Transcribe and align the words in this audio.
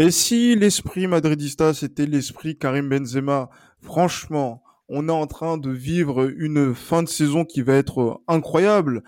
Et 0.00 0.10
si 0.10 0.56
l'esprit 0.56 1.06
madridista, 1.06 1.74
c'était 1.74 2.06
l'esprit 2.06 2.56
Karim 2.56 2.88
Benzema, 2.88 3.50
franchement, 3.82 4.62
on 4.88 5.10
est 5.10 5.12
en 5.12 5.26
train 5.26 5.58
de 5.58 5.68
vivre 5.68 6.32
une 6.38 6.74
fin 6.74 7.02
de 7.02 7.08
saison 7.10 7.44
qui 7.44 7.60
va 7.60 7.74
être 7.74 8.22
incroyable 8.26 9.02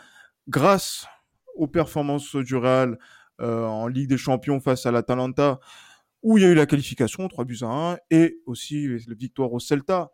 grâce 0.48 1.06
aux 1.54 1.66
performances 1.66 2.36
du 2.36 2.56
Real 2.56 2.98
euh, 3.40 3.64
en 3.64 3.86
Ligue 3.86 4.10
des 4.10 4.18
Champions 4.18 4.60
face 4.60 4.84
à 4.84 4.90
l'Atalanta, 4.90 5.60
où 6.22 6.36
il 6.36 6.42
y 6.42 6.44
a 6.44 6.50
eu 6.50 6.54
la 6.54 6.66
qualification, 6.66 7.26
3 7.26 7.46
buts 7.46 7.60
à 7.62 7.92
1, 7.92 7.96
et 8.10 8.36
aussi 8.44 8.86
la 9.08 9.14
victoire 9.14 9.50
au 9.50 9.60
Celta. 9.60 10.10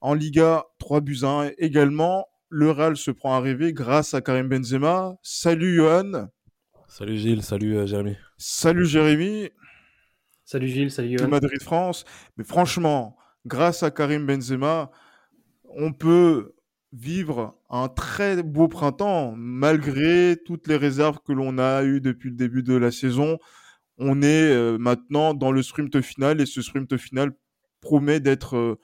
En 0.00 0.14
Liga, 0.14 0.64
3 0.78 1.02
buts 1.02 1.24
à 1.24 1.40
1 1.42 1.50
également. 1.58 2.26
Le 2.48 2.70
Real 2.70 2.96
se 2.96 3.10
prend 3.10 3.34
à 3.34 3.40
rêver 3.40 3.74
grâce 3.74 4.14
à 4.14 4.22
Karim 4.22 4.48
Benzema. 4.48 5.14
Salut 5.22 5.76
Johan. 5.76 6.28
Salut 6.88 7.18
Gilles, 7.18 7.42
salut 7.42 7.76
euh, 7.76 7.86
Jérémy. 7.86 8.16
Salut 8.38 8.86
Jérémy. 8.86 9.50
Salut 10.52 10.68
Gilles, 10.68 10.90
salut 10.90 11.16
Johan. 11.16 11.28
Madrid 11.28 11.62
France. 11.62 12.04
Mais 12.36 12.44
franchement, 12.44 13.16
grâce 13.46 13.82
à 13.82 13.90
Karim 13.90 14.26
Benzema, 14.26 14.90
on 15.64 15.94
peut 15.94 16.52
vivre 16.92 17.56
un 17.70 17.88
très 17.88 18.42
beau 18.42 18.68
printemps 18.68 19.32
malgré 19.34 20.36
toutes 20.44 20.68
les 20.68 20.76
réserves 20.76 21.20
que 21.26 21.32
l'on 21.32 21.56
a 21.56 21.84
eues 21.84 22.02
depuis 22.02 22.28
le 22.28 22.36
début 22.36 22.62
de 22.62 22.74
la 22.74 22.90
saison. 22.90 23.38
On 23.96 24.20
est 24.20 24.52
euh, 24.52 24.76
maintenant 24.76 25.32
dans 25.32 25.52
le 25.52 25.62
sprint 25.62 26.02
final 26.02 26.38
et 26.38 26.44
ce 26.44 26.60
sprint 26.60 26.98
final 26.98 27.30
promet 27.80 28.20
d'être 28.20 28.58
euh, 28.58 28.78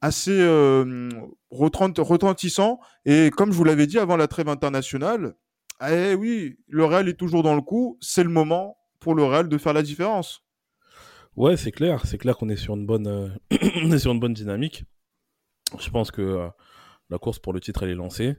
assez 0.00 0.40
euh, 0.40 1.08
retentissant. 1.50 2.78
Et 3.06 3.30
comme 3.36 3.50
je 3.50 3.56
vous 3.56 3.64
l'avais 3.64 3.88
dit 3.88 3.98
avant 3.98 4.16
la 4.16 4.28
trêve 4.28 4.48
internationale, 4.48 5.34
eh 5.90 6.14
oui, 6.14 6.60
le 6.68 6.84
Real 6.84 7.08
est 7.08 7.18
toujours 7.18 7.42
dans 7.42 7.56
le 7.56 7.62
coup. 7.62 7.98
C'est 8.00 8.22
le 8.22 8.30
moment 8.30 8.78
pour 9.00 9.16
le 9.16 9.24
Real 9.24 9.48
de 9.48 9.58
faire 9.58 9.72
la 9.72 9.82
différence. 9.82 10.44
Ouais, 11.38 11.56
c'est 11.56 11.70
clair. 11.70 12.04
C'est 12.04 12.18
clair 12.18 12.36
qu'on 12.36 12.48
est 12.48 12.56
sur 12.56 12.74
une 12.74 12.84
bonne, 12.84 13.38
on 13.52 13.92
est 13.92 13.98
sur 14.00 14.10
une 14.10 14.18
bonne 14.18 14.34
dynamique. 14.34 14.84
Je 15.78 15.88
pense 15.88 16.10
que 16.10 16.48
la 17.10 17.18
course 17.18 17.38
pour 17.38 17.52
le 17.52 17.60
titre, 17.60 17.84
elle 17.84 17.90
est 17.90 17.94
lancée. 17.94 18.36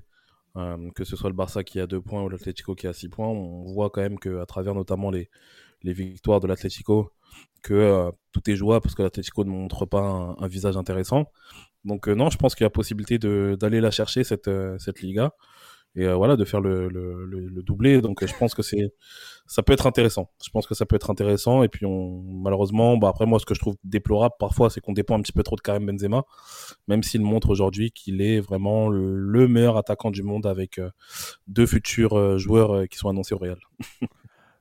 Euh, 0.58 0.89
que 0.95 1.05
ce 1.05 1.16
soit 1.16 1.30
le 1.30 1.36
Barça 1.36 1.64
qui 1.64 1.80
a 1.80 1.88
deux 1.88 2.02
points 2.02 2.22
ou 2.23 2.27
l'Atlético 2.27 2.75
qui 2.75 2.88
a 2.88 2.94
six 2.94 3.08
points, 3.08 3.27
on 3.27 3.72
voit 3.72 3.89
quand 3.89 4.02
même 4.02 4.20
qu'à 4.20 4.45
travers 4.45 4.73
notamment 4.75 5.11
les, 5.11 5.30
les 5.83 5.94
victoires 5.94 6.39
de 6.42 6.47
l'Atlético, 6.47 7.14
que 7.61 7.73
euh, 7.73 8.11
tout 8.33 8.50
est 8.50 8.55
jouable 8.55 8.83
parce 8.83 8.95
que 8.95 9.03
l'Atlético 9.03 9.45
ne 9.45 9.50
montre 9.50 9.86
pas 9.86 10.36
un, 10.38 10.47
visage 10.47 10.75
intéressant. 10.75 11.31
Donc 11.86 12.09
euh, 12.09 12.16
non, 12.16 12.30
je 12.30 12.38
pense 12.38 12.55
qu'il 12.55 12.66
y 12.66 12.67
a 12.67 12.70
possibilité 12.70 13.17
d'aller 13.20 13.80
la 13.80 13.92
chercher 13.92 14.25
cette, 14.25 14.50
euh, 14.50 14.77
cette 14.80 15.02
Liga 15.02 15.33
et 15.95 16.06
euh, 16.06 16.16
voilà 16.16 16.36
de 16.36 16.45
faire 16.45 16.62
le, 16.62 16.88
le, 16.88 17.26
le, 17.26 17.64
doublé. 17.64 18.02
Donc 18.02 18.26
je 18.26 18.34
pense 18.38 18.54
que 18.54 18.62
c'est 18.62 18.94
ça 19.48 19.64
peut 19.64 19.73
être 19.73 19.88
intéressant. 19.88 20.30
Je 20.44 20.50
pense 20.50 20.68
que 20.68 20.76
ça 20.76 20.86
peut 20.86 20.95
être 20.95 21.09
intéressant. 21.09 21.64
Et 21.64 21.70
puis 21.70 21.86
on 21.86 22.22
malheureusement, 22.22 22.98
bah 22.98 23.09
après 23.09 23.26
moi 23.26 23.40
ce 23.40 23.45
que 23.45 23.54
je 23.54 23.59
trouve 23.59 23.76
déplorable 23.84 24.36
parfois, 24.40 24.70
c'est 24.70 24.82
qu'on 24.82 24.94
dépend 24.94 25.17
un 25.17 25.22
petit 25.22 25.34
peu 25.34 25.44
trop 25.44 25.56
de 25.56 25.62
Karim 25.62 25.86
Benzema, 25.86 26.23
même 26.88 27.04
s'il 27.04 27.22
montre 27.22 27.50
aujourd'hui 27.50 27.92
qu'il 27.92 28.22
est 28.22 28.40
vraiment 28.40 28.89
le, 28.89 29.16
le, 29.16 29.48
meilleur 29.48 29.78
attaquant 29.78 30.11
du 30.11 30.23
monde 30.23 30.45
avec 30.45 30.78
euh, 30.78 30.89
deux 31.48 31.66
futurs 31.66 32.17
euh, 32.17 32.38
joueurs 32.38 32.88
qui 32.88 32.98
sont 32.98 33.10
annoncés 33.10 33.36
au 33.36 33.39
Real. 33.39 33.58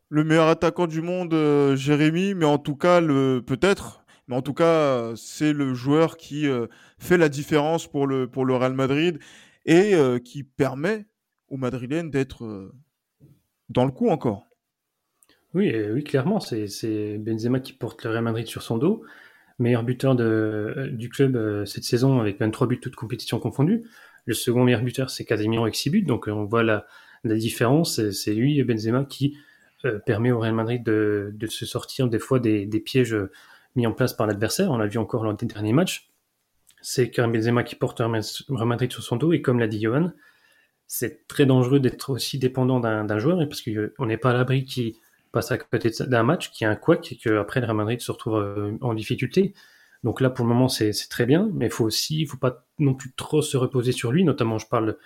le 0.08 0.24
meilleur 0.24 0.48
attaquant 0.48 0.86
du 0.86 1.02
monde, 1.02 1.34
euh, 1.34 1.76
Jérémy, 1.76 2.34
mais 2.34 2.46
en 2.46 2.58
tout 2.58 2.76
cas 2.76 3.00
le 3.00 3.42
peut-être. 3.46 4.04
Mais 4.26 4.36
en 4.36 4.42
tout 4.42 4.54
cas, 4.54 5.14
c'est 5.16 5.54
le 5.54 5.72
joueur 5.72 6.18
qui 6.18 6.46
euh, 6.46 6.66
fait 6.98 7.16
la 7.16 7.30
différence 7.30 7.86
pour 7.86 8.06
le, 8.06 8.28
pour 8.28 8.44
le 8.44 8.54
Real 8.56 8.74
Madrid 8.74 9.18
et 9.64 9.94
euh, 9.94 10.18
qui 10.18 10.44
permet 10.44 11.06
aux 11.48 11.56
Madrilènes 11.56 12.10
d'être 12.10 12.44
euh, 12.44 12.72
dans 13.68 13.84
le 13.84 13.90
coup 13.90 14.08
encore. 14.08 14.46
Oui, 15.54 15.72
oui 15.92 16.04
clairement, 16.04 16.40
c'est 16.40 17.18
Benzema 17.18 17.60
qui 17.60 17.72
porte 17.72 18.04
le 18.04 18.10
Real 18.10 18.22
Madrid 18.22 18.46
sur 18.46 18.62
son 18.62 18.78
dos. 18.78 19.02
Meilleur 19.58 19.82
buteur 19.82 20.14
de, 20.14 20.90
du 20.92 21.08
club 21.08 21.64
cette 21.64 21.84
saison 21.84 22.20
avec 22.20 22.38
23 22.38 22.66
buts 22.66 22.80
toutes 22.80 22.94
compétitions 22.94 23.40
confondues. 23.40 23.84
Le 24.26 24.34
second 24.34 24.62
meilleur 24.62 24.82
buteur, 24.82 25.10
c'est 25.10 25.24
Casemiro 25.24 25.64
avec 25.64 25.74
6 25.74 25.90
buts. 25.90 26.02
Donc 26.02 26.28
on 26.28 26.44
voit 26.44 26.62
la, 26.62 26.86
la 27.24 27.34
différence. 27.34 28.10
C'est 28.10 28.34
lui, 28.34 28.62
Benzema, 28.62 29.04
qui 29.04 29.36
permet 30.06 30.30
au 30.30 30.38
Real 30.38 30.54
Madrid 30.54 30.84
de, 30.84 31.32
de 31.34 31.46
se 31.46 31.66
sortir 31.66 32.08
des 32.08 32.18
fois 32.18 32.38
des, 32.38 32.66
des 32.66 32.78
pièges 32.78 33.16
mis 33.74 33.86
en 33.86 33.92
place 33.92 34.12
par 34.12 34.26
l'adversaire. 34.26 34.70
On 34.70 34.76
l'a 34.76 34.86
vu 34.86 34.98
encore 34.98 35.24
lors 35.24 35.34
des 35.34 35.46
derniers 35.46 35.72
matchs. 35.72 36.10
C'est 36.80 37.10
Karim 37.10 37.32
Benzema 37.32 37.64
qui 37.64 37.74
porte 37.74 37.98
Real 38.00 38.66
Madrid 38.66 38.92
sur 38.92 39.02
son 39.02 39.16
dos 39.16 39.32
et 39.32 39.42
comme 39.42 39.58
l'a 39.58 39.66
dit 39.66 39.80
Johan, 39.80 40.12
c'est 40.88 41.28
très 41.28 41.46
dangereux 41.46 41.78
d'être 41.78 42.10
aussi 42.10 42.38
dépendant 42.38 42.80
d'un 42.80 43.18
joueur 43.18 43.38
parce 43.48 43.62
qu'on 43.62 44.06
n'est 44.06 44.16
pas 44.16 44.30
à 44.30 44.32
l'abri 44.32 44.64
qui 44.64 44.96
passe 45.30 45.52
à 45.52 45.58
côté 45.58 45.90
d'un 46.00 46.22
match, 46.24 46.50
qui 46.50 46.64
a 46.64 46.70
un 46.70 46.76
couac 46.76 47.12
et 47.12 47.16
qu'après 47.16 47.60
le 47.60 47.66
Real 47.66 47.76
Madrid 47.76 48.00
se 48.00 48.10
retrouve 48.10 48.78
en 48.80 48.94
difficulté. 48.94 49.54
Donc 50.02 50.20
là, 50.20 50.30
pour 50.30 50.44
le 50.46 50.48
moment, 50.52 50.68
c'est 50.68 50.92
très 51.10 51.26
bien, 51.26 51.50
mais 51.54 51.66
il 51.66 51.72
faut 51.72 51.84
aussi, 51.84 52.20
il 52.20 52.26
faut 52.26 52.38
pas 52.38 52.66
non 52.78 52.94
plus 52.94 53.12
trop 53.12 53.42
se 53.42 53.56
reposer 53.56 53.92
sur 53.92 54.12
lui, 54.12 54.24
notamment 54.24 54.58
je 54.58 54.66
parle 54.66 54.96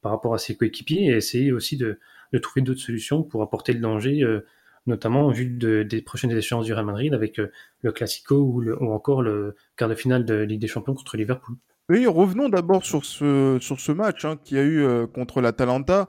par 0.00 0.12
rapport 0.12 0.34
à 0.34 0.38
ses 0.38 0.56
coéquipiers, 0.56 1.06
et 1.06 1.16
essayer 1.16 1.52
aussi 1.52 1.76
de, 1.76 1.98
de 2.32 2.38
trouver 2.38 2.62
d'autres 2.62 2.80
solutions 2.80 3.22
pour 3.22 3.42
apporter 3.42 3.72
le 3.72 3.80
danger 3.80 4.22
euh, 4.22 4.46
notamment 4.86 5.26
en 5.26 5.30
vue 5.30 5.46
de, 5.46 5.82
des 5.82 6.02
prochaines 6.02 6.32
échéances 6.32 6.64
du 6.64 6.72
Real 6.72 6.84
Madrid 6.84 7.14
avec 7.14 7.38
euh, 7.38 7.52
le 7.82 7.92
Classico 7.92 8.36
ou, 8.36 8.92
encore 8.92 9.22
le 9.22 9.56
quart 9.76 9.88
de 9.88 9.94
finale 9.94 10.24
de 10.24 10.34
Ligue 10.34 10.60
des 10.60 10.68
Champions 10.68 10.94
contre 10.94 11.16
Liverpool. 11.16 11.56
Oui, 11.88 12.06
revenons 12.06 12.48
d'abord 12.48 12.84
sur 12.84 13.04
ce, 13.04 13.92
match 13.92 14.24
hein, 14.24 14.36
qui 14.42 14.56
a 14.56 14.62
eu 14.62 14.82
euh, 14.82 15.06
contre 15.06 15.40
l'Atalanta. 15.40 16.06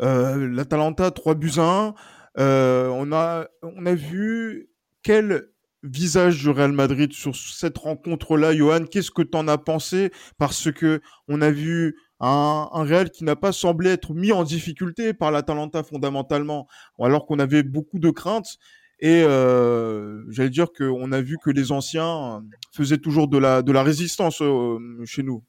Euh, 0.00 0.48
L'Atalanta, 0.48 1.10
3 1.10 1.34
buts 1.34 1.58
à 1.58 1.94
1. 2.36 2.88
on, 2.90 3.12
a, 3.12 3.46
on 3.62 3.86
a 3.86 3.94
vu 3.94 4.70
quel 5.02 5.48
visage 5.82 6.38
du 6.42 6.50
Real 6.50 6.72
Madrid 6.72 7.12
sur 7.12 7.34
cette 7.34 7.78
rencontre-là, 7.78 8.54
Johan? 8.54 8.84
Qu'est-ce 8.90 9.10
que 9.10 9.22
tu 9.22 9.36
en 9.36 9.48
as 9.48 9.58
pensé? 9.58 10.12
Parce 10.38 10.70
que 10.70 11.00
on 11.28 11.40
a 11.42 11.50
vu 11.50 11.96
un, 12.20 12.68
un 12.72 12.84
Real 12.84 13.10
qui 13.10 13.24
n'a 13.24 13.36
pas 13.36 13.52
semblé 13.52 13.90
être 13.90 14.14
mis 14.14 14.32
en 14.32 14.44
difficulté 14.44 15.12
par 15.12 15.30
l'Atalanta 15.30 15.82
fondamentalement, 15.82 16.66
alors 17.00 17.26
qu'on 17.26 17.38
avait 17.38 17.62
beaucoup 17.62 17.98
de 17.98 18.10
craintes. 18.10 18.58
Et 18.98 19.22
euh, 19.24 20.24
j'allais 20.30 20.50
dire 20.50 20.68
qu'on 20.72 21.12
a 21.12 21.20
vu 21.20 21.36
que 21.42 21.50
les 21.50 21.70
anciens 21.70 22.42
faisaient 22.72 22.98
toujours 22.98 23.28
de 23.28 23.36
la, 23.36 23.62
de 23.62 23.72
la 23.72 23.82
résistance 23.82 24.40
euh, 24.40 24.78
chez 25.04 25.22
nous. 25.22 25.44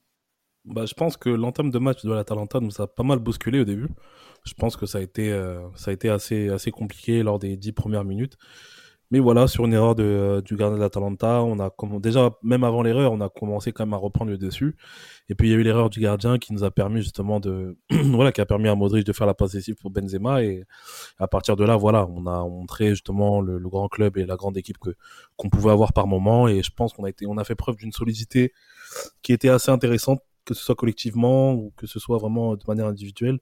Bah, 0.66 0.86
je 0.86 0.94
pense 0.94 1.16
que 1.16 1.30
l'entame 1.30 1.72
de 1.72 1.80
match 1.80 2.04
de 2.04 2.12
l'Atalanta 2.12 2.60
nous 2.60 2.82
a 2.82 2.94
pas 2.94 3.04
mal 3.04 3.20
bousculé 3.20 3.62
au 3.62 3.64
début. 3.64 3.88
Je 4.44 4.54
pense 4.54 4.76
que 4.76 4.86
ça 4.86 4.98
a 4.98 5.02
été, 5.02 5.32
euh, 5.32 5.62
ça 5.76 5.92
a 5.92 5.94
été 5.94 6.10
assez, 6.10 6.50
assez 6.50 6.72
compliqué 6.72 7.24
lors 7.24 7.40
des 7.40 7.56
dix 7.56 7.72
premières 7.72 8.04
minutes. 8.04 8.38
Mais 9.10 9.20
voilà, 9.20 9.48
sur 9.48 9.66
une 9.66 9.74
erreur 9.74 9.96
de, 9.96 10.04
euh, 10.04 10.42
du 10.42 10.58
gardien 10.58 10.78
de 10.78 10.82
l'Atalanta, 10.82 11.42
on 11.42 11.60
a 11.60 11.72
déjà 12.00 12.32
même 12.44 12.66
avant 12.66 12.82
l'erreur, 12.82 13.14
on 13.14 13.22
a 13.22 13.30
commencé 13.30 13.72
quand 13.72 13.86
même 13.86 13.94
à 13.94 13.98
reprendre 13.98 14.32
le 14.32 14.38
dessus. 14.38 14.76
Et 15.30 15.36
puis 15.36 15.48
il 15.48 15.52
y 15.52 15.54
a 15.56 15.58
eu 15.58 15.64
l'erreur 15.64 15.90
du 15.90 16.00
gardien 16.02 16.38
qui 16.38 16.54
nous 16.54 16.64
a 16.64 16.72
permis 16.72 17.02
justement 17.02 17.40
de 17.40 17.78
voilà, 17.92 18.32
qui 18.32 18.42
a 18.42 18.46
permis 18.46 18.68
à 18.68 18.76
Modric 18.76 19.06
de 19.06 19.14
faire 19.14 19.28
la 19.28 19.34
passe 19.34 19.52
décisive 19.52 19.76
pour 19.76 19.92
Benzema 19.92 20.44
et 20.44 20.66
à 21.20 21.28
partir 21.28 21.56
de 21.56 21.64
là, 21.64 21.78
voilà, 21.78 22.06
on 22.08 22.26
a 22.28 22.40
montré 22.44 22.90
justement 22.90 23.40
le, 23.42 23.58
le 23.58 23.70
grand 23.70 23.88
club 23.88 24.18
et 24.18 24.26
la 24.26 24.36
grande 24.36 24.58
équipe 24.58 24.78
que 24.78 24.92
qu'on 25.38 25.50
pouvait 25.50 25.72
avoir 25.72 25.94
par 25.94 26.08
moment 26.08 26.48
et 26.48 26.62
je 26.62 26.72
pense 26.72 26.94
qu'on 26.94 27.06
a 27.06 27.10
été 27.10 27.26
on 27.28 27.38
a 27.38 27.44
fait 27.44 27.56
preuve 27.56 27.78
d'une 27.78 27.92
solidité 27.92 28.54
qui 29.22 29.34
était 29.34 29.50
assez 29.50 29.72
intéressante 29.72 30.22
que 30.48 30.54
ce 30.54 30.64
soit 30.64 30.76
collectivement 30.76 31.54
ou 31.54 31.74
que 31.76 31.86
ce 31.86 32.00
soit 32.00 32.18
vraiment 32.18 32.56
de 32.56 32.64
manière 32.68 32.88
individuelle. 32.88 33.40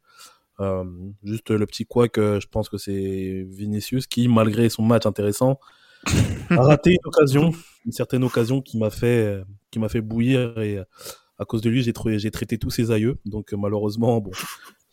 Euh, 0.59 0.83
juste 1.23 1.49
le 1.49 1.65
petit 1.65 1.85
quoi 1.85 2.07
que 2.07 2.39
je 2.39 2.47
pense 2.47 2.69
que 2.69 2.77
c'est 2.77 3.45
Vinicius 3.49 4.07
qui, 4.07 4.27
malgré 4.27 4.69
son 4.69 4.83
match 4.83 5.05
intéressant, 5.05 5.59
a 6.49 6.61
raté 6.61 6.91
une 6.91 7.05
occasion, 7.05 7.51
une 7.85 7.91
certaine 7.91 8.23
occasion 8.23 8.61
qui 8.61 8.77
m'a 8.77 8.89
fait, 8.89 9.43
qui 9.71 9.79
m'a 9.79 9.89
fait 9.89 10.01
bouillir 10.01 10.57
et 10.59 10.79
à 11.37 11.45
cause 11.45 11.61
de 11.61 11.69
lui, 11.69 11.83
j'ai 11.83 11.93
j'ai 12.17 12.31
traité 12.31 12.57
tous 12.57 12.69
ses 12.69 12.91
aïeux. 12.91 13.17
Donc 13.25 13.51
malheureusement, 13.53 14.21
bon, 14.21 14.31
je 14.33 14.45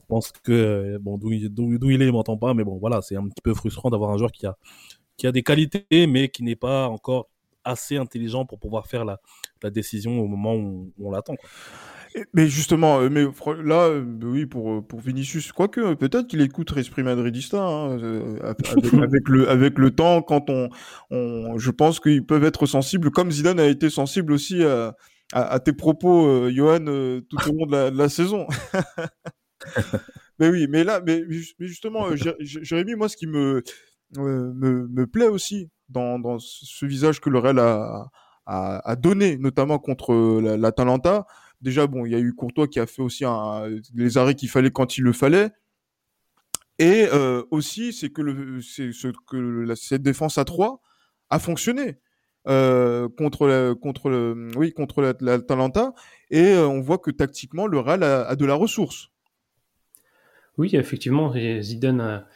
pense 0.08 0.32
que 0.32 0.98
bon 0.98 1.18
d'où 1.18 1.30
il 1.32 1.44
est, 1.44 2.06
il 2.06 2.12
m'entend 2.12 2.36
pas, 2.36 2.54
mais 2.54 2.64
bon 2.64 2.78
voilà, 2.78 3.00
c'est 3.02 3.16
un 3.16 3.28
petit 3.28 3.42
peu 3.42 3.54
frustrant 3.54 3.90
d'avoir 3.90 4.10
un 4.10 4.18
joueur 4.18 4.32
qui 4.32 4.46
a 4.46 4.56
qui 5.16 5.26
a 5.26 5.32
des 5.32 5.42
qualités, 5.42 5.86
mais 6.08 6.28
qui 6.28 6.42
n'est 6.42 6.56
pas 6.56 6.88
encore 6.88 7.28
assez 7.64 7.96
intelligent 7.96 8.44
pour 8.44 8.58
pouvoir 8.58 8.86
faire 8.86 9.04
la, 9.04 9.20
la 9.62 9.70
décision 9.70 10.18
au 10.18 10.26
moment 10.26 10.56
où 10.56 10.92
on 10.98 11.10
l'attend. 11.10 11.34
Mais 12.34 12.46
justement, 12.46 13.00
euh, 13.00 13.08
mais 13.10 13.24
là, 13.62 13.88
euh, 13.88 14.04
oui, 14.22 14.46
pour, 14.46 14.86
pour 14.86 15.00
Vinicius, 15.00 15.52
quoique, 15.52 15.94
peut-être 15.94 16.26
qu'il 16.26 16.40
écoute 16.40 16.74
l'esprit 16.74 17.02
madridista, 17.02 17.62
hein, 17.62 17.96
avec, 19.02 19.28
le, 19.28 19.48
avec 19.48 19.78
le 19.78 19.90
temps, 19.90 20.22
quand 20.22 20.50
on, 20.50 20.68
on 21.10 21.58
je 21.58 21.70
pense 21.70 22.00
qu'ils 22.00 22.24
peuvent 22.24 22.44
être 22.44 22.66
sensibles, 22.66 23.10
comme 23.10 23.30
Zidane 23.30 23.60
a 23.60 23.66
été 23.66 23.90
sensible 23.90 24.32
aussi 24.32 24.62
à, 24.62 24.94
à, 25.32 25.58
tes 25.60 25.72
propos, 25.72 26.50
Johan, 26.50 26.84
tout 27.28 27.48
au 27.48 27.52
long 27.52 27.66
de 27.66 27.96
la, 27.96 28.08
saison. 28.08 28.46
mais 30.38 30.48
oui, 30.48 30.66
mais 30.68 30.84
là, 30.84 31.00
mais, 31.04 31.22
mais 31.58 31.66
justement, 31.66 32.08
Jérémy, 32.40 32.94
moi, 32.94 33.08
ce 33.08 33.16
qui 33.16 33.26
me, 33.26 33.62
me, 34.18 34.86
me 34.88 35.06
plaît 35.06 35.28
aussi 35.28 35.70
dans, 35.88 36.18
dans 36.18 36.38
ce 36.38 36.84
visage 36.84 37.20
que 37.20 37.30
le 37.30 37.38
Real 37.38 37.58
a, 37.58 38.10
a, 38.46 38.90
a 38.90 38.96
donné, 38.96 39.38
notamment 39.38 39.78
contre 39.78 40.14
l'Atalanta, 40.56 41.26
déjà, 41.62 41.86
bon, 41.86 42.04
il 42.04 42.12
y 42.12 42.14
a 42.14 42.18
eu 42.18 42.34
Courtois 42.34 42.68
qui 42.68 42.80
a 42.80 42.86
fait 42.86 43.02
aussi 43.02 43.24
les 43.94 44.18
arrêts 44.18 44.34
qu'il 44.34 44.50
fallait 44.50 44.70
quand 44.70 44.98
il 44.98 45.04
le 45.04 45.12
fallait. 45.12 45.50
Et 46.78 47.06
euh, 47.12 47.44
aussi, 47.50 47.92
c'est 47.92 48.10
que, 48.10 48.22
la, 48.22 49.76
cette 49.76 50.02
défense 50.02 50.38
à 50.38 50.44
3 50.44 50.80
a 51.30 51.38
fonctionné 51.38 51.98
euh, 52.48 53.08
contre, 53.16 53.46
la, 53.46 53.74
contre, 53.74 54.34
oui, 54.56 54.74
l'Atalanta. 55.20 55.94
Et 56.30 56.54
euh, 56.54 56.66
on 56.66 56.80
voit 56.80 56.98
que 56.98 57.10
tactiquement, 57.10 57.66
le 57.66 57.78
Real 57.78 58.02
a, 58.02 58.34
de 58.34 58.44
la 58.44 58.54
ressource. 58.54 59.10
Oui, 60.58 60.74
effectivement, 60.74 61.32
Zidane 61.60 62.26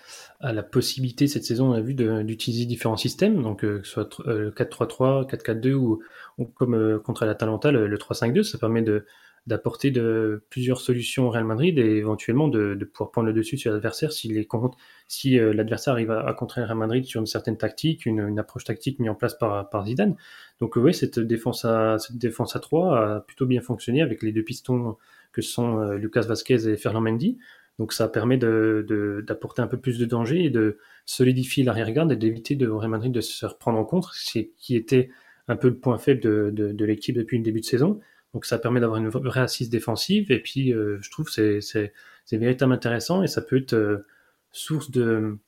a 0.40 0.52
la 0.52 0.62
possibilité 0.62 1.26
cette 1.26 1.44
saison, 1.44 1.70
on 1.70 1.72
a 1.72 1.80
vu, 1.80 1.94
d'utiliser 1.94 2.66
différents 2.66 2.96
systèmes, 2.96 3.42
donc 3.42 3.64
euh, 3.64 3.80
que 3.80 3.86
ce 3.86 3.92
soit 3.92 4.20
euh, 4.26 4.50
4-3-3, 4.50 5.28
4-4-2 5.30 5.72
ou, 5.72 6.00
comme 6.54 6.74
euh, 6.74 6.98
contre 6.98 7.24
l'Atalanta, 7.24 7.70
le, 7.70 7.86
le 7.86 7.96
3-5-2, 7.96 8.42
ça 8.42 8.58
permet 8.58 8.84
d'apporter 9.46 9.90
de 9.90 10.44
plusieurs 10.50 10.80
solutions 10.80 11.28
au 11.28 11.30
Real 11.30 11.44
Madrid 11.44 11.78
et 11.78 11.96
éventuellement 11.96 12.48
de, 12.48 12.74
de 12.74 12.84
pouvoir 12.84 13.12
prendre 13.12 13.28
le 13.28 13.32
dessus 13.32 13.56
sur 13.56 13.72
l'adversaire 13.72 14.12
si 14.12 14.32
si 15.08 15.38
euh, 15.38 15.52
l'adversaire 15.52 15.92
arrive 15.92 16.10
à, 16.10 16.26
à, 16.26 16.34
contrer 16.34 16.60
le 16.60 16.66
Real 16.66 16.78
Madrid 16.78 17.04
sur 17.04 17.20
une 17.20 17.26
certaine 17.26 17.56
tactique, 17.56 18.06
une, 18.06 18.20
une 18.20 18.38
approche 18.38 18.64
tactique 18.64 18.98
mise 18.98 19.08
en 19.08 19.14
place 19.14 19.38
par, 19.38 19.70
par 19.70 19.86
Zidane. 19.86 20.16
Donc 20.60 20.76
euh, 20.76 20.80
oui, 20.80 20.92
cette 20.94 21.20
défense 21.20 21.64
à 21.64 21.98
cette 21.98 22.18
défense 22.18 22.56
à 22.56 22.60
3 22.60 22.98
a 22.98 23.20
plutôt 23.20 23.46
bien 23.46 23.60
fonctionné 23.60 24.02
avec 24.02 24.22
les 24.22 24.32
deux 24.32 24.42
pistons 24.42 24.96
que 25.32 25.42
sont 25.42 25.78
euh, 25.80 25.96
Lucas 25.96 26.22
Vasquez 26.22 26.68
et 26.68 26.76
Fernand 26.76 27.02
Mendy. 27.02 27.38
Donc 27.78 27.92
ça 27.92 28.08
permet 28.08 28.38
d'apporter 28.38 29.62
un 29.62 29.66
peu 29.66 29.78
plus 29.78 29.98
de 29.98 30.06
danger 30.06 30.44
et 30.44 30.50
de 30.50 30.78
solidifier 31.04 31.62
l'arrière-garde 31.62 32.10
et 32.12 32.16
d'éviter 32.16 32.54
de 32.54 32.68
Real 32.68 33.12
de 33.12 33.20
se 33.20 33.44
reprendre 33.46 33.78
en 33.78 33.84
contre, 33.84 34.14
qui 34.56 34.76
était 34.76 35.10
un 35.48 35.56
peu 35.56 35.68
le 35.68 35.78
point 35.78 35.98
faible 35.98 36.20
de, 36.20 36.50
de, 36.52 36.72
de 36.72 36.84
l'équipe 36.84 37.14
depuis 37.16 37.38
le 37.38 37.44
début 37.44 37.60
de 37.60 37.66
saison. 37.66 38.00
Donc 38.34 38.44
ça 38.44 38.58
permet 38.58 38.80
d'avoir 38.80 38.98
une 38.98 39.08
vraie 39.08 39.40
assise 39.40 39.70
défensive 39.70 40.30
et 40.30 40.40
puis 40.40 40.72
euh, 40.72 40.98
je 41.00 41.10
trouve 41.10 41.28
c'est 41.28 41.60
c'est 41.60 41.92
véritablement 42.32 42.74
intéressant 42.74 43.22
et 43.22 43.28
ça 43.28 43.40
peut 43.40 43.56
être 43.56 43.72
euh, 43.72 44.06
source 44.52 44.90
de 44.90 45.38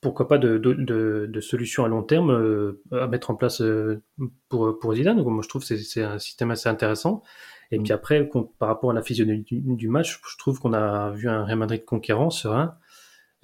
pourquoi 0.00 0.28
pas 0.28 0.38
de, 0.38 0.58
de, 0.58 1.26
de, 1.28 1.40
solutions 1.40 1.84
à 1.84 1.88
long 1.88 2.02
terme 2.02 2.30
euh, 2.30 2.82
à 2.92 3.06
mettre 3.08 3.30
en 3.30 3.34
place 3.34 3.60
euh, 3.60 4.02
pour 4.48 4.78
pour 4.78 4.94
Zidane. 4.94 5.16
Donc 5.16 5.26
moi 5.26 5.42
je 5.42 5.48
trouve 5.48 5.62
c'est 5.62 5.78
c'est 5.78 6.02
un 6.02 6.18
système 6.18 6.50
assez 6.50 6.68
intéressant 6.68 7.22
et 7.70 7.78
puis 7.78 7.92
après, 7.92 8.28
par 8.58 8.68
rapport 8.68 8.90
à 8.90 8.94
la 8.94 9.02
physionomie 9.02 9.44
du, 9.50 9.88
match, 9.88 10.20
je 10.26 10.38
trouve 10.38 10.58
qu'on 10.58 10.72
a 10.72 11.10
vu 11.10 11.28
un 11.28 11.44
Real 11.44 11.58
Madrid 11.58 11.84
conquérant, 11.84 12.30
serein, 12.30 12.76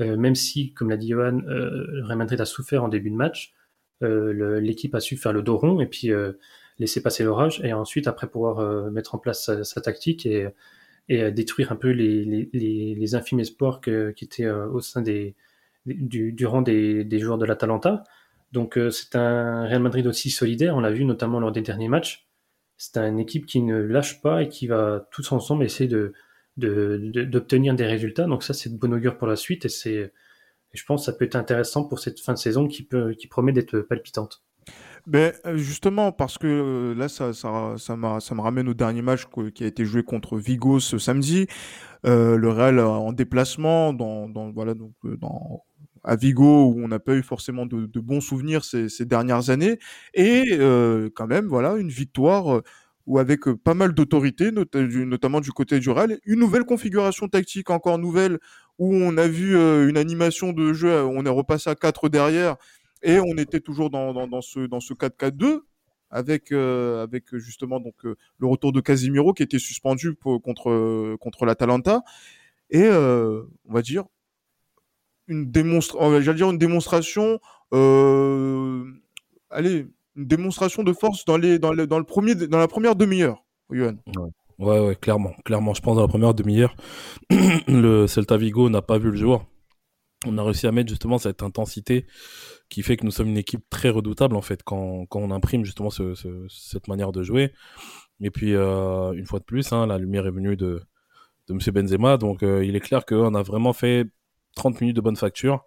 euh, 0.00 0.16
même 0.16 0.34
si, 0.34 0.72
comme 0.72 0.88
l'a 0.88 0.96
dit 0.96 1.08
Johan, 1.08 1.40
euh, 1.46 2.02
Real 2.04 2.18
Madrid 2.18 2.40
a 2.40 2.46
souffert 2.46 2.82
en 2.82 2.88
début 2.88 3.10
de 3.10 3.16
match. 3.16 3.54
Euh, 4.02 4.60
l'équipe 4.60 4.94
a 4.94 5.00
su 5.00 5.16
faire 5.16 5.32
le 5.32 5.42
dos 5.42 5.56
rond 5.56 5.80
et 5.80 5.86
puis 5.86 6.10
euh, 6.10 6.32
laisser 6.78 7.00
passer 7.00 7.22
l'orage 7.22 7.60
et 7.62 7.72
ensuite 7.72 8.08
après 8.08 8.26
pouvoir 8.26 8.58
euh, 8.58 8.90
mettre 8.90 9.14
en 9.14 9.18
place 9.18 9.44
sa, 9.44 9.62
sa 9.62 9.80
tactique 9.80 10.26
et, 10.26 10.48
et 11.08 11.30
détruire 11.30 11.70
un 11.70 11.76
peu 11.76 11.90
les, 11.90 12.24
les, 12.24 12.50
les, 12.52 12.94
les 12.96 13.14
infimes 13.14 13.40
espoirs 13.40 13.80
que, 13.80 14.10
qui 14.10 14.24
étaient 14.24 14.50
au 14.50 14.80
sein 14.80 15.00
des, 15.00 15.36
du, 15.86 16.32
du 16.32 16.46
rang 16.46 16.62
des, 16.62 17.04
des 17.04 17.18
joueurs 17.18 17.38
de 17.38 17.44
l'Atalanta. 17.44 18.02
Donc 18.52 18.78
c'est 18.90 19.16
un 19.16 19.66
Real 19.66 19.82
Madrid 19.82 20.06
aussi 20.06 20.30
solidaire, 20.30 20.76
on 20.76 20.80
l'a 20.80 20.90
vu 20.90 21.04
notamment 21.04 21.40
lors 21.40 21.52
des 21.52 21.62
derniers 21.62 21.88
matchs 21.88 22.26
c'est 22.76 22.98
une 22.98 23.18
équipe 23.18 23.46
qui 23.46 23.62
ne 23.62 23.76
lâche 23.76 24.20
pas 24.20 24.42
et 24.42 24.48
qui 24.48 24.66
va 24.66 25.06
tous 25.10 25.32
ensemble 25.32 25.64
essayer 25.64 25.88
de 25.88 26.12
d'obtenir 26.56 27.72
de, 27.74 27.78
de, 27.78 27.82
des 27.84 27.88
résultats. 27.88 28.26
Donc 28.26 28.44
ça, 28.44 28.54
c'est 28.54 28.70
de 28.70 28.78
bon 28.78 28.92
augure 28.92 29.18
pour 29.18 29.26
la 29.26 29.36
suite 29.36 29.64
et 29.64 29.68
c'est, 29.68 30.12
je 30.72 30.84
pense, 30.84 31.02
que 31.02 31.06
ça 31.06 31.18
peut 31.18 31.24
être 31.24 31.36
intéressant 31.36 31.84
pour 31.84 31.98
cette 31.98 32.20
fin 32.20 32.32
de 32.32 32.38
saison 32.38 32.68
qui 32.68 32.84
peut, 32.84 33.14
qui 33.14 33.26
promet 33.26 33.52
d'être 33.52 33.80
palpitante. 33.80 34.42
Ben 35.06 35.34
justement 35.56 36.12
parce 36.12 36.38
que 36.38 36.46
euh, 36.46 36.94
là 36.94 37.10
ça 37.10 37.34
ça 37.34 37.74
ça, 37.76 37.96
ça 38.20 38.34
me 38.34 38.40
ramène 38.40 38.68
au 38.70 38.72
dernier 38.72 39.02
match 39.02 39.24
qui 39.54 39.62
a 39.62 39.66
été 39.66 39.84
joué 39.84 40.02
contre 40.02 40.38
Vigo 40.38 40.80
ce 40.80 40.96
samedi, 40.96 41.46
euh, 42.06 42.38
le 42.38 42.48
Real 42.48 42.80
en 42.80 43.12
déplacement 43.12 43.92
dans, 43.92 44.30
dans 44.30 44.50
voilà 44.50 44.72
donc 44.72 44.94
euh, 45.04 45.18
dans 45.18 45.62
à 46.04 46.16
Vigo 46.16 46.66
où 46.66 46.82
on 46.84 46.88
n'a 46.88 46.98
pas 46.98 47.14
eu 47.14 47.22
forcément 47.22 47.66
de, 47.66 47.86
de 47.86 48.00
bons 48.00 48.20
souvenirs 48.20 48.64
ces, 48.64 48.88
ces, 48.88 49.04
dernières 49.06 49.50
années 49.50 49.78
et 50.12 50.44
euh, 50.52 51.08
quand 51.14 51.26
même 51.26 51.46
voilà 51.46 51.76
une 51.76 51.88
victoire 51.88 52.56
euh, 52.56 52.62
ou 53.06 53.18
avec 53.18 53.46
euh, 53.48 53.56
pas 53.56 53.74
mal 53.74 53.94
d'autorité 53.94 54.50
not 54.50 54.64
notamment 54.74 55.40
du 55.40 55.52
côté 55.52 55.78
du 55.80 55.90
Real. 55.90 56.18
Une 56.24 56.40
nouvelle 56.40 56.64
configuration 56.64 57.28
tactique 57.28 57.70
encore 57.70 57.98
nouvelle 57.98 58.38
où 58.78 58.94
on 58.94 59.16
a 59.16 59.28
vu 59.28 59.56
euh, 59.56 59.88
une 59.88 59.96
animation 59.96 60.52
de 60.52 60.72
jeu 60.72 61.02
on 61.04 61.24
est 61.24 61.30
repassé 61.30 61.70
à 61.70 61.74
4 61.74 62.08
derrière 62.08 62.56
et 63.02 63.18
on 63.20 63.36
était 63.36 63.60
toujours 63.60 63.90
dans, 63.90 64.12
dans, 64.14 64.26
dans 64.26 64.40
ce 64.40 64.60
dans 64.60 64.80
ce 64.80 64.94
4-4-2 64.94 65.60
avec 66.10 66.52
euh, 66.52 67.02
avec 67.02 67.36
justement 67.36 67.80
donc 67.80 67.94
euh, 68.04 68.16
le 68.38 68.46
retour 68.46 68.72
de 68.72 68.80
Casimiro 68.80 69.32
qui 69.34 69.42
était 69.42 69.58
suspendu 69.58 70.14
pour, 70.14 70.40
contre 70.42 71.16
contre 71.20 71.44
l'Atalanta. 71.46 72.02
Et 72.70 72.88
on 72.88 73.72
va 73.72 73.82
dire 73.82 74.04
une 75.28 75.50
démonstration, 75.50 76.20
j'allais 76.20 76.36
dire 76.36 76.50
une 76.50 76.58
démonstration, 76.58 77.40
euh, 77.72 78.84
allez, 79.50 79.86
une 80.16 80.26
démonstration 80.26 80.82
de 80.82 80.92
force 80.92 81.24
dans 81.24 81.36
les, 81.36 81.58
dans 81.58 81.74
dans 81.74 81.98
le 81.98 82.04
premier, 82.04 82.34
dans 82.34 82.58
la 82.58 82.68
première 82.68 82.96
demi-heure, 82.96 83.44
Yohan. 83.70 83.96
Ouais. 84.16 84.30
Ouais, 84.58 84.96
clairement, 85.00 85.34
clairement. 85.44 85.74
Je 85.74 85.82
pense 85.82 85.96
dans 85.96 86.02
la 86.02 86.08
première 86.08 86.34
demi-heure, 86.34 86.76
le 87.68 88.06
Celta 88.06 88.36
Vigo 88.36 88.70
n'a 88.70 88.82
pas 88.82 88.98
vu 88.98 89.10
le 89.10 89.16
jour. 89.16 89.46
On 90.26 90.38
a 90.38 90.42
réussi 90.42 90.66
à 90.66 90.72
mettre 90.72 90.88
justement 90.88 91.18
cette 91.18 91.42
intensité 91.42 92.06
qui 92.68 92.82
fait 92.82 92.96
que 92.96 93.04
nous 93.04 93.10
sommes 93.10 93.28
une 93.28 93.36
équipe 93.36 93.64
très 93.68 93.90
redoutable 93.90 94.36
en 94.36 94.42
fait 94.42 94.62
quand, 94.62 95.06
quand 95.06 95.20
on 95.20 95.30
imprime 95.30 95.64
justement 95.64 95.90
ce, 95.90 96.14
ce, 96.14 96.46
cette 96.48 96.88
manière 96.88 97.12
de 97.12 97.22
jouer. 97.22 97.52
Et 98.20 98.30
puis 98.30 98.54
euh, 98.54 99.12
une 99.12 99.26
fois 99.26 99.40
de 99.40 99.44
plus, 99.44 99.72
hein, 99.72 99.86
la 99.86 99.98
lumière 99.98 100.26
est 100.26 100.30
venue 100.30 100.56
de, 100.56 100.80
de 101.48 101.54
Monsieur 101.54 101.72
Benzema, 101.72 102.16
donc 102.16 102.42
euh, 102.42 102.64
il 102.64 102.74
est 102.76 102.80
clair 102.80 103.04
qu'on 103.04 103.34
a 103.34 103.42
vraiment 103.42 103.72
fait 103.72 104.06
30 104.54 104.80
minutes 104.80 104.96
de 104.96 105.00
bonne 105.00 105.16
facture 105.16 105.64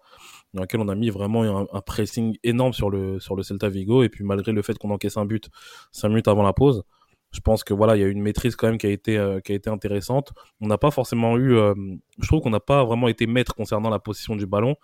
dans 0.54 0.62
laquelle 0.62 0.80
on 0.80 0.88
a 0.88 0.94
mis 0.94 1.10
vraiment 1.10 1.66
un, 1.72 1.80
pressing 1.80 2.36
énorme 2.42 2.72
sur 2.72 2.90
le 2.90 3.20
sur 3.20 3.36
le 3.36 3.42
Celta 3.42 3.68
Vigo. 3.68 4.02
Et 4.02 4.08
puis 4.08 4.24
malgré 4.24 4.52
le 4.52 4.62
fait 4.62 4.78
qu'on 4.78 4.90
encaisse 4.90 5.16
un 5.16 5.26
but 5.26 5.48
5 5.92 6.08
minutes 6.08 6.28
avant 6.28 6.42
la 6.42 6.52
pause 6.52 6.84
je 7.30 7.40
pense 7.40 7.62
que 7.64 7.74
voilà 7.74 7.96
il 7.96 8.00
y 8.00 8.04
a 8.04 8.08
une 8.08 8.22
maîtrise 8.22 8.56
quand 8.56 8.68
même 8.68 8.78
qui 8.78 8.86
a 8.86 8.90
été 8.90 9.18
euh, 9.18 9.40
qui 9.40 9.52
a 9.52 9.54
été 9.54 9.70
intéressante. 9.70 10.32
On 10.60 10.66
n'a 10.66 10.78
pas 10.78 10.90
forcément 10.90 11.36
eu 11.36 11.54
euh, 11.54 11.74
je 12.18 12.26
trouve 12.26 12.40
qu'on 12.40 12.50
n'a 12.50 12.60
pas 12.60 12.84
vraiment 12.84 13.08
été 13.08 13.26
maître 13.26 13.54
concernant 13.54 13.90
la 13.90 13.98
position 13.98 14.36
du 14.36 14.46
ballon 14.46 14.76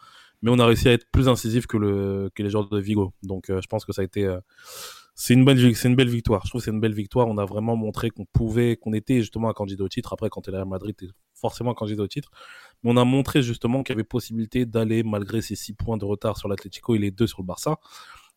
mais 0.42 0.50
on 0.50 0.58
a 0.58 0.66
réussi 0.66 0.88
à 0.88 0.92
être 0.92 1.06
plus 1.10 1.28
incisif 1.28 1.66
que 1.66 1.76
le 1.78 2.30
que 2.34 2.42
les 2.42 2.50
joueurs 2.50 2.68
de 2.68 2.78
Vigo. 2.78 3.12
Donc 3.22 3.50
euh, 3.50 3.60
je 3.62 3.66
pense 3.66 3.84
que 3.84 3.92
ça 3.92 4.02
a 4.02 4.04
été 4.04 4.28
c'est 5.14 5.34
une 5.34 5.44
belle 5.44 5.58
une 5.58 5.96
belle 5.96 6.08
victoire. 6.08 6.42
Je 6.44 6.50
trouve 6.50 6.60
que 6.60 6.66
c'est 6.66 6.70
une 6.70 6.80
belle 6.80 6.94
victoire. 6.94 7.28
On 7.28 7.38
a 7.38 7.44
vraiment 7.46 7.76
montré 7.76 8.10
qu'on 8.10 8.26
pouvait 8.26 8.76
qu'on 8.76 8.92
était 8.92 9.20
justement 9.20 9.48
un 9.48 9.54
candidat 9.54 9.84
au 9.84 9.88
titre. 9.88 10.12
Après 10.12 10.28
quand 10.28 10.46
elle 10.48 10.54
est 10.54 10.58
à 10.58 10.64
Madrid 10.66 10.94
t'es 10.96 11.06
forcément 11.34 11.70
un 11.70 11.74
candidat 11.74 12.02
au 12.02 12.08
titre 12.08 12.30
mais 12.84 12.90
on 12.92 12.96
a 12.96 13.04
montré 13.04 13.42
justement 13.42 13.82
qu'il 13.82 13.94
y 13.94 13.96
avait 13.96 14.04
possibilité 14.04 14.66
d'aller 14.66 15.02
malgré 15.02 15.42
ces 15.42 15.56
six 15.56 15.72
points 15.72 15.96
de 15.96 16.04
retard 16.04 16.36
sur 16.36 16.48
l'Atlético 16.48 16.94
et 16.94 16.98
les 16.98 17.10
deux 17.10 17.26
sur 17.26 17.40
le 17.40 17.46
Barça 17.46 17.78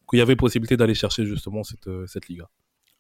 qu'il 0.09 0.19
y 0.19 0.21
avait 0.21 0.37
possibilité 0.37 0.77
d'aller 0.77 0.95
chercher 0.95 1.25
justement 1.25 1.63
cette 1.63 1.89
cette 2.07 2.27
Liga 2.29 2.49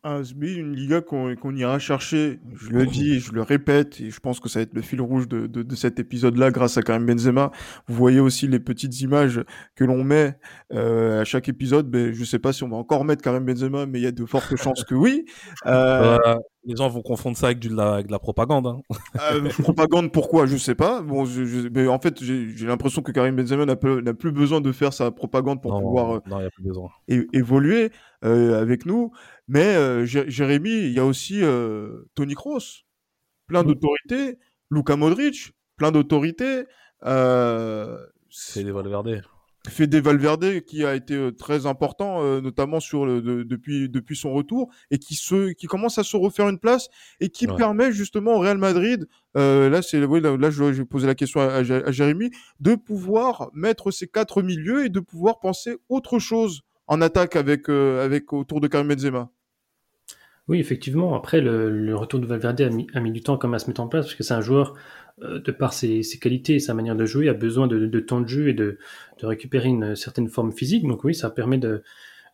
ah, 0.03 0.21
une 0.39 0.73
Liga 0.73 1.01
qu'on 1.01 1.35
qu 1.35 1.57
ira 1.57 1.79
chercher, 1.79 2.39
je 2.55 2.69
le 2.69 2.85
dis, 2.85 3.19
je 3.19 3.33
le 3.33 3.41
répète, 3.41 3.99
et 3.99 4.09
je 4.09 4.19
pense 4.19 4.39
que 4.39 4.47
ça 4.47 4.59
va 4.59 4.63
être 4.63 4.73
le 4.73 4.81
fil 4.81 5.01
rouge 5.01 5.27
de, 5.27 5.47
de, 5.47 5.63
de 5.63 5.75
cet 5.75 5.99
épisode-là 5.99 6.51
grâce 6.51 6.77
à 6.77 6.81
Karim 6.83 7.05
Benzema. 7.05 7.51
Vous 7.87 7.95
voyez 7.95 8.19
aussi 8.19 8.47
les 8.47 8.59
petites 8.59 9.01
images 9.01 9.43
que 9.75 9.83
l'on 9.83 10.03
met 10.03 10.37
euh, 10.71 11.21
à 11.21 11.25
chaque 11.25 11.49
épisode. 11.49 11.89
Mais 11.91 12.13
je 12.13 12.23
sais 12.23 12.39
pas 12.39 12.53
si 12.53 12.63
on 12.63 12.69
va 12.69 12.77
encore 12.77 13.03
mettre 13.05 13.21
Karim 13.23 13.43
Benzema, 13.43 13.85
mais 13.85 13.99
il 13.99 14.03
y 14.03 14.07
a 14.07 14.11
de 14.11 14.25
fortes 14.25 14.55
chances 14.55 14.85
que 14.85 14.95
oui. 14.95 15.25
Euh... 15.65 16.17
Euh, 16.25 16.35
les 16.67 16.75
gens 16.75 16.89
vont 16.89 17.01
confondre 17.01 17.37
ça 17.37 17.47
avec 17.47 17.59
de 17.59 17.73
la, 17.73 17.93
avec 17.93 18.07
de 18.07 18.11
la 18.11 18.19
propagande. 18.19 18.67
Hein. 18.67 18.81
euh, 19.31 19.49
propagande, 19.59 20.11
pourquoi? 20.11 20.45
Je 20.45 20.57
sais 20.57 20.75
pas. 20.75 21.01
Bon, 21.01 21.23
je, 21.23 21.45
je, 21.45 21.69
mais 21.69 21.87
en 21.87 21.97
fait, 21.97 22.21
j'ai 22.21 22.67
l'impression 22.67 23.01
que 23.01 23.13
Karim 23.13 23.37
Benzema 23.37 23.65
n'a 23.65 23.75
plus 23.75 24.31
besoin 24.33 24.59
de 24.59 24.71
faire 24.73 24.91
sa 24.91 25.09
propagande 25.11 25.61
pour 25.61 25.71
non, 25.71 25.81
pouvoir 25.81 26.15
euh, 26.17 26.19
non, 26.27 26.41
y 26.41 26.45
a 26.45 26.51
plus 26.51 26.63
besoin. 26.63 26.89
É 27.07 27.25
évoluer 27.31 27.91
euh, 28.25 28.61
avec 28.61 28.85
nous. 28.85 29.11
Mais 29.47 29.77
euh, 29.77 30.05
Jérémy, 30.05 30.71
il 30.71 30.91
y 30.91 30.99
a 30.99 31.05
aussi 31.05 31.41
Tony 32.15 32.35
Kroos, 32.35 32.83
plein 33.47 33.63
mmh. 33.63 33.67
d'autorité. 33.67 34.37
Luka 34.69 34.97
Modric, 34.97 35.53
plein 35.77 35.93
d'autorité. 35.93 36.65
C'est 37.01 38.63
des 38.63 38.71
Valverde. 38.71 39.23
Fede 39.69 39.95
Valverde 39.95 40.61
qui 40.61 40.85
a 40.85 40.95
été 40.95 41.29
très 41.37 41.65
important, 41.65 42.41
notamment 42.41 42.79
sur 42.79 43.05
le, 43.05 43.43
depuis 43.43 43.89
depuis 43.89 44.15
son 44.15 44.33
retour 44.33 44.69
et 44.91 44.97
qui 44.97 45.15
se 45.15 45.51
qui 45.53 45.67
commence 45.67 45.97
à 45.97 46.03
se 46.03 46.17
refaire 46.17 46.49
une 46.49 46.59
place 46.59 46.89
et 47.19 47.29
qui 47.29 47.47
permet 47.47 47.91
justement 47.91 48.35
au 48.35 48.39
Real 48.39 48.57
Madrid, 48.57 49.07
là 49.35 49.81
c'est 49.81 50.03
oui, 50.03 50.21
là, 50.21 50.37
là, 50.37 50.49
je 50.49 50.63
vais 50.63 50.85
poser 50.85 51.07
la 51.07 51.15
question 51.15 51.41
à, 51.41 51.45
à, 51.47 51.91
Jérémy, 51.91 52.31
de 52.59 52.75
pouvoir 52.75 53.49
mettre 53.53 53.91
ces 53.91 54.07
quatre 54.07 54.41
milieux 54.41 54.85
et 54.85 54.89
de 54.89 54.99
pouvoir 54.99 55.39
penser 55.39 55.77
autre 55.89 56.19
chose 56.19 56.61
en 56.87 57.01
attaque 57.01 57.35
avec 57.35 57.69
avec 57.69 58.33
autour 58.33 58.61
de 58.61 58.67
Karim 58.67 58.87
Benzema. 58.87 59.29
Oui, 60.47 60.59
effectivement. 60.59 61.13
Après, 61.13 61.41
le, 61.41 61.95
retour 61.95 62.19
de 62.19 62.25
Valverde 62.25 62.61
a 62.61 62.99
mis, 62.99 63.11
du 63.11 63.21
temps 63.21 63.35
à 63.35 63.59
se 63.59 63.67
mettre 63.67 63.81
en 63.81 63.87
place 63.87 64.05
parce 64.05 64.15
que 64.15 64.23
c'est 64.23 64.33
un 64.33 64.41
joueur 64.41 64.75
euh, 65.21 65.39
de 65.39 65.51
par 65.51 65.73
ses, 65.73 66.03
qualités 66.21 66.55
et 66.55 66.59
sa 66.59 66.73
manière 66.73 66.95
de 66.95 67.05
jouer, 67.05 67.27
a 67.27 67.33
besoin 67.33 67.67
de, 67.67 67.99
temps 67.99 68.21
de 68.21 68.27
jeu 68.27 68.47
et 68.47 68.53
de, 68.53 68.77
récupérer 69.21 69.67
une 69.67 69.95
certaine 69.95 70.29
forme 70.29 70.53
physique. 70.53 70.87
Donc 70.87 71.03
oui, 71.03 71.13
ça 71.13 71.29
permet 71.29 71.59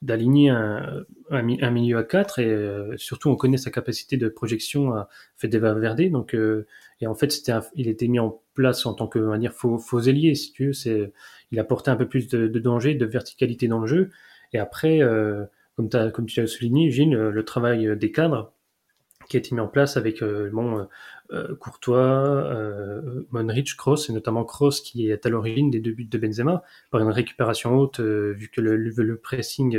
d'aligner 0.03 0.49
un, 0.51 1.05
un, 1.31 1.71
milieu 1.71 1.97
à 1.97 2.03
4 2.03 2.37
et 2.37 2.45
euh, 2.45 2.95
surtout 2.97 3.29
on 3.29 3.35
connaît 3.35 3.57
sa 3.57 3.71
capacité 3.71 4.15
de 4.17 4.29
projection 4.29 4.93
à 4.93 5.09
Fede 5.37 5.55
Valverde. 5.55 6.11
Donc, 6.11 6.35
euh, 6.35 6.67
et 7.01 7.07
en 7.07 7.15
fait, 7.15 7.31
c'était 7.31 7.53
il 7.75 7.87
était 7.87 8.07
mis 8.07 8.19
en 8.19 8.41
place 8.53 8.85
en 8.85 8.93
tant 8.93 9.07
que 9.07 9.17
on 9.17 9.49
faux, 9.49 9.79
faux 9.79 10.01
ailier, 10.01 10.35
si 10.35 10.51
tu 10.51 10.71
veux. 10.71 11.11
Il 11.51 11.59
apportait 11.59 11.89
un 11.89 11.95
peu 11.95 12.07
plus 12.07 12.27
de, 12.27 12.47
danger, 12.59 12.93
de 12.93 13.05
verticalité 13.05 13.67
dans 13.67 13.79
le 13.79 13.87
jeu. 13.87 14.11
Et 14.53 14.59
après, 14.59 15.01
comme, 15.75 15.89
tu 16.25 16.39
as 16.39 16.47
souligné, 16.47 16.91
Gilles, 16.91 17.15
le 17.15 17.45
travail 17.45 17.97
des 17.97 18.11
cadres 18.11 18.53
qui 19.27 19.37
a 19.37 19.39
été 19.39 19.55
mis 19.55 19.61
en 19.61 19.67
place 19.67 19.97
avec 19.97 20.21
euh, 20.21 20.51
euh, 21.31 21.55
Courtois, 21.55 21.97
euh, 21.97 23.25
Monrich, 23.31 23.75
Kroos, 23.75 24.09
et 24.09 24.13
notamment 24.13 24.43
Kroos 24.43 24.81
qui 24.83 25.09
est 25.09 25.25
à 25.25 25.29
l'origine 25.29 25.69
des 25.69 25.79
deux 25.79 25.91
buts 25.91 26.05
de 26.05 26.17
Benzema 26.17 26.63
par 26.91 27.01
une 27.01 27.09
récupération 27.09 27.75
haute 27.75 27.99
vu 27.99 28.49
que 28.49 28.61
le, 28.61 28.75
le 28.77 29.17
pressing 29.17 29.77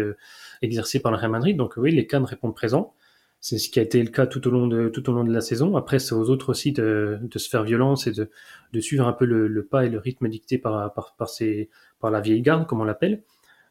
exercé 0.63 1.01
par 1.01 1.13
le 1.13 1.19
Real 1.19 1.31
Madrid. 1.31 1.57
Donc 1.57 1.75
oui, 1.77 1.93
les 1.93 2.07
cadres 2.07 2.27
répondent 2.27 2.55
présents. 2.55 2.95
C'est 3.41 3.59
ce 3.59 3.69
qui 3.69 3.79
a 3.79 3.83
été 3.83 4.03
le 4.03 4.09
cas 4.09 4.27
tout 4.27 4.47
au 4.49 4.51
long 4.51 4.67
de, 4.67 4.89
tout 4.89 5.11
au 5.11 5.13
long 5.13 5.23
de 5.23 5.33
la 5.33 5.43
saison. 5.43 5.77
Après, 5.77 5.99
c'est 5.99 6.15
aux 6.15 6.31
autres 6.31 6.49
aussi 6.49 6.73
de, 6.73 7.21
se 7.37 7.49
faire 7.49 7.63
violence 7.63 8.07
et 8.07 8.13
de, 8.13 8.31
de 8.73 8.81
suivre 8.81 9.07
un 9.07 9.13
peu 9.13 9.27
le, 9.27 9.67
pas 9.67 9.85
et 9.85 9.91
le 9.91 9.99
rythme 9.99 10.29
dicté 10.29 10.57
par, 10.57 10.95
par 10.95 12.11
la 12.11 12.21
vieille 12.21 12.41
garde, 12.41 12.67
comme 12.67 12.81
on 12.81 12.85
l'appelle. 12.85 13.23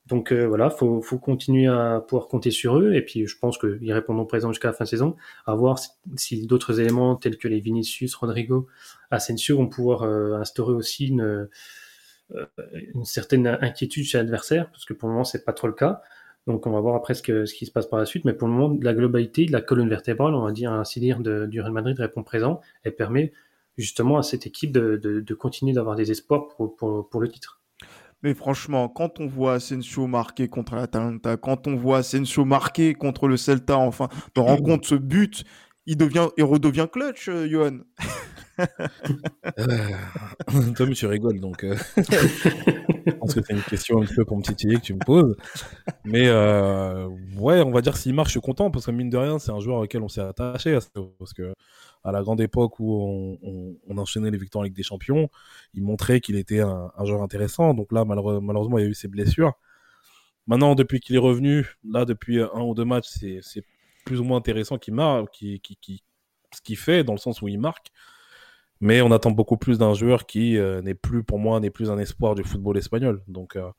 Donc 0.08 0.34
euh, 0.34 0.46
voilà, 0.46 0.70
faut, 0.70 1.02
faut 1.02 1.18
continuer 1.18 1.68
à 1.68 2.04
pouvoir 2.06 2.28
compter 2.28 2.52
sur 2.52 2.78
eux. 2.78 2.94
Et 2.94 3.02
puis 3.02 3.26
je 3.26 3.38
pense 3.38 3.58
qu'ils 3.58 3.94
répondront 3.94 4.26
présent 4.26 4.52
jusqu'à 4.52 4.68
la 4.68 4.74
fin 4.74 4.84
de 4.84 4.90
saison. 4.90 5.16
À 5.46 5.56
voir 5.56 5.80
si, 6.18 6.46
d'autres 6.46 6.80
éléments 6.80 7.16
tels 7.16 7.38
que 7.38 7.48
les 7.48 7.62
Vinicius, 7.62 8.14
Rodrigo, 8.16 8.68
Asensio 9.12 9.58
vont 9.58 9.68
pouvoir 9.68 10.04
euh, 10.04 10.36
instaurer 10.36 10.74
aussi 10.74 11.08
une, 11.08 11.48
euh, 12.36 12.46
une 12.94 13.06
certaine 13.06 13.48
inquiétude 13.48 14.06
chez 14.06 14.18
l'adversaire, 14.18 14.70
parce 14.72 14.86
que 14.86 14.94
pour 14.94 15.08
le 15.08 15.14
moment 15.14 15.24
c'est 15.24 15.46
pas 15.46 15.54
trop 15.54 15.68
le 15.68 15.74
cas. 15.74 16.02
Donc 16.48 16.68
on 16.68 16.72
va 16.72 16.82
voir 16.82 16.96
après 16.96 17.14
ce, 17.14 17.24
que, 17.24 17.46
ce 17.46 17.54
qui 17.54 17.66
se 17.66 17.72
passe 17.72 17.88
par 17.88 18.00
la 18.00 18.06
suite. 18.06 18.26
Mais 18.26 18.34
pour 18.34 18.50
le 18.50 18.54
moment, 18.54 18.78
la 18.82 18.94
globalité 18.94 19.46
de 19.46 19.54
la 19.54 19.62
colonne 19.62 19.88
vertébrale, 19.88 20.36
on 20.36 20.44
va 20.44 20.52
dire 20.52 20.74
ainsi 20.74 21.00
dire, 21.00 21.22
du 21.22 21.62
Real 21.62 21.72
Madrid 21.72 21.98
répond 21.98 22.24
présent 22.24 22.60
et 22.84 22.92
permet 22.92 23.32
justement 23.78 24.18
à 24.18 24.24
cette 24.24 24.46
équipe 24.46 24.74
de, 24.74 24.98
de, 24.98 25.22
de 25.22 25.34
continuer 25.34 25.72
d'avoir 25.72 25.96
des 25.96 26.12
espoirs 26.12 26.50
pour, 26.50 26.76
pour, 26.76 27.10
pour 27.10 27.22
le 27.22 27.30
titre. 27.30 27.63
Mais 28.24 28.34
franchement, 28.34 28.88
quand 28.88 29.20
on 29.20 29.28
voit 29.28 29.56
Asensio 29.56 30.08
marquer 30.08 30.48
contre 30.48 30.76
l'Atalanta, 30.76 31.36
quand 31.38 31.68
on 31.68 31.76
voit 31.76 31.98
Asensio 32.00 32.46
marquer 32.46 32.94
contre 32.94 33.28
le 33.28 33.36
Celta, 33.38 33.78
enfin, 33.78 34.08
de 34.36 34.40
rendre 34.42 34.64
compte 34.64 34.86
ce 34.86 34.96
but, 34.96 35.44
il 35.86 35.98
devient, 35.98 36.30
il 36.38 36.46
redevient 36.46 36.88
clutch, 36.92 37.28
euh, 37.28 37.48
Johan. 37.50 37.80
euh, 39.60 39.68
Tom, 40.78 40.94
tu 40.94 41.06
rigoles, 41.06 41.40
donc 41.40 41.64
euh, 41.64 41.76
je 41.98 43.12
pense 43.12 43.34
que 43.34 43.42
c'est 43.46 43.54
une 43.54 43.64
question 43.64 44.02
un 44.02 44.06
peu 44.06 44.24
pour 44.24 44.38
me 44.38 44.44
titiller 44.44 44.78
que 44.78 44.82
tu 44.82 44.94
me 44.94 45.04
poses. 45.04 45.36
Mais 46.06 46.28
euh, 46.28 47.08
ouais, 47.38 47.62
on 47.62 47.72
va 47.72 47.82
dire 47.82 47.98
s'il 47.98 48.14
marche, 48.14 48.30
je 48.30 48.34
suis 48.40 48.42
content 48.42 48.72
parce 48.72 48.86
que 48.86 48.92
mine 48.92 49.10
de 49.10 49.18
rien, 49.18 49.40
c'est 49.40 49.52
un 49.52 49.60
joueur 49.60 49.80
auquel 49.80 50.02
on 50.02 50.08
s'est 50.08 50.22
attaché 50.22 50.78
parce 51.20 51.34
que 51.34 51.54
à 52.04 52.12
la 52.12 52.22
grande 52.22 52.42
époque 52.42 52.80
où 52.80 53.38
on, 53.42 53.98
enchaînait 53.98 54.32
les 54.32 54.38
victoires 54.38 54.62
en 54.62 54.64
Ligue 54.64 54.76
des 54.76 54.84
Champions, 54.84 55.30
il 55.74 55.84
montrait 55.84 56.20
qu'il 56.20 56.36
était 56.36 56.60
un, 56.60 56.92
joueur 57.06 57.22
intéressant. 57.22 57.74
Donc 57.74 57.92
là, 57.92 58.04
malheureusement, 58.06 58.78
il 58.78 58.82
y 58.84 58.86
a 58.86 58.90
eu 58.90 58.94
ses 58.94 59.08
blessures. 59.08 59.54
Maintenant, 60.48 60.76
depuis 60.76 61.00
qu'il 61.00 61.16
est 61.16 61.20
revenu, 61.20 61.66
là, 61.86 62.04
depuis 62.06 62.42
un 62.42 62.62
ou 62.62 62.74
deux 62.74 62.84
matchs, 62.84 63.08
c'est 63.42 63.64
plus 64.06 64.20
ou 64.20 64.24
moins 64.26 64.38
intéressant 64.38 64.78
qu'il 64.78 64.94
ce 66.54 66.62
qu'il 66.62 66.78
fait, 66.78 67.04
dans 67.04 67.14
le 67.14 67.20
sens 67.20 67.42
où 67.42 67.48
il 67.48 67.60
marque. 67.60 67.92
Mais 68.82 69.02
on 69.02 69.12
attend 69.12 69.32
beaucoup 69.32 69.56
plus 69.56 69.78
d'un 69.78 69.94
joueur 69.94 70.26
qui 70.26 70.58
euh, 70.58 70.82
n'est 70.82 70.94
plus, 70.94 71.24
pour 71.24 71.40
moi, 71.40 71.60
n'est 71.62 71.70
plus 71.70 71.90
un 71.90 71.98
espoir 71.98 72.36
du 72.36 72.44
football 72.44 72.78
espagnol. 72.78 73.24
Donc, 73.28 73.56
euh, 73.56 73.72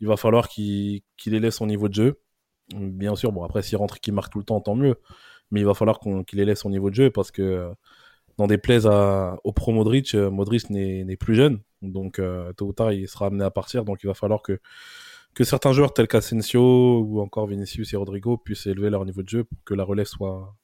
il 0.00 0.06
va 0.06 0.16
falloir 0.16 0.48
qu'il 0.48 1.02
qu'il 1.16 1.34
élève 1.34 1.50
son 1.50 1.66
niveau 1.66 1.88
de 1.88 1.94
jeu. 1.94 2.20
Bien 2.74 3.16
sûr, 3.16 3.32
bon, 3.32 3.42
après, 3.42 3.62
s'il 3.62 3.76
rentre 3.78 3.96
et 3.96 4.00
qu'il 4.00 4.14
marque 4.14 4.32
tout 4.32 4.38
le 4.38 4.44
temps, 4.44 4.60
tant 4.60 4.76
mieux 4.76 4.96
mais 5.50 5.60
il 5.60 5.66
va 5.66 5.74
falloir 5.74 6.00
qu'il 6.26 6.40
élève 6.40 6.56
son 6.56 6.70
niveau 6.70 6.90
de 6.90 6.94
jeu 6.94 7.10
parce 7.10 7.30
que 7.30 7.42
euh, 7.42 7.70
dans 8.38 8.46
des 8.46 8.58
plays 8.58 8.86
à, 8.86 9.36
au 9.44 9.52
pro 9.52 9.72
Modric, 9.72 10.14
euh, 10.14 10.30
Modric 10.30 10.68
n'est 10.70 11.16
plus 11.16 11.34
jeune, 11.34 11.60
donc 11.82 12.18
euh, 12.18 12.52
tôt 12.52 12.66
ou 12.66 12.72
tard 12.72 12.92
il 12.92 13.08
sera 13.08 13.26
amené 13.26 13.44
à 13.44 13.50
partir, 13.50 13.84
donc 13.84 14.02
il 14.02 14.06
va 14.06 14.14
falloir 14.14 14.42
que 14.42 14.58
que 15.34 15.44
certains 15.44 15.72
joueurs 15.72 15.92
tels 15.92 16.08
qu'Asensio 16.08 17.00
ou 17.02 17.20
encore 17.20 17.46
Vinicius 17.46 17.92
et 17.92 17.96
Rodrigo 17.96 18.38
puissent 18.38 18.66
élever 18.66 18.88
leur 18.88 19.04
niveau 19.04 19.22
de 19.22 19.28
jeu 19.28 19.44
pour 19.44 19.58
que 19.64 19.74
la 19.74 19.84
relève 19.84 20.06
soit 20.06 20.54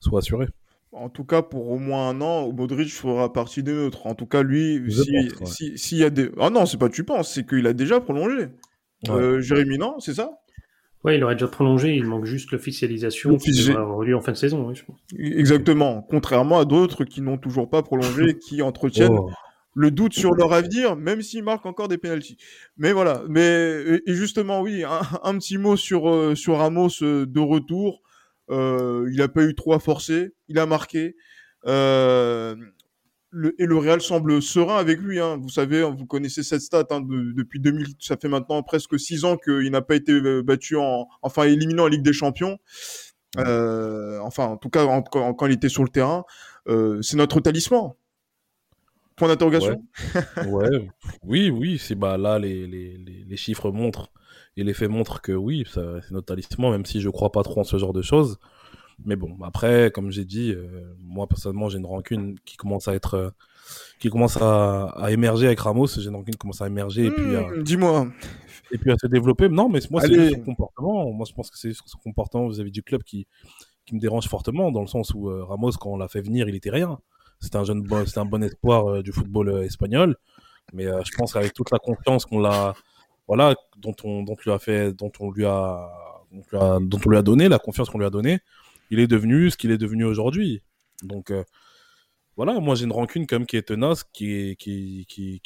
soit 0.00 0.18
assurée. 0.20 0.48
En 0.92 1.08
tout 1.10 1.24
cas, 1.24 1.42
pour 1.42 1.70
au 1.70 1.78
moins 1.78 2.10
un 2.10 2.20
an, 2.20 2.50
Modric 2.52 2.90
fera 2.90 3.32
partie 3.32 3.62
des 3.62 3.72
nôtres. 3.72 4.06
En 4.06 4.14
tout 4.14 4.26
cas, 4.26 4.42
lui, 4.42 4.82
s'il 4.90 5.32
si, 5.46 5.78
si, 5.78 5.96
y 5.98 6.04
a 6.04 6.08
des... 6.08 6.30
Ah 6.38 6.48
non, 6.48 6.64
c'est 6.64 6.78
pas 6.78 6.88
tu 6.88 7.04
penses, 7.04 7.34
c'est 7.34 7.46
qu'il 7.46 7.66
a 7.66 7.74
déjà 7.74 8.00
prolongé. 8.00 8.48
Jérémy, 9.04 9.76
non, 9.76 9.98
c'est 10.00 10.14
ça? 10.14 10.30
Ouais, 11.04 11.16
il 11.16 11.22
aurait 11.22 11.34
déjà 11.34 11.46
prolongé, 11.46 11.94
il 11.94 12.04
manque 12.04 12.24
juste 12.24 12.50
l'officialisation 12.50 13.36
qui 13.36 13.70
avoir 13.70 14.02
lieu 14.02 14.16
en 14.16 14.20
fin 14.20 14.32
de 14.32 14.36
saison, 14.36 14.74
je 14.74 14.84
pense. 14.84 14.98
Exactement, 15.16 16.02
contrairement 16.02 16.58
à 16.58 16.64
d'autres 16.64 17.04
qui 17.04 17.20
n'ont 17.20 17.38
toujours 17.38 17.70
pas 17.70 17.82
prolongé, 17.82 18.36
qui 18.48 18.62
entretiennent 18.62 19.16
oh. 19.16 19.30
le 19.74 19.92
doute 19.92 20.14
sur 20.14 20.34
leur 20.34 20.52
avenir, 20.52 20.96
même 20.96 21.22
s'ils 21.22 21.44
marquent 21.44 21.66
encore 21.66 21.86
des 21.86 21.98
pénalties. 21.98 22.36
Mais 22.76 22.92
voilà, 22.92 23.22
mais 23.28 24.00
et 24.06 24.14
justement, 24.14 24.60
oui, 24.60 24.82
un, 24.84 25.38
petit 25.38 25.56
mot 25.56 25.76
sur, 25.76 26.10
euh, 26.10 26.34
sur 26.34 26.58
Ramos 26.58 27.02
euh, 27.02 27.26
de 27.26 27.40
retour. 27.40 28.02
Euh, 28.50 29.06
il 29.12 29.18
n'a 29.18 29.28
pas 29.28 29.42
eu 29.42 29.54
trop 29.54 29.74
à 29.74 29.78
forcer, 29.78 30.32
il 30.48 30.58
a 30.58 30.66
marqué. 30.66 31.14
Et 33.58 33.66
le 33.66 33.76
Real 33.76 34.00
semble 34.00 34.40
serein 34.42 34.76
avec 34.76 34.98
lui. 35.00 35.20
Hein. 35.20 35.38
Vous 35.40 35.48
savez, 35.48 35.82
vous 35.82 36.06
connaissez 36.06 36.42
cette 36.42 36.60
stat 36.60 36.86
hein, 36.90 37.00
depuis 37.00 37.60
2000. 37.60 37.86
Ça 38.00 38.16
fait 38.16 38.28
maintenant 38.28 38.62
presque 38.62 38.98
six 38.98 39.24
ans 39.24 39.36
qu'il 39.36 39.70
n'a 39.70 39.82
pas 39.82 39.96
été 39.96 40.12
euh, 40.12 40.42
battu 40.42 40.76
en, 40.76 41.08
enfin 41.22 41.44
éliminé 41.44 41.80
en 41.80 41.86
Ligue 41.86 42.02
des 42.02 42.12
Champions. 42.12 42.58
Euh, 43.36 44.18
enfin, 44.22 44.46
en 44.46 44.56
tout 44.56 44.70
cas, 44.70 44.86
quand 45.10 45.46
il 45.46 45.52
était 45.52 45.68
sur 45.68 45.84
le 45.84 45.90
terrain, 45.90 46.24
euh, 46.68 47.00
c'est 47.02 47.16
notre 47.16 47.40
talisman. 47.40 47.92
Point 49.16 49.28
d'interrogation. 49.28 49.82
Ouais. 50.46 50.88
Oui, 51.24 51.50
oui. 51.50 51.78
C'est 51.78 51.96
bah 51.96 52.16
là 52.16 52.38
les, 52.38 52.66
les, 52.66 52.96
les, 52.96 53.36
chiffres 53.36 53.70
montrent 53.72 54.12
et 54.56 54.62
les 54.62 54.72
faits 54.72 54.88
montrent 54.88 55.20
que 55.20 55.32
oui, 55.32 55.64
c'est 55.72 56.10
notre 56.12 56.26
talisman. 56.26 56.70
Même 56.70 56.86
si 56.86 57.00
je 57.00 57.08
crois 57.10 57.32
pas 57.32 57.42
trop 57.42 57.60
en 57.60 57.64
ce 57.64 57.76
genre 57.78 57.92
de 57.92 58.02
choses. 58.02 58.38
Mais 59.04 59.16
bon, 59.16 59.36
après, 59.42 59.90
comme 59.92 60.10
j'ai 60.10 60.24
dit, 60.24 60.52
euh, 60.52 60.94
moi 61.00 61.26
personnellement, 61.26 61.68
j'ai 61.68 61.78
une 61.78 61.86
rancune 61.86 62.38
qui 62.44 62.56
commence 62.56 62.88
à 62.88 62.94
être, 62.94 63.14
euh, 63.14 63.30
qui 64.00 64.10
commence 64.10 64.36
à, 64.36 64.86
à, 64.86 65.10
émerger 65.12 65.46
avec 65.46 65.60
Ramos. 65.60 65.86
J'ai 65.86 66.08
une 66.08 66.16
rancune 66.16 66.34
qui 66.34 66.38
commence 66.38 66.60
à 66.60 66.66
émerger 66.66 67.06
et 67.06 67.10
puis 67.10 67.24
mmh, 67.24 67.62
dis-moi, 67.62 68.08
et 68.72 68.78
puis 68.78 68.90
à 68.90 68.96
se 68.98 69.06
développer. 69.06 69.48
Non, 69.48 69.68
mais 69.68 69.80
moi 69.90 70.00
c'est 70.00 70.30
son 70.30 70.40
comportement. 70.40 71.12
Moi, 71.12 71.26
je 71.28 71.32
pense 71.32 71.50
que 71.50 71.58
c'est 71.58 71.72
son 71.72 71.98
comportement 71.98 72.48
vis-à-vis 72.48 72.72
du 72.72 72.82
club 72.82 73.02
qui, 73.04 73.26
qui 73.86 73.94
me 73.94 74.00
dérange 74.00 74.28
fortement, 74.28 74.72
dans 74.72 74.80
le 74.80 74.88
sens 74.88 75.14
où 75.14 75.28
euh, 75.28 75.44
Ramos, 75.44 75.72
quand 75.72 75.90
on 75.90 75.96
l'a 75.96 76.08
fait 76.08 76.20
venir, 76.20 76.48
il 76.48 76.56
était 76.56 76.70
rien. 76.70 76.98
C'était 77.40 77.56
un 77.56 77.64
jeune, 77.64 77.86
c'était 78.04 78.18
un 78.18 78.24
bon 78.24 78.42
espoir 78.42 79.00
du 79.02 79.12
football 79.12 79.62
espagnol. 79.64 80.16
Mais 80.72 80.84
je 80.84 81.16
pense 81.16 81.32
qu'avec 81.32 81.54
toute 81.54 81.70
la 81.70 81.78
confiance 81.78 82.26
qu'on 82.26 82.40
l'a, 82.40 82.74
voilà, 83.28 83.54
dont 83.76 83.94
on, 84.02 84.24
dont 84.24 84.36
lui 84.44 84.50
a 84.50 84.58
fait, 84.58 84.92
dont 84.92 85.12
on 85.20 85.30
lui 85.30 85.46
a, 85.46 85.88
dont 86.52 86.98
on 87.06 87.10
lui 87.10 87.16
a 87.16 87.22
donné, 87.22 87.48
la 87.48 87.60
confiance 87.60 87.88
qu'on 87.90 87.98
lui 87.98 88.06
a 88.06 88.10
donnée 88.10 88.40
il 88.90 89.00
est 89.00 89.06
devenu 89.06 89.50
ce 89.50 89.56
qu'il 89.56 89.70
est 89.70 89.78
devenu 89.78 90.04
aujourd'hui. 90.04 90.62
Donc 91.02 91.30
euh, 91.30 91.44
voilà, 92.36 92.60
moi 92.60 92.74
j'ai 92.74 92.84
une 92.84 92.92
rancune 92.92 93.26
quand 93.26 93.36
même 93.38 93.46
qui 93.46 93.56
est 93.56 93.62
tenace, 93.62 94.04
qui, 94.12 94.56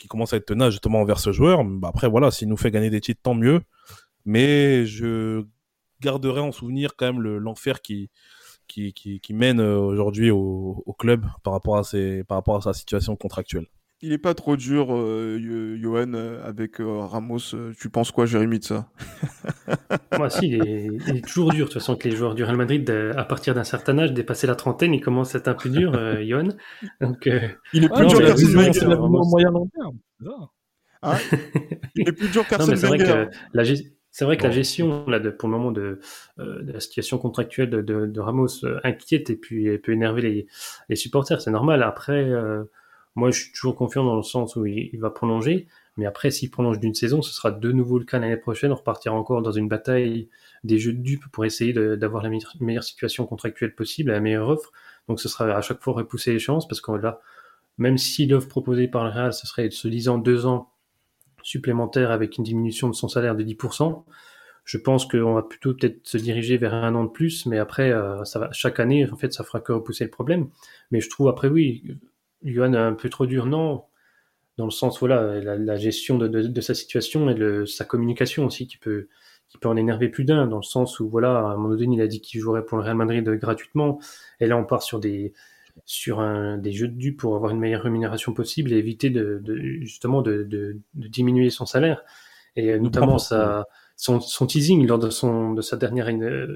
commence 0.09 0.33
à 0.33 0.37
être 0.37 0.47
tenace 0.47 0.73
justement 0.73 1.01
envers 1.01 1.19
ce 1.19 1.33
joueur. 1.33 1.65
Bah, 1.65 1.89
après 1.89 2.09
voilà, 2.09 2.31
s'il 2.31 2.49
nous 2.49 2.57
fait 2.57 2.71
gagner 2.71 2.91
des 2.91 3.01
titres, 3.01 3.21
tant 3.23 3.35
mieux. 3.35 3.61
Mais 4.25 4.87
je 4.87 5.45
garderai 6.01 6.41
en 6.41 6.53
souvenir 6.53 6.97
quand 6.97 7.13
même 7.13 7.23
l'enfer 7.23 7.81
qui, 7.83 8.11
mène 9.31 9.61
euh, 9.61 9.79
aujourd'hui 9.79 10.31
au, 10.31 10.97
club 10.99 11.27
par 11.43 11.53
rapport 11.55 11.77
à 11.77 12.63
sa 12.63 12.73
situation 12.73 13.17
contractuelle 13.17 13.67
il 14.03 14.13
est 14.13 14.19
pas 14.19 14.35
trop 14.35 14.57
dur, 14.57 14.89
euh, 14.91 15.79
Johan, 15.81 16.13
euh, 16.15 16.43
avec 16.45 16.81
euh, 16.81 17.01
Ramos. 17.01 17.55
Tu 17.79 17.89
penses 17.89 18.11
quoi, 18.11 18.27
Jérémy, 18.27 18.59
de 18.59 18.65
ça? 18.65 18.89
Moi, 20.19 20.29
si, 20.29 20.49
il 20.49 21.01
est, 21.09 21.27
toujours 21.27 21.51
dur. 21.51 21.67
De 21.67 21.73
toute 21.73 21.81
façon, 21.81 21.97
que 21.97 22.09
les 22.09 22.17
joueurs 22.17 22.35
du 22.35 22.45
Real 22.45 22.57
Madrid, 22.57 22.89
à 23.17 23.25
partir 23.25 23.55
d'un 23.55 23.65
certain 23.65 23.99
âge, 23.99 24.13
dépasser 24.13 24.47
la 24.47 24.55
trentaine, 24.55 24.93
ils 24.93 25.01
commencent 25.01 25.35
à 25.35 25.39
être 25.39 25.49
un 25.49 25.55
peu 25.55 25.71
dur, 25.71 25.93
Johan. 26.23 26.49
Donc, 27.01 27.29
il 27.73 27.85
est 27.85 27.89
plus 27.89 28.07
dur 28.07 28.19
que 28.19 29.31
moyen 29.31 29.51
long 29.51 29.69
terme. 29.69 29.99
Hein 31.05 31.19
et 31.97 32.13
plus 32.13 32.29
dur 32.31 32.47
qu'Arsène 32.47 32.77
C'est 32.77 32.87
vrai 32.87 32.99
que 32.99 33.29
la, 33.55 33.65
c'est 34.13 34.27
vrai 34.27 34.37
que 34.37 34.45
la 34.45 34.51
gestion, 34.51 35.07
là, 35.07 35.19
de, 35.19 35.31
pour 35.31 35.49
le 35.49 35.57
moment, 35.57 35.73
de, 35.73 35.99
euh, 36.39 36.63
de 36.63 36.73
la 36.73 36.81
situation 36.81 37.17
contractuelle 37.17 37.71
de, 37.71 38.21
Ramos 38.21 38.63
euh, 38.63 38.79
inquiète 38.85 39.31
et 39.31 39.37
puis 39.37 39.79
peut 39.79 39.93
énerver 39.93 40.21
les, 40.21 40.47
les 40.91 40.97
supporters. 40.97 41.41
C'est 41.41 41.51
normal. 41.51 41.83
Après, 41.83 42.23
euh, 42.23 42.65
moi, 43.15 43.31
je 43.31 43.43
suis 43.43 43.53
toujours 43.53 43.77
confiant 43.77 44.05
dans 44.05 44.17
le 44.17 44.23
sens 44.23 44.57
où 44.57 44.65
il, 44.65 44.99
va 44.99 45.11
prolonger. 45.11 45.67
Mais 45.99 46.07
après, 46.07 46.31
s'il 46.31 46.51
prolonge 46.51 46.81
d'une 46.81 46.95
saison, 46.95 47.21
ce 47.21 47.33
sera 47.33 47.51
de 47.51 47.73
nouveau 47.73 47.99
le 47.99 48.07
cas 48.07 48.19
l'année 48.19 48.39
prochaine. 48.39 48.73
On 48.73 48.77
repartira 48.77 49.15
encore 49.15 49.43
dans 49.43 49.53
une 49.53 49.69
bataille 49.69 50.31
des 50.65 50.79
jeux 50.79 50.95
de 50.95 51.03
dupes 51.03 51.29
pour 51.31 51.45
essayer 51.45 51.75
d'avoir 51.75 52.23
la 52.23 52.31
meilleure, 52.61 52.85
situation 52.85 53.27
contractuelle 53.27 53.75
possible, 53.75 54.13
la 54.13 54.21
meilleure 54.21 54.49
offre. 54.49 54.73
Donc, 55.09 55.21
ce 55.21 55.29
sera 55.29 55.45
à 55.55 55.61
chaque 55.61 55.83
fois 55.83 55.93
repousser 55.93 56.33
les 56.33 56.39
chances 56.39 56.67
parce 56.67 56.81
qu'on 56.81 56.97
là, 56.97 57.21
même 57.77 57.99
si 57.99 58.27
l'offre 58.27 58.49
proposée 58.49 58.89
par 58.89 59.05
le 59.05 59.11
Real, 59.11 59.33
ce 59.35 59.47
serait 59.47 59.71
se 59.71 59.89
disant 59.89 60.17
deux 60.17 60.47
ans 60.47 60.71
supplémentaire 61.43 62.11
avec 62.11 62.39
une 62.39 62.45
diminution 62.45 62.89
de 62.89 62.95
son 62.95 63.09
salaire 63.09 63.37
de 63.37 63.45
10%. 63.45 64.05
Je 64.65 64.79
pense 64.79 65.07
qu'on 65.07 65.35
va 65.35 65.43
plutôt 65.43 65.75
peut-être 65.75 66.07
se 66.07 66.17
diriger 66.17 66.57
vers 66.57 66.73
un 66.73 66.95
an 66.95 67.05
de 67.05 67.11
plus, 67.11 67.47
mais 67.47 67.59
après, 67.59 67.91
euh, 67.91 68.25
ça 68.25 68.39
va, 68.39 68.53
chaque 68.53 68.79
année, 68.79 69.11
en 69.11 69.17
fait, 69.17 69.33
ça 69.33 69.43
fera 69.43 69.61
que 69.61 69.73
repousser 69.73 70.05
le 70.05 70.11
problème. 70.11 70.49
Mais 70.93 71.01
je 71.01 71.11
trouve 71.11 71.29
après, 71.29 71.49
oui, 71.49 71.83
Johan 72.45 72.75
un 72.75 72.95
peu 72.95 73.09
trop 73.09 73.27
dur, 73.27 73.47
non, 73.47 73.85
dans 74.57 74.65
le 74.65 74.71
sens, 74.71 74.99
voilà, 75.01 75.41
la, 75.41 75.77
gestion 75.77 76.19
de, 76.19 76.29
de, 76.29 76.61
sa 76.61 76.75
situation 76.75 77.31
et 77.31 77.35
de 77.35 77.65
sa 77.65 77.85
communication 77.85 78.47
aussi 78.47 78.67
qui 78.67 78.77
peut, 78.77 79.09
qui 79.49 79.59
peut 79.59 79.69
en 79.69 79.77
énerver 79.77 80.09
plus 80.09 80.25
d'un, 80.25 80.47
dans 80.47 80.59
le 80.59 80.63
sens 80.63 81.01
où, 81.01 81.09
voilà, 81.09 81.39
à 81.39 81.53
un 81.53 81.57
moment 81.57 81.75
donné, 81.75 81.97
il 81.97 82.01
a 82.01 82.07
dit 82.07 82.21
qu'il 82.21 82.41
jouerait 82.41 82.65
pour 82.65 82.79
le 82.79 82.85
Real 82.85 82.97
Madrid 82.97 83.29
gratuitement, 83.29 83.99
et 84.41 84.47
là, 84.47 84.57
on 84.57 84.65
part 84.65 84.83
sur 84.83 85.01
des, 85.01 85.33
sur 85.85 86.21
un, 86.21 86.59
des 86.59 86.73
jeux 86.73 86.89
de 86.89 86.97
dupes 86.97 87.19
pour 87.19 87.35
avoir 87.35 87.53
une 87.53 87.59
meilleure 87.59 87.83
rémunération 87.83 88.35
possible 88.35 88.73
et 88.73 88.77
éviter 88.77 89.11
de, 89.11 89.41
de 89.43 89.57
justement 89.81 90.23
de, 90.23 90.43
de, 90.43 90.79
de, 90.95 91.09
diminuer 91.09 91.51
son 91.51 91.67
salaire. 91.67 92.03
Et 92.57 92.79
notamment 92.79 93.19
sa, 93.19 93.67
son, 93.97 94.21
son, 94.21 94.47
teasing 94.47 94.87
lors 94.87 94.99
de, 94.99 95.11
son, 95.11 95.53
de 95.53 95.63
sa 95.63 95.77
dernière 95.77 96.09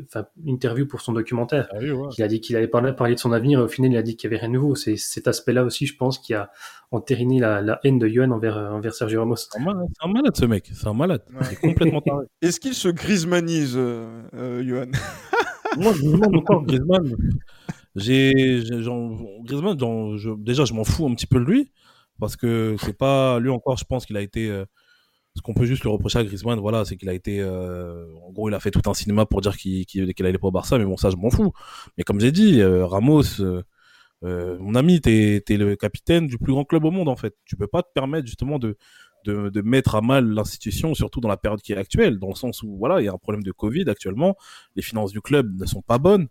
enfin, 0.04 0.26
interview 0.44 0.86
pour 0.86 1.00
son 1.00 1.12
documentaire. 1.12 1.68
Ah 1.72 1.78
il 1.80 2.22
a 2.22 2.28
dit 2.28 2.40
qu'il 2.40 2.56
allait 2.56 2.68
parler, 2.68 2.92
parler, 2.92 3.14
de 3.14 3.20
son 3.20 3.32
avenir 3.32 3.60
et 3.60 3.62
au 3.62 3.68
final 3.68 3.92
il 3.92 3.96
a 3.96 4.02
dit 4.02 4.16
qu'il 4.16 4.28
n'y 4.28 4.34
avait 4.34 4.40
rien 4.40 4.48
de 4.52 4.54
nouveau. 4.54 4.74
C'est 4.74 4.96
cet 4.96 5.28
aspect-là 5.28 5.64
aussi, 5.64 5.86
je 5.86 5.96
pense, 5.96 6.18
qui 6.18 6.34
a 6.34 6.50
entériné 6.90 7.38
la, 7.38 7.62
la 7.62 7.80
haine 7.84 7.98
de 7.98 8.08
Johan 8.08 8.30
envers, 8.30 8.56
envers 8.56 8.94
Sergio 8.94 9.20
Ramos. 9.20 9.36
C'est 9.36 9.58
un, 9.58 10.08
malade 10.08 10.36
ce 10.36 10.44
mec, 10.44 10.70
c'est 10.72 10.86
un 10.86 10.94
malade. 10.94 11.22
C'est 11.42 11.60
complètement 11.60 12.02
Est-ce 12.42 12.60
qu'il 12.60 12.74
se 12.74 12.88
griezmannise, 12.88 13.74
euh, 13.76 14.22
euh 14.34 14.64
Johan 14.64 14.90
Moi 15.78 15.92
je 15.92 16.02
me 16.02 16.12
demande 16.12 16.36
encore 16.36 16.64
Griezmann. 16.64 17.14
J'ai, 17.96 18.32
Griezmann, 19.44 19.78
je, 20.16 20.34
déjà, 20.36 20.64
je 20.64 20.74
m'en 20.74 20.84
fous 20.84 21.06
un 21.06 21.14
petit 21.14 21.26
peu 21.26 21.38
de 21.38 21.44
lui 21.44 21.72
parce 22.18 22.36
que 22.36 22.76
c'est 22.80 22.96
pas 22.96 23.38
lui 23.40 23.50
encore. 23.50 23.76
Je 23.76 23.84
pense 23.84 24.06
qu'il 24.06 24.16
a 24.16 24.20
été. 24.20 24.50
Euh, 24.50 24.64
ce 25.36 25.42
qu'on 25.42 25.54
peut 25.54 25.66
juste 25.66 25.84
le 25.84 25.90
reprocher 25.90 26.18
à 26.18 26.24
Griezmann, 26.24 26.58
voilà, 26.58 26.84
c'est 26.84 26.96
qu'il 26.96 27.08
a 27.08 27.12
été. 27.14 27.40
Euh, 27.40 28.06
en 28.26 28.32
gros, 28.32 28.48
il 28.48 28.54
a 28.54 28.60
fait 28.60 28.70
tout 28.70 28.82
un 28.90 28.94
cinéma 28.94 29.26
pour 29.26 29.40
dire 29.40 29.56
qu'il 29.56 29.86
qu'il 29.86 30.26
allait 30.26 30.38
pas 30.38 30.48
au 30.48 30.52
Barça, 30.52 30.78
mais 30.78 30.84
bon, 30.84 30.96
ça, 30.96 31.10
je 31.10 31.16
m'en 31.16 31.30
fous. 31.30 31.52
Mais 31.98 32.04
comme 32.04 32.20
j'ai 32.20 32.32
dit, 32.32 32.60
euh, 32.60 32.86
Ramos, 32.86 33.22
mon 34.22 34.74
ami, 34.74 35.00
t'es 35.00 35.44
es 35.48 35.56
le 35.56 35.76
capitaine 35.76 36.26
du 36.26 36.38
plus 36.38 36.52
grand 36.52 36.64
club 36.64 36.84
au 36.84 36.90
monde, 36.90 37.08
en 37.08 37.16
fait. 37.16 37.34
Tu 37.44 37.56
peux 37.56 37.68
pas 37.68 37.82
te 37.82 37.88
permettre 37.94 38.26
justement 38.26 38.58
de 38.58 38.76
de, 39.24 39.50
de 39.50 39.60
mettre 39.60 39.94
à 39.96 40.00
mal 40.00 40.28
l'institution, 40.28 40.94
surtout 40.94 41.20
dans 41.20 41.28
la 41.28 41.36
période 41.36 41.60
qui 41.60 41.72
est 41.72 41.76
actuelle, 41.76 42.18
dans 42.18 42.28
le 42.28 42.34
sens 42.34 42.62
où 42.62 42.76
voilà, 42.76 43.00
il 43.00 43.04
y 43.04 43.08
a 43.08 43.12
un 43.12 43.18
problème 43.18 43.42
de 43.42 43.52
Covid 43.52 43.84
actuellement, 43.88 44.36
les 44.76 44.82
finances 44.82 45.12
du 45.12 45.20
club 45.20 45.60
ne 45.60 45.66
sont 45.66 45.82
pas 45.82 45.98
bonnes. 45.98 46.28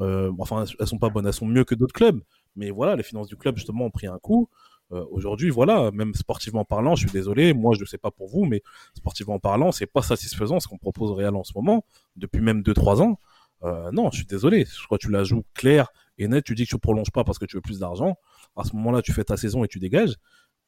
Euh, 0.00 0.32
enfin, 0.38 0.64
elles 0.78 0.86
sont 0.86 0.98
pas 0.98 1.10
bonnes, 1.10 1.26
elles 1.26 1.32
sont 1.32 1.46
mieux 1.46 1.64
que 1.64 1.74
d'autres 1.74 1.92
clubs. 1.92 2.20
Mais 2.56 2.70
voilà, 2.70 2.96
les 2.96 3.02
finances 3.02 3.28
du 3.28 3.36
club 3.36 3.56
justement 3.56 3.86
ont 3.86 3.90
pris 3.90 4.06
un 4.06 4.18
coup. 4.18 4.48
Euh, 4.92 5.04
Aujourd'hui, 5.10 5.50
voilà, 5.50 5.90
même 5.92 6.14
sportivement 6.14 6.64
parlant, 6.64 6.94
je 6.94 7.06
suis 7.06 7.12
désolé, 7.12 7.52
moi 7.52 7.74
je 7.74 7.80
ne 7.80 7.86
sais 7.86 7.98
pas 7.98 8.10
pour 8.10 8.28
vous, 8.28 8.44
mais 8.44 8.62
sportivement 8.94 9.38
parlant, 9.38 9.72
c'est 9.72 9.86
pas 9.86 10.02
satisfaisant 10.02 10.60
ce 10.60 10.68
qu'on 10.68 10.78
propose 10.78 11.10
au 11.10 11.14
Real 11.14 11.36
en 11.36 11.44
ce 11.44 11.52
moment, 11.54 11.84
depuis 12.16 12.40
même 12.40 12.62
2-3 12.62 13.02
ans. 13.02 13.18
Euh, 13.64 13.90
non, 13.92 14.10
je 14.10 14.18
suis 14.18 14.26
désolé. 14.26 14.64
Je 14.64 14.84
crois 14.84 14.98
que 14.98 15.06
tu 15.06 15.10
la 15.10 15.24
joues 15.24 15.44
claire 15.54 15.88
et 16.16 16.28
net. 16.28 16.44
Tu 16.44 16.54
dis 16.54 16.64
que 16.64 16.70
tu 16.70 16.78
prolonges 16.78 17.10
pas 17.10 17.24
parce 17.24 17.38
que 17.38 17.44
tu 17.44 17.56
veux 17.56 17.60
plus 17.60 17.80
d'argent. 17.80 18.16
À 18.56 18.62
ce 18.64 18.74
moment-là, 18.76 19.02
tu 19.02 19.12
fais 19.12 19.24
ta 19.24 19.36
saison 19.36 19.64
et 19.64 19.68
tu 19.68 19.80
dégages. 19.80 20.14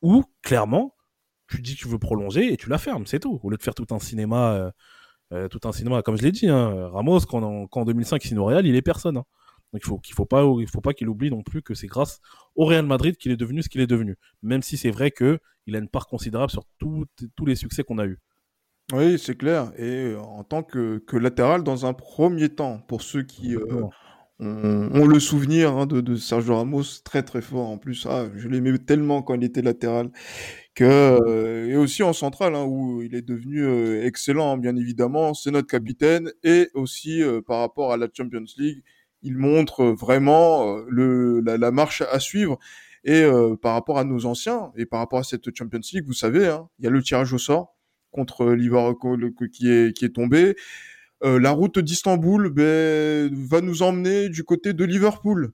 Ou 0.03 0.25
clairement, 0.43 0.97
tu 1.49 1.63
dis 1.63 1.77
que 1.77 1.83
tu 1.83 1.89
veux 1.89 2.01
prolonger 2.01 2.53
et 2.53 2.57
tu 2.57 2.69
la 2.69 2.79
fermes, 2.79 3.07
c'est 3.07 3.21
tout. 3.21 3.39
Au 3.45 3.51
lieu 3.51 3.57
de 3.57 3.63
faire 3.63 3.77
tout 3.77 3.87
un 3.91 4.01
cinéma 4.01 4.73
euh, 5.33 5.47
tout 5.49 5.61
un 5.65 5.73
cinéma. 5.73 6.03
Comme 6.03 6.17
je 6.17 6.23
l'ai 6.23 6.33
dit, 6.33 6.49
hein, 6.49 6.89
Ramos, 6.89 7.21
quand 7.21 7.43
en, 7.43 7.67
quand 7.69 7.83
en 7.83 7.85
2005 7.85 8.25
il 8.25 8.29
signe 8.29 8.39
au 8.39 8.47
Real, 8.47 8.67
il 8.67 8.75
est 8.75 8.83
personne. 8.83 9.19
Hein. 9.19 9.25
Donc 9.73 9.83
il 9.85 9.87
faut 9.87 9.99
qu'il 9.99 10.15
faut 10.15 10.27
pas 10.27 10.45
il 10.61 10.69
faut 10.69 10.81
pas 10.81 10.93
qu'il 10.93 11.09
oublie 11.09 11.31
non 11.31 11.43
plus 11.43 11.63
que 11.63 11.75
c'est 11.75 11.87
grâce 11.87 12.21
au 12.57 12.65
Real 12.65 12.87
Madrid 12.87 13.17
qu'il 13.17 13.33
est 13.33 13.37
devenu 13.37 13.63
ce 13.63 13.69
qu'il 13.69 13.81
est 13.81 13.87
devenu. 13.87 14.17
Même 14.43 14.63
si 14.63 14.77
c'est 14.77 14.91
vrai 14.91 15.11
que 15.11 15.39
il 15.67 15.77
a 15.77 15.79
une 15.79 15.89
part 15.89 16.07
considérable 16.07 16.51
sur 16.51 16.65
tous 16.79 17.07
les 17.47 17.55
succès 17.55 17.85
qu'on 17.85 17.99
a 17.99 18.07
eu. 18.07 18.19
Oui, 18.93 19.19
c'est 19.19 19.37
clair. 19.37 19.73
Et 19.79 20.17
en 20.17 20.43
tant 20.43 20.65
que, 20.65 20.99
que, 21.07 21.17
latéral, 21.17 21.63
dans 21.63 21.87
un 21.87 21.93
premier 21.93 22.49
temps, 22.49 22.81
pour 22.89 23.03
ceux 23.03 23.23
qui 23.23 23.55
euh, 23.55 23.85
ont, 24.41 25.07
le 25.07 25.21
souvenir 25.21 25.77
hein, 25.77 25.87
de, 25.87 26.01
de, 26.01 26.17
Sergio 26.17 26.57
Ramos, 26.57 26.83
très 27.05 27.23
très 27.23 27.41
fort 27.41 27.69
en 27.69 27.79
plus. 27.79 28.07
Ah, 28.11 28.27
je 28.35 28.49
l'aimais 28.49 28.77
tellement 28.79 29.23
quand 29.23 29.35
il 29.35 29.45
était 29.45 29.63
latéral 29.63 30.11
que 30.75 30.85
euh, 30.85 31.69
et 31.69 31.77
aussi 31.77 32.03
en 32.03 32.13
centrale 32.13 32.55
hein, 32.55 32.65
où 32.65 33.03
il 33.03 33.15
est 33.15 33.23
devenu 33.23 33.63
euh, 33.63 34.07
excellent 34.07 34.57
bien 34.57 34.77
évidemment 34.77 35.35
c'est 35.35 35.51
notre 35.51 35.67
capitaine 35.67 36.33
et 36.45 36.69
aussi 36.75 37.23
euh, 37.23 37.41
par 37.43 37.59
rapport 37.59 37.93
à 37.93 37.97
la 37.97 38.07
Champions 38.13 38.45
League 38.57 38.83
il 39.23 39.37
montre 39.37 39.85
vraiment 39.85 40.77
le 40.89 41.41
la, 41.41 41.71
marche 41.71 42.03
à 42.03 42.21
suivre. 42.21 42.59
Et 43.05 43.25
par 43.63 43.73
rapport 43.73 43.99
à 43.99 44.05
nos 44.05 44.27
anciens 44.27 44.73
et 44.77 44.85
par 44.85 45.01
rapport 45.01 45.21
à 45.21 45.25
cette 45.25 45.57
Champions 45.57 45.81
League 45.95 46.05
vous 46.07 46.13
savez 46.13 46.49
hein, 46.49 46.69
il 46.79 46.85
y 46.85 46.87
a 46.87 46.91
le 46.91 47.03
tirage 47.03 47.33
au 47.33 47.39
sort 47.39 47.75
contre 48.11 48.53
Liverpool 48.53 49.33
qui 49.51 49.71
est 49.71 50.15
tombé. 50.15 50.55
La 51.23 51.51
route 51.51 51.79
d'Istanbul 51.79 52.51
ben, 52.51 53.31
va 53.33 53.63
nous 53.63 53.83
emmener 53.83 54.29
du 54.29 54.45
côté 54.45 54.75
de 54.75 54.85
Liverpool. 54.85 55.53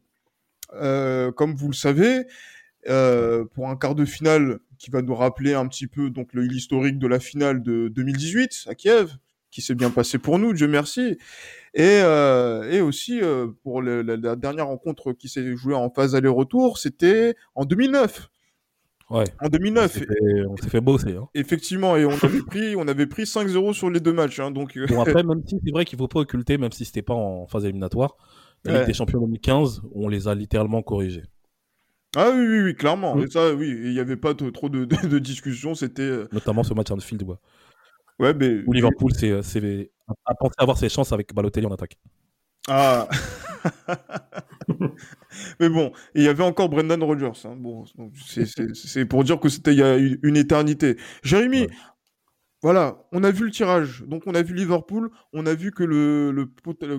Comme 0.70 1.54
vous 1.54 1.68
le 1.68 1.74
savez 1.74 2.24
pour 2.84 3.68
un 3.68 3.76
quart 3.76 3.94
de 3.94 4.04
finale 4.04 4.58
qui 4.78 4.90
va 4.90 5.02
nous 5.02 5.14
rappeler 5.14 5.54
un 5.54 5.66
petit 5.66 5.86
peu 5.86 6.10
donc 6.10 6.34
l'historique 6.34 6.98
de 6.98 7.06
la 7.06 7.20
finale 7.20 7.62
de 7.62 7.88
2018 7.88 8.66
à 8.68 8.74
Kiev, 8.74 9.16
qui 9.56 9.62
s'est 9.62 9.74
bien 9.74 9.88
passé 9.88 10.18
pour 10.18 10.38
nous, 10.38 10.52
Dieu 10.52 10.68
merci. 10.68 11.16
Et, 11.72 12.00
euh, 12.02 12.70
et 12.70 12.82
aussi 12.82 13.22
euh, 13.22 13.46
pour 13.62 13.80
le, 13.80 14.02
la, 14.02 14.36
dernière 14.36 14.66
rencontre 14.66 15.14
qui 15.14 15.30
s'est 15.30 15.56
jouée 15.56 15.74
en 15.74 15.88
phase 15.88 16.14
aller-retour, 16.14 16.76
c'était 16.76 17.34
en 17.54 17.64
2009. 17.64 18.28
Ouais. 19.08 19.24
En 19.40 19.48
2009. 19.48 20.02
On 20.50 20.56
s'est 20.58 20.68
fait, 20.68 20.82
bosser. 20.82 21.16
Hein. 21.16 21.26
Effectivement, 21.32 21.96
et 21.96 22.04
on 22.04 22.10
avait 22.10 22.42
pris, 22.42 22.76
on 22.76 22.86
avait 22.86 23.06
pris 23.06 23.22
5-0 23.22 23.72
sur 23.72 23.88
les 23.88 24.00
deux 24.00 24.12
matchs. 24.12 24.40
Hein, 24.40 24.50
donc... 24.50 24.78
Bon, 24.90 25.00
après, 25.00 25.22
même 25.24 25.40
si 25.46 25.58
c'est 25.64 25.70
vrai 25.70 25.86
qu'il 25.86 25.96
faut 25.96 26.06
pas 26.06 26.20
occulter, 26.20 26.58
même 26.58 26.72
si 26.72 26.84
c'était 26.84 27.00
pas 27.00 27.14
en 27.14 27.46
phase 27.46 27.64
éliminatoire, 27.64 28.18
la 28.66 28.80
Ligue 28.80 28.88
des 28.88 28.92
Champions 28.92 29.20
2015, 29.20 29.80
on 29.94 30.08
les 30.08 30.28
a 30.28 30.34
littéralement 30.34 30.82
corrigés. 30.82 31.22
Ah 32.14 32.30
oui, 32.34 32.46
oui, 32.46 32.60
oui, 32.60 32.74
clairement. 32.74 33.16
Mm. 33.16 33.30
ça, 33.30 33.54
oui, 33.54 33.68
il 33.68 33.92
n'y 33.92 34.00
avait 34.00 34.16
pas 34.16 34.34
trop 34.34 34.68
de, 34.68 34.84
de, 34.84 35.18
discussions. 35.18 35.74
C'était. 35.74 36.02
Euh, 36.02 36.28
Notamment 36.32 36.62
ce 36.62 36.74
match 36.74 36.90
Anfield, 36.90 37.22
ouais. 37.22 37.36
Ouais, 38.18 38.34
mais. 38.34 38.62
Liverpool 38.68 39.12
c'est, 39.14 39.30
euh, 39.30 39.42
c'est, 39.42 39.90
a 40.24 40.34
pensé 40.34 40.54
avoir 40.58 40.78
ses 40.78 40.88
chances 40.88 41.12
avec 41.12 41.34
Balotelli 41.34 41.66
en 41.66 41.72
attaque. 41.72 41.96
Ah 42.68 43.08
Mais 45.60 45.68
bon, 45.68 45.92
il 46.14 46.22
y 46.22 46.28
avait 46.28 46.42
encore 46.42 46.68
Brendan 46.68 47.02
Rodgers. 47.02 47.32
Hein. 47.44 47.56
Bon, 47.56 47.84
c'est, 48.26 49.04
pour 49.04 49.24
dire 49.24 49.38
que 49.38 49.48
c'était 49.48 49.72
il 49.72 49.78
y 49.78 49.82
a 49.82 49.96
une 49.96 50.36
éternité. 50.36 50.96
Jérémy, 51.22 51.68
voilà, 52.62 53.06
on 53.12 53.22
a 53.22 53.30
vu 53.30 53.44
le 53.44 53.50
tirage. 53.50 54.02
Donc, 54.06 54.22
on 54.26 54.34
a 54.34 54.42
vu 54.42 54.54
Liverpool. 54.54 55.10
On 55.32 55.46
a 55.46 55.54
vu 55.54 55.70
que, 55.70 55.84
le, 55.84 56.50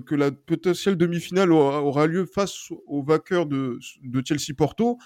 que 0.05 0.15
la 0.15 0.31
potentielle 0.31 0.95
demi-finale 0.95 1.51
aura, 1.51 2.07
lieu 2.07 2.25
face 2.25 2.71
au 2.85 3.03
vainqueur 3.03 3.45
de, 3.45 3.79
Chelsea-Porto. 4.23 4.97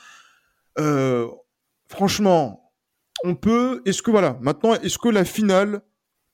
Euh, 0.77 1.27
franchement, 1.87 2.73
on 3.23 3.35
peut. 3.35 3.81
Est-ce 3.85 4.03
que, 4.03 4.11
voilà, 4.11 4.37
maintenant, 4.41 4.73
est-ce 4.75 4.97
que 4.97 5.09
la 5.09 5.25
finale 5.25 5.81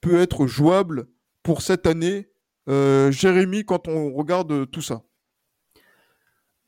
peut 0.01 0.19
être 0.19 0.47
jouable 0.47 1.07
pour 1.43 1.61
cette 1.61 1.87
année, 1.87 2.29
euh, 2.67 3.11
Jérémy, 3.11 3.63
quand 3.63 3.87
on 3.87 4.13
regarde 4.13 4.69
tout 4.69 4.81
ça? 4.81 5.03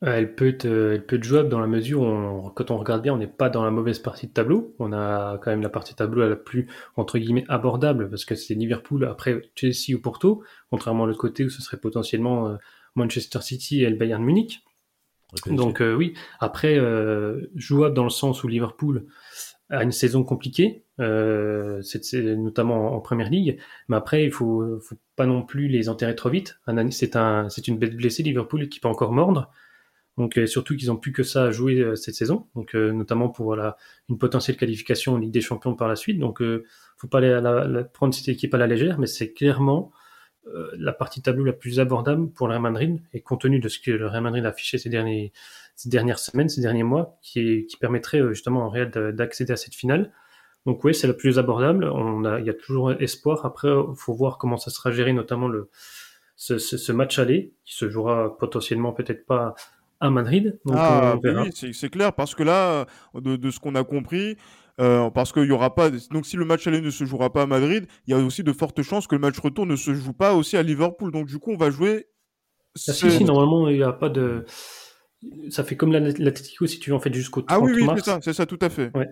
Euh, 0.06 0.15
elle 0.15 0.36
peut 0.36 0.48
être, 0.48 0.65
euh, 0.65 0.94
elle 0.94 1.06
peut 1.06 1.18
être 1.18 1.24
jouable 1.26 1.50
dans 1.50 1.60
la 1.60 1.68
mesure 1.68 2.02
où, 2.02 2.50
quand 2.52 2.72
on 2.72 2.78
regarde 2.78 3.02
bien, 3.02 3.13
on 3.13 3.18
n'est 3.18 3.28
pas 3.28 3.50
dans 3.50 3.65
la 3.65 3.72
mauvaise 3.72 4.00
partie 4.00 4.28
de 4.28 4.32
tableau. 4.32 4.74
On 4.80 4.94
a 4.94 5.38
quand 5.39 5.52
même 5.52 5.62
la 5.62 5.70
partie 5.70 5.92
de 5.92 5.98
tableau 5.98 6.28
la 6.28 6.38
plus, 6.38 6.68
entre 6.96 7.20
guillemets, 7.20 7.44
abordable, 7.50 8.10
parce 8.10 8.24
que 8.24 8.36
c'est 8.36 8.54
Liverpool, 8.54 9.04
après 9.04 9.42
Chelsea 9.56 9.94
ou 9.94 10.00
Porto, 10.00 10.44
contrairement 10.70 11.04
à 11.04 11.08
l'autre 11.08 11.20
côté 11.20 11.44
où 11.44 11.50
ce 11.50 11.62
serait 11.62 11.78
potentiellement 11.78 12.58
Manchester 12.96 13.42
City 13.42 13.84
et 13.84 13.89
le 13.89 13.98
Bayern 13.98 14.24
Munich. 14.24 14.63
Donc 15.46 15.82
oui, 15.82 16.13
après, 16.39 16.80
jouable 17.56 17.94
dans 17.94 18.06
le 18.06 18.10
sens 18.10 18.44
où 18.44 18.48
Liverpool 18.48 19.06
a 19.70 19.84
une 19.84 19.92
saison 19.92 20.24
compliquée, 20.24 20.86
c'est, 21.00 22.22
notamment 22.36 22.96
en, 22.96 23.00
première 23.00 23.30
ligue, 23.30 23.60
mais 23.88 23.96
après, 23.96 24.26
il 24.26 24.32
faut, 24.32 24.80
faut 24.82 24.98
pas 25.16 25.26
non 25.26 25.44
plus 25.44 25.68
les 25.68 25.90
enterrer 25.90 26.16
trop 26.16 26.30
vite. 26.30 26.60
C'est 26.92 27.16
un, 27.16 27.50
c'est 27.50 27.68
une 27.68 27.78
bête 27.78 27.96
blessée, 27.96 28.24
Liverpool, 28.24 28.68
qui 28.70 28.80
peut 28.80 28.90
encore 28.90 29.14
mordre. 29.14 29.52
Donc 30.18 30.38
surtout 30.48 30.76
qu'ils 30.76 30.92
ont 30.92 30.98
plus 30.98 31.14
que 31.14 31.24
ça 31.24 31.46
à 31.46 31.52
jouer 31.52 31.96
cette 31.96 32.16
saison, 32.16 32.48
donc 32.54 32.74
notamment 32.74 33.30
pour 33.30 33.46
voilà, 33.46 33.78
une 34.10 34.18
potentielle 34.18 34.58
qualification 34.58 35.14
en 35.14 35.18
Ligue 35.18 35.32
des 35.32 35.40
Champions 35.40 35.76
par 35.76 35.88
la 35.88 35.96
suite. 35.96 36.20
Donc 36.20 36.44
faut 36.98 37.08
pas 37.08 37.22
la, 37.22 37.84
prendre 37.86 38.14
cette 38.14 38.28
équipe 38.28 38.54
à 38.54 38.58
la 38.58 38.68
légère, 38.68 39.00
mais 39.00 39.08
c'est 39.08 39.32
clairement 39.32 39.94
la 40.78 40.92
partie 40.92 41.22
tableau 41.22 41.46
la 41.46 41.54
plus 41.54 41.80
abordable 41.80 42.30
pour 42.32 42.48
le 42.48 42.54
Real 42.54 42.62
Madrid 42.62 43.02
et 43.14 43.22
compte 43.22 43.42
tenu 43.42 43.60
de 43.60 43.70
ce 43.70 43.80
que 43.80 43.92
le 43.92 44.08
Real 44.08 44.24
Madrid 44.24 44.46
a 44.46 44.50
affiché 44.50 44.78
ces, 44.78 44.90
derniers, 44.90 45.32
ces 45.76 45.88
dernières 45.88 46.20
semaines, 46.20 46.50
ces 46.50 46.62
derniers 46.62 46.84
mois, 46.84 47.18
qui, 47.22 47.66
qui 47.68 47.78
permettrait 47.78 48.22
justement 48.30 48.66
au 48.66 48.70
Real 48.70 48.92
d'accéder 49.16 49.54
à 49.54 49.58
cette 49.58 49.76
finale. 49.76 50.12
Donc 50.65 50.84
oui, 50.84 50.93
c'est 50.93 51.08
la 51.08 51.13
plus 51.13 51.39
abordable. 51.39 51.86
On 51.86 52.26
a, 52.26 52.39
il 52.39 52.45
y 52.45 52.50
a 52.50 52.54
toujours 52.54 52.91
espoir. 52.93 53.45
Après, 53.45 53.69
il 53.69 53.95
faut 53.95 54.13
voir 54.13 54.38
comment 54.38 54.58
ça 54.58 54.72
sera 54.72 54.91
géré, 54.91 55.13
notamment 55.13 55.48
le, 55.48 55.69
ce, 56.36 56.58
ce, 56.58 56.91
match 56.91 57.19
aller, 57.19 57.54
qui 57.65 57.76
se 57.76 57.89
jouera 57.89 58.38
potentiellement 58.38 58.93
peut-être 58.93 59.26
pas 59.26 59.56
à 60.00 60.10
Madrid. 60.10 60.60
Donc 60.65 60.76
ah. 60.78 61.17
Oui, 61.24 61.74
c'est 61.74 61.89
clair, 61.89 62.13
parce 62.13 62.36
que 62.36 62.43
là, 62.43 62.86
de, 63.13 63.36
de 63.36 63.52
ce 63.52 63.60
qu'on 63.60 63.76
a 63.76 63.84
compris, 63.84 64.38
euh, 64.80 65.10
parce 65.10 65.34
qu'il 65.34 65.45
y 65.45 65.52
aura 65.52 65.76
pas. 65.76 65.89
Donc, 65.89 66.26
si 66.26 66.38
le 66.38 66.45
match 66.45 66.65
aller 66.67 66.82
ne 66.82 66.89
se 66.89 67.04
jouera 67.04 67.32
pas 67.32 67.43
à 67.43 67.45
Madrid, 67.45 67.86
il 68.08 68.12
y 68.12 68.13
a 68.13 68.24
aussi 68.24 68.43
de 68.43 68.54
fortes 68.54 68.82
chances 68.82 69.08
que 69.08 69.15
le 69.15 69.22
match 69.22 69.38
retour 69.39 69.65
ne 69.65 69.76
se 69.76 69.93
joue 69.93 70.13
pas 70.13 70.34
aussi 70.34 70.56
à 70.56 70.63
Liverpool. 70.63 71.12
Donc, 71.12 71.28
du 71.28 71.38
coup, 71.38 71.52
on 71.52 71.58
va 71.58 71.69
jouer. 71.69 72.08
Ah, 72.88 72.93
si, 72.93 73.12
si, 73.12 73.24
normalement, 73.26 73.67
il 73.67 73.78
n'y 73.78 73.84
a 73.84 73.91
pas 73.91 74.10
de. 74.10 74.45
Ça 75.50 75.65
fait 75.65 75.76
comme 75.76 75.91
l'Atletico 75.91 76.65
si 76.65 76.80
tu 76.80 76.91
veux, 76.91 76.95
en 76.95 77.02
fait, 77.02 77.13
jusqu'au 77.13 77.41
30 77.41 77.50
mars. 77.50 77.62
Ah 77.62 77.76
oui, 77.76 77.84
oui 77.84 77.93
c'est 77.98 78.06
ça, 78.06 78.19
c'est 78.22 78.34
ça, 78.34 78.45
tout 78.45 78.60
à 78.62 78.69
fait. 78.69 78.95
Ouais. 78.95 79.10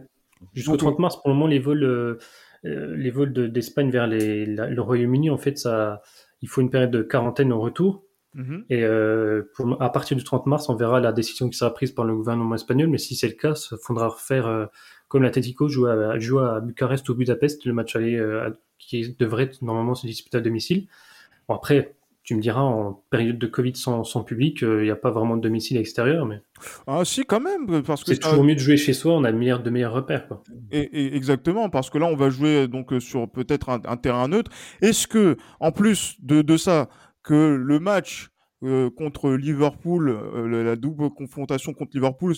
Jusqu'au 0.54 0.78
30 0.78 1.00
mars, 1.00 1.16
pour 1.22 1.30
le 1.30 1.36
moment, 1.36 1.48
les 1.48 1.60
vols, 1.60 1.84
euh, 1.84 2.18
euh, 2.66 2.96
les 2.96 3.12
vols 3.12 3.34
d'Espagne 3.52 3.90
vers 3.90 4.08
les, 4.08 4.46
le 4.46 4.82
Royaume-Uni, 4.82 5.30
en 5.30 5.38
fait, 5.38 5.58
ça, 5.58 6.02
il 6.42 6.50
faut 6.50 6.62
une 6.62 6.70
période 6.70 6.92
de 6.92 7.02
quarantaine 7.02 7.52
au 7.52 7.60
retour. 7.60 8.04
Mhm. 8.38 8.66
Et 8.70 8.84
euh, 8.84 9.50
pour, 9.56 9.82
à 9.82 9.92
partir 9.92 10.16
du 10.16 10.24
30 10.24 10.46
mars, 10.46 10.70
on 10.70 10.76
verra 10.76 11.00
la 11.00 11.12
décision 11.12 11.50
qui 11.50 11.58
sera 11.58 11.74
prise 11.74 11.92
par 11.92 12.06
le 12.06 12.16
gouvernement 12.16 12.56
espagnol. 12.56 12.88
Mais 12.88 13.00
si 13.00 13.16
c'est 13.16 13.28
le 13.28 13.34
cas, 13.34 13.54
il 13.72 13.78
faudra 13.82 14.08
refaire 14.08 14.48
euh, 14.48 14.66
comme 15.08 15.24
l'Atletico 15.24 15.68
joue 15.68 15.88
à, 15.88 16.20
joue 16.20 16.40
à 16.40 16.62
Bucarest 16.62 17.08
ou 17.10 17.16
Budapest, 17.16 17.66
le 17.66 17.74
match 17.74 17.96
aller 17.96 18.16
euh, 18.16 18.50
qui 18.78 19.16
devrait 19.18 19.52
normalement 19.62 19.96
se 19.96 20.06
disputer 20.06 20.38
à 20.38 20.42
domicile. 20.42 20.88
Bon, 21.48 21.56
après, 21.56 21.97
tu 22.28 22.36
me 22.36 22.42
diras, 22.42 22.60
en 22.60 23.06
période 23.10 23.40
de 23.40 23.48
Covid 23.48 23.78
sans, 23.78 24.04
sans 24.04 24.22
public, 24.22 24.60
il 24.62 24.82
n'y 24.82 24.90
a 24.90 24.98
pas 24.98 25.12
vraiment 25.12 25.38
de 25.38 25.42
domicile 25.42 25.78
extérieur. 25.78 26.26
Mais... 26.26 26.42
Ah 26.86 27.06
si, 27.06 27.24
quand 27.24 27.40
même. 27.40 27.82
parce 27.84 28.04
que 28.04 28.14
C'est 28.14 28.20
toujours 28.20 28.44
mieux 28.44 28.56
de 28.56 28.60
jouer 28.60 28.76
chez 28.76 28.92
soi, 28.92 29.14
on 29.14 29.24
a 29.24 29.32
de 29.32 29.70
meilleurs 29.70 29.94
repères. 29.94 30.28
Quoi. 30.28 30.44
Et, 30.72 31.16
exactement, 31.16 31.70
parce 31.70 31.90
que 31.90 31.98
là, 31.98 32.06
on 32.06 32.18
va 32.18 32.30
jouer 32.30 32.68
donc 32.68 32.94
sur 33.00 33.30
peut-être 33.32 33.70
un, 33.70 33.80
un, 33.86 33.96
terrain 33.96 34.28
neutre. 34.28 34.52
Est-ce 34.82 35.08
que, 35.08 35.38
en 35.62 35.72
plus 35.72 36.18
de, 36.20 36.42
de 36.42 36.58
ça, 36.58 36.90
que 37.24 37.56
le 37.56 37.80
match 37.80 38.30
euh, 38.64 38.90
contre 38.90 39.32
Liverpool, 39.32 40.10
euh, 40.10 40.64
la 40.64 40.76
double 40.76 41.12
confrontation 41.12 41.74
contre 41.74 41.92
Liverpool, 41.94 42.34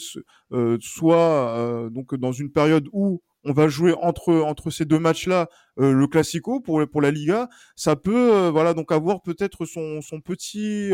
euh, 0.51 0.77
soit 0.81 1.89
donc 1.91 2.13
dans 2.13 2.31
une 2.31 2.51
période 2.51 2.87
où 2.91 3.23
on 3.45 3.53
va 3.53 3.67
jouer 3.67 3.93
entre 4.01 4.33
entre 4.33 4.69
ces 4.69 4.85
deux 4.85 4.99
matchs-là 4.99 5.49
le 5.77 6.05
Classico 6.07 6.59
pour 6.59 6.81
pour 6.89 7.01
la 7.01 7.11
Liga, 7.11 7.47
ça 7.75 7.95
peut 7.95 8.49
voilà 8.49 8.73
donc 8.73 8.91
avoir 8.91 9.21
peut-être 9.21 9.65
son 9.65 10.01
son 10.01 10.19
petit 10.19 10.91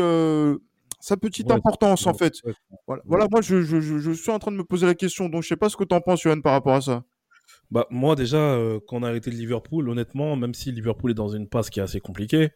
sa 1.00 1.16
petite 1.16 1.50
importance 1.50 2.06
en 2.06 2.14
fait. 2.14 2.34
Voilà, 2.86 3.02
voilà 3.04 3.26
moi 3.30 3.40
je, 3.40 3.62
je, 3.62 3.80
je, 3.80 4.10
suis 4.12 4.30
en 4.30 4.38
train 4.38 4.50
de 4.50 4.56
me 4.56 4.64
poser 4.64 4.86
la 4.86 4.94
question, 4.94 5.28
donc 5.28 5.42
je 5.42 5.48
sais 5.48 5.56
pas 5.56 5.68
ce 5.68 5.76
que 5.76 5.84
tu 5.84 5.94
en 5.94 6.00
penses, 6.00 6.22
Johan, 6.22 6.40
par 6.40 6.52
rapport 6.52 6.74
à 6.74 6.80
ça. 6.80 7.04
Bah, 7.70 7.86
moi, 7.90 8.14
déjà, 8.14 8.38
euh, 8.38 8.78
quand 8.86 8.98
on 8.98 9.02
a 9.02 9.08
arrêté 9.08 9.30
de 9.30 9.36
Liverpool, 9.36 9.88
honnêtement, 9.88 10.36
même 10.36 10.54
si 10.54 10.70
Liverpool 10.72 11.10
est 11.10 11.14
dans 11.14 11.28
une 11.28 11.48
passe 11.48 11.70
qui 11.70 11.80
est 11.80 11.82
assez 11.82 12.00
compliquée, 12.00 12.50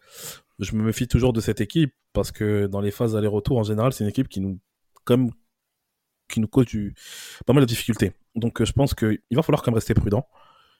je 0.58 0.74
me 0.76 0.82
méfie 0.82 1.08
toujours 1.08 1.32
de 1.32 1.40
cette 1.40 1.60
équipe 1.60 1.92
parce 2.12 2.32
que 2.32 2.66
dans 2.66 2.80
les 2.80 2.90
phases 2.90 3.16
aller-retour, 3.16 3.58
en 3.58 3.62
général, 3.62 3.92
c'est 3.92 4.04
une 4.04 4.10
équipe 4.10 4.28
qui 4.28 4.40
nous, 4.40 4.58
comme, 5.04 5.30
qui 6.30 6.40
nous 6.40 6.48
cause 6.48 6.66
pas 7.46 7.52
mal 7.52 7.62
de 7.62 7.68
difficultés. 7.68 8.12
Donc, 8.34 8.60
euh, 8.60 8.64
je 8.64 8.72
pense 8.72 8.94
qu'il 8.94 9.18
va 9.32 9.42
falloir 9.42 9.62
quand 9.62 9.70
même 9.70 9.76
rester 9.76 9.94
prudent, 9.94 10.26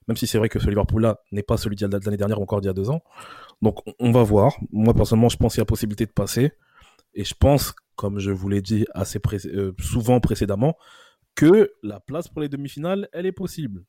même 0.09 0.17
si 0.17 0.27
c'est 0.27 0.39
vrai 0.39 0.49
que 0.49 0.59
ce 0.59 0.69
Liverpool-là 0.69 1.21
n'est 1.33 1.43
pas 1.43 1.57
celui 1.57 1.77
de 1.77 1.87
l'année 1.87 2.17
dernière 2.17 2.41
ou 2.41 2.43
encore 2.43 2.61
d'il 2.61 2.69
y 2.69 2.71
a 2.71 2.75
deux 2.75 2.91
ans. 2.91 3.03
Donc, 3.63 3.81
on 3.99 4.13
va 4.13 4.23
voir. 4.23 4.57
Moi, 4.73 4.95
personnellement, 4.95 5.29
je 5.29 5.37
pense 5.37 5.55
qu'il 5.55 5.61
y 5.61 5.63
a 5.63 5.67
possibilité 5.67 6.07
de 6.07 6.13
passer. 6.13 6.53
Et 7.15 7.25
je 7.25 7.35
pense, 7.35 7.75
comme 7.97 8.19
je 8.19 8.31
vous 8.31 8.49
l'ai 8.49 8.63
dit 8.63 8.87
assez 8.95 9.21
euh, 9.47 9.73
souvent 9.81 10.21
précédemment, 10.21 10.77
que 11.35 11.73
la 11.83 12.01
place 12.01 12.29
pour 12.29 12.41
les 12.41 12.49
demi-finales, 12.49 13.09
elle 13.13 13.27
est 13.27 13.33
possible. 13.33 13.85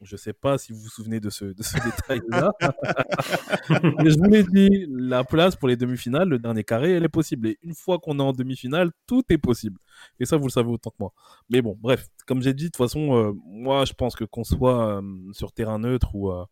Je 0.00 0.14
ne 0.14 0.18
sais 0.18 0.32
pas 0.32 0.58
si 0.58 0.72
vous 0.72 0.78
vous 0.78 0.88
souvenez 0.88 1.18
de 1.18 1.28
ce, 1.28 1.44
de 1.46 1.62
ce 1.62 1.74
détail-là. 1.84 2.52
Mais 3.98 4.10
je 4.10 4.18
vous 4.18 4.30
l'ai 4.30 4.44
dit, 4.44 4.86
la 4.88 5.24
place 5.24 5.56
pour 5.56 5.68
les 5.68 5.76
demi-finales, 5.76 6.28
le 6.28 6.38
dernier 6.38 6.62
carré, 6.62 6.92
elle 6.92 7.04
est 7.04 7.08
possible. 7.08 7.48
Et 7.48 7.58
une 7.62 7.74
fois 7.74 7.98
qu'on 7.98 8.18
est 8.18 8.22
en 8.22 8.32
demi-finale, 8.32 8.90
tout 9.06 9.24
est 9.28 9.38
possible. 9.38 9.80
Et 10.20 10.24
ça, 10.24 10.36
vous 10.36 10.46
le 10.46 10.52
savez 10.52 10.70
autant 10.70 10.90
que 10.90 10.96
moi. 11.00 11.12
Mais 11.50 11.62
bon, 11.62 11.76
bref, 11.80 12.06
comme 12.26 12.42
j'ai 12.42 12.54
dit, 12.54 12.64
de 12.64 12.68
toute 12.68 12.76
façon, 12.76 13.16
euh, 13.16 13.32
moi, 13.44 13.84
je 13.84 13.92
pense 13.92 14.14
que 14.14 14.24
qu'on 14.24 14.44
soit 14.44 14.98
euh, 14.98 15.02
sur 15.32 15.52
terrain 15.52 15.80
neutre 15.80 16.14
ou, 16.14 16.30
euh, 16.30 16.44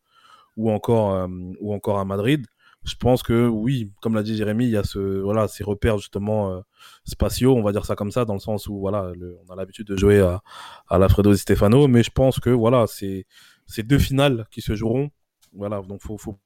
ou, 0.56 0.70
encore, 0.70 1.28
ou 1.60 1.72
encore 1.72 2.00
à 2.00 2.04
Madrid, 2.04 2.46
je 2.86 2.94
pense 2.94 3.22
que 3.22 3.48
oui, 3.48 3.92
comme 4.00 4.14
l'a 4.14 4.22
dit 4.22 4.36
Jérémy, 4.36 4.66
il 4.66 4.70
y 4.70 4.76
a 4.76 4.84
ce, 4.84 4.98
voilà, 4.98 5.48
ces 5.48 5.64
repères 5.64 5.98
justement 5.98 6.52
euh, 6.52 6.60
spatiaux, 7.04 7.56
on 7.56 7.62
va 7.62 7.72
dire 7.72 7.84
ça 7.84 7.96
comme 7.96 8.12
ça, 8.12 8.24
dans 8.24 8.34
le 8.34 8.40
sens 8.40 8.68
où 8.68 8.78
voilà, 8.78 9.12
on 9.46 9.52
a 9.52 9.56
l'habitude 9.56 9.88
de 9.88 9.96
jouer 9.96 10.20
à, 10.20 10.40
à 10.88 10.98
l'Alfredo 10.98 11.32
Di 11.32 11.38
Stefano, 11.38 11.88
mais 11.88 12.04
je 12.04 12.10
pense 12.10 12.38
que 12.38 12.50
voilà, 12.50 12.86
c'est 12.86 13.26
ces 13.66 13.82
deux 13.82 13.98
finales 13.98 14.46
qui 14.52 14.62
se 14.62 14.76
joueront. 14.76 15.10
Voilà, 15.52 15.82
donc 15.82 16.00
faut, 16.02 16.16
faut 16.16 16.38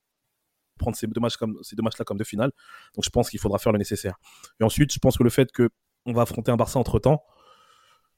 prendre 0.79 0.97
ces 0.97 1.07
deux 1.07 1.21
matchs 1.21 1.37
comme 1.37 1.59
ces 1.63 1.77
deux 1.77 1.83
matchs-là 1.83 2.07
comme 2.07 2.17
deux 2.17 2.25
finales. 2.25 2.53
Donc 2.95 3.05
je 3.05 3.11
pense 3.11 3.29
qu'il 3.29 3.39
faudra 3.39 3.59
faire 3.59 3.73
le 3.73 3.79
nécessaire. 3.79 4.17
Et 4.61 4.65
ensuite, 4.65 4.93
je 4.93 4.99
pense 4.99 5.19
que 5.19 5.23
le 5.23 5.31
fait 5.31 5.53
que 5.53 5.69
on 6.07 6.13
va 6.15 6.23
affronter 6.23 6.51
un 6.51 6.57
Barça 6.57 6.79
entre 6.79 6.99
temps, 6.99 7.23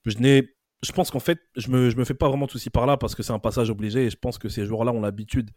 je 0.04 0.16
n'ai 0.18 0.54
je 0.84 0.92
pense 0.92 1.10
qu'en 1.10 1.20
fait, 1.20 1.38
je 1.56 1.68
me, 1.70 1.90
je 1.90 1.96
me 1.96 2.04
fais 2.04 2.14
pas 2.14 2.28
vraiment 2.28 2.46
de 2.46 2.50
soucis 2.50 2.70
par 2.70 2.86
là 2.86 2.96
parce 2.96 3.14
que 3.14 3.22
c'est 3.22 3.32
un 3.32 3.38
passage 3.38 3.70
obligé 3.70 4.06
et 4.06 4.10
je 4.10 4.16
pense 4.16 4.38
que 4.38 4.48
ces 4.48 4.64
joueurs-là 4.64 4.92
ont 4.92 5.00
l'habitude 5.00 5.50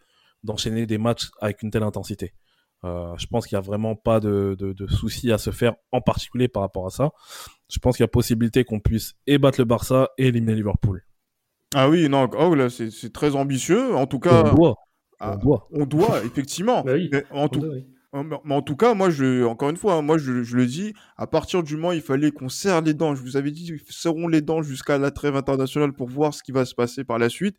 d'enchaîner 0.43 0.85
des 0.85 0.99
matchs 0.99 1.29
avec 1.41 1.63
une 1.63 1.71
telle 1.71 1.83
intensité. 1.83 2.33
Euh, 2.85 3.15
je 3.17 3.25
pense 3.25 3.47
qu'il 3.47 3.57
n'y 3.57 3.63
a 3.63 3.65
vraiment 3.65 3.95
pas 3.95 4.19
de, 4.19 4.55
de, 4.59 4.87
soucis 4.87 5.31
à 5.31 5.37
se 5.37 5.49
faire, 5.49 5.73
en 5.91 6.01
particulier 6.01 6.47
par 6.47 6.61
rapport 6.61 6.85
à 6.85 6.91
ça. 6.91 7.11
Je 7.69 7.79
pense 7.79 7.97
qu'il 7.97 8.03
y 8.03 8.05
a 8.05 8.09
possibilité 8.09 8.63
qu'on 8.63 8.79
puisse 8.79 9.13
ébattre 9.25 9.59
le 9.59 9.65
Barça 9.65 10.09
et 10.17 10.27
éliminer 10.27 10.55
Liverpool. 10.55 11.03
Ah 11.73 11.89
oui, 11.89 12.07
non, 12.09 12.29
oh, 12.37 12.53
là, 12.53 12.69
c'est 12.69 13.11
très 13.11 13.35
ambitieux. 13.35 13.95
En 13.95 14.05
tout 14.05 14.19
cas, 14.19 14.43
on 14.45 14.55
doit. 14.55 14.75
Ah, 15.19 15.33
on 15.33 15.37
doit. 15.37 15.67
On 15.71 15.85
doit, 15.85 16.23
effectivement. 16.23 16.83
Bah 16.83 16.93
mais, 17.11 17.23
en 17.31 17.49
tout... 17.49 17.65
mais 18.13 18.55
en 18.55 18.61
tout 18.61 18.75
cas, 18.75 18.93
moi, 18.93 19.09
je, 19.09 19.43
encore 19.45 19.69
une 19.69 19.77
fois, 19.77 19.95
hein, 19.95 20.01
moi, 20.01 20.17
je, 20.17 20.43
je, 20.43 20.55
le 20.55 20.67
dis, 20.67 20.93
à 21.17 21.25
partir 21.25 21.63
du 21.63 21.75
moment 21.75 21.89
où 21.89 21.93
il 21.93 22.01
fallait 22.01 22.31
qu'on 22.31 22.49
serre 22.49 22.81
les 22.81 22.93
dents, 22.93 23.15
je 23.15 23.21
vous 23.21 23.35
avais 23.35 23.51
dit, 23.51 23.73
serrons 23.89 24.27
les 24.27 24.41
dents 24.41 24.61
jusqu'à 24.61 24.97
la 24.97 25.09
trêve 25.09 25.35
internationale 25.35 25.93
pour 25.93 26.07
voir 26.07 26.33
ce 26.33 26.43
qui 26.43 26.51
va 26.51 26.65
se 26.65 26.75
passer 26.75 27.03
par 27.03 27.17
la 27.17 27.29
suite. 27.29 27.57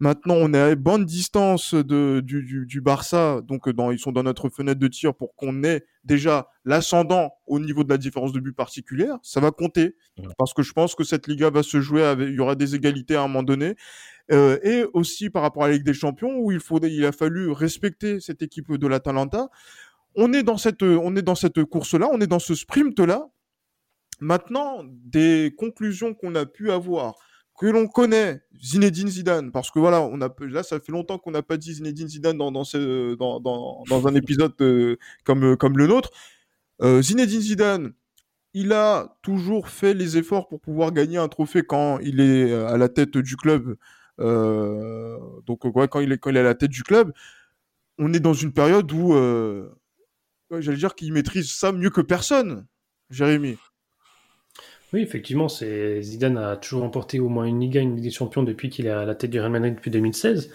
Maintenant, 0.00 0.34
on 0.36 0.54
est 0.54 0.60
à 0.60 0.74
bonne 0.76 1.04
distance 1.04 1.74
de, 1.74 2.20
du, 2.20 2.44
du, 2.44 2.66
du 2.66 2.80
Barça, 2.80 3.40
donc 3.42 3.68
dans, 3.68 3.90
ils 3.90 3.98
sont 3.98 4.12
dans 4.12 4.22
notre 4.22 4.48
fenêtre 4.48 4.78
de 4.78 4.86
tir 4.86 5.12
pour 5.12 5.34
qu'on 5.34 5.64
ait 5.64 5.84
déjà 6.04 6.48
l'ascendant 6.64 7.32
au 7.48 7.58
niveau 7.58 7.82
de 7.82 7.88
la 7.88 7.98
différence 7.98 8.32
de 8.32 8.38
but 8.38 8.52
particulière. 8.52 9.16
Ça 9.22 9.40
va 9.40 9.50
compter 9.50 9.96
parce 10.38 10.54
que 10.54 10.62
je 10.62 10.72
pense 10.72 10.94
que 10.94 11.02
cette 11.02 11.26
Liga 11.26 11.50
va 11.50 11.64
se 11.64 11.80
jouer, 11.80 12.04
avec, 12.04 12.28
il 12.28 12.34
y 12.34 12.40
aura 12.40 12.54
des 12.54 12.76
égalités 12.76 13.16
à 13.16 13.22
un 13.22 13.26
moment 13.26 13.42
donné. 13.42 13.74
Euh, 14.30 14.58
et 14.62 14.84
aussi 14.92 15.30
par 15.30 15.42
rapport 15.42 15.64
à 15.64 15.68
la 15.68 15.74
Ligue 15.74 15.86
des 15.86 15.94
Champions 15.94 16.38
où 16.38 16.52
il 16.52 17.04
a 17.04 17.12
fallu 17.12 17.50
respecter 17.50 18.20
cette 18.20 18.42
équipe 18.42 18.70
de 18.72 18.86
l'Atalanta. 18.86 19.48
On 20.14 20.32
est 20.32 20.44
dans 20.44 20.58
cette, 20.58 20.82
on 20.82 21.16
est 21.16 21.22
dans 21.22 21.34
cette 21.34 21.64
course-là, 21.64 22.08
on 22.12 22.20
est 22.20 22.26
dans 22.26 22.38
ce 22.38 22.54
sprint-là. 22.54 23.28
Maintenant, 24.20 24.84
des 24.84 25.54
conclusions 25.56 26.14
qu'on 26.14 26.34
a 26.34 26.44
pu 26.44 26.70
avoir 26.70 27.14
que 27.58 27.66
l'on 27.66 27.88
connaît 27.88 28.40
Zinedine 28.62 29.08
Zidane, 29.08 29.52
parce 29.52 29.70
que 29.70 29.78
voilà, 29.78 30.00
on 30.02 30.20
a 30.20 30.28
là 30.40 30.62
ça 30.62 30.80
fait 30.80 30.92
longtemps 30.92 31.18
qu'on 31.18 31.32
n'a 31.32 31.42
pas 31.42 31.56
dit 31.56 31.74
Zinedine 31.74 32.08
Zidane 32.08 32.38
dans 32.38 32.50
dans, 32.52 34.06
un 34.06 34.14
épisode 34.14 34.54
euh, 34.60 34.96
comme 35.24 35.56
comme 35.56 35.76
le 35.78 35.86
nôtre. 35.86 36.10
Euh, 36.82 37.02
Zinedine 37.02 37.40
Zidane, 37.40 37.92
il 38.54 38.72
a 38.72 39.16
toujours 39.22 39.68
fait 39.68 39.94
les 39.94 40.16
efforts 40.16 40.48
pour 40.48 40.60
pouvoir 40.60 40.92
gagner 40.92 41.18
un 41.18 41.28
trophée 41.28 41.62
quand 41.62 41.98
il 42.00 42.20
est 42.20 42.50
euh, 42.50 42.68
à 42.68 42.76
la 42.76 42.88
tête 42.88 43.16
du 43.18 43.36
club. 43.36 43.76
Euh, 44.20 45.18
donc 45.46 45.60
quand 45.60 46.00
il 46.00 46.12
est 46.12 46.18
quand 46.18 46.30
il 46.30 46.36
est 46.36 46.40
à 46.40 46.44
la 46.44 46.54
tête 46.54 46.70
du 46.70 46.82
club, 46.82 47.12
on 47.98 48.12
est 48.12 48.20
dans 48.20 48.34
une 48.34 48.52
période 48.52 48.90
où 48.92 49.14
euh, 49.14 49.70
j'allais 50.50 50.78
dire 50.78 50.94
qu'il 50.94 51.12
maîtrise 51.12 51.50
ça 51.52 51.72
mieux 51.72 51.90
que 51.90 52.00
personne, 52.00 52.66
Jérémy. 53.10 53.58
Oui, 54.94 55.02
effectivement, 55.02 55.48
Zidane 55.48 56.38
a 56.38 56.56
toujours 56.56 56.80
remporté 56.80 57.20
au 57.20 57.28
moins 57.28 57.44
une 57.44 57.60
Liga, 57.60 57.80
une 57.80 57.96
Ligue 57.96 58.04
des 58.04 58.10
Champions 58.10 58.42
depuis 58.42 58.70
qu'il 58.70 58.86
est 58.86 58.90
à 58.90 59.04
la 59.04 59.14
tête 59.14 59.30
du 59.30 59.38
Real 59.38 59.52
Madrid 59.52 59.74
depuis 59.74 59.90
2016. 59.90 60.50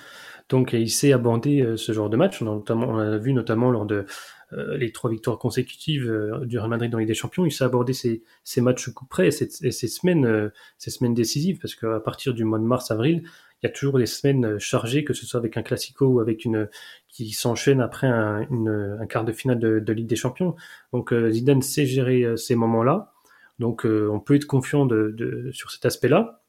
Donc, 0.50 0.74
il 0.74 0.90
sait 0.90 1.14
aborder 1.14 1.62
euh, 1.62 1.78
ce 1.78 1.92
genre 1.94 2.10
de 2.10 2.18
match. 2.18 2.42
On 2.42 2.48
a, 2.48 2.56
notamment, 2.56 2.88
on 2.90 2.98
a 2.98 3.18
vu 3.18 3.34
notamment 3.34 3.70
lors 3.70 3.86
de 3.86 4.06
euh, 4.54 4.78
les 4.78 4.92
trois 4.92 5.12
victoires 5.12 5.38
consécutives 5.38 6.10
euh, 6.10 6.46
du 6.46 6.58
Real 6.58 6.70
Madrid 6.70 6.92
dans 6.92 6.98
les 6.98 7.06
des 7.06 7.14
Champions, 7.14 7.46
il 7.46 7.52
sait 7.52 7.64
aborder 7.64 7.94
ces, 7.94 8.24
ces 8.44 8.62
matchs 8.62 8.90
coup 8.90 9.06
près 9.06 9.28
et 9.28 9.32
ces, 9.32 9.50
ces 9.50 9.88
semaines, 9.88 10.52
ces 10.78 10.90
semaines 10.90 11.14
décisives, 11.14 11.60
parce 11.60 11.76
qu'à 11.76 12.00
partir 12.00 12.34
du 12.34 12.44
mois 12.44 12.60
de 12.60 12.66
mars-avril, 12.66 13.24
il 13.62 13.68
y 13.68 13.70
a 13.70 13.72
toujours 13.72 13.98
des 13.98 14.06
semaines 14.06 14.60
chargées, 14.60 15.04
que 15.06 15.14
ce 15.14 15.26
soit 15.26 15.40
avec 15.40 15.58
un 15.58 15.64
classico 15.64 16.06
ou 16.08 16.20
avec 16.20 16.44
une 16.44 16.70
qui 17.08 17.32
s'enchaîne 17.32 17.82
après 17.82 18.08
un, 18.08 18.48
une, 18.50 18.98
un 19.00 19.06
quart 19.06 19.24
de 19.26 19.32
finale 19.32 19.60
de, 19.60 19.80
de 19.80 19.94
Ligue 19.94 20.08
des 20.08 20.16
Champions. 20.16 20.56
Donc, 20.92 21.14
Zidane 21.14 21.62
sait 21.62 21.86
gérer 21.86 22.36
ces 22.36 22.56
moments-là. 22.56 23.13
Donc 23.60 23.86
on 23.86 24.20
peut 24.20 24.36
être 24.36 24.46
confiant 24.46 24.86
de, 24.86 25.50
sur 25.52 25.72
cet 25.72 25.86
aspect-là. 25.86 26.42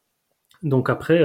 Donc 0.62 0.88
après, 0.88 1.22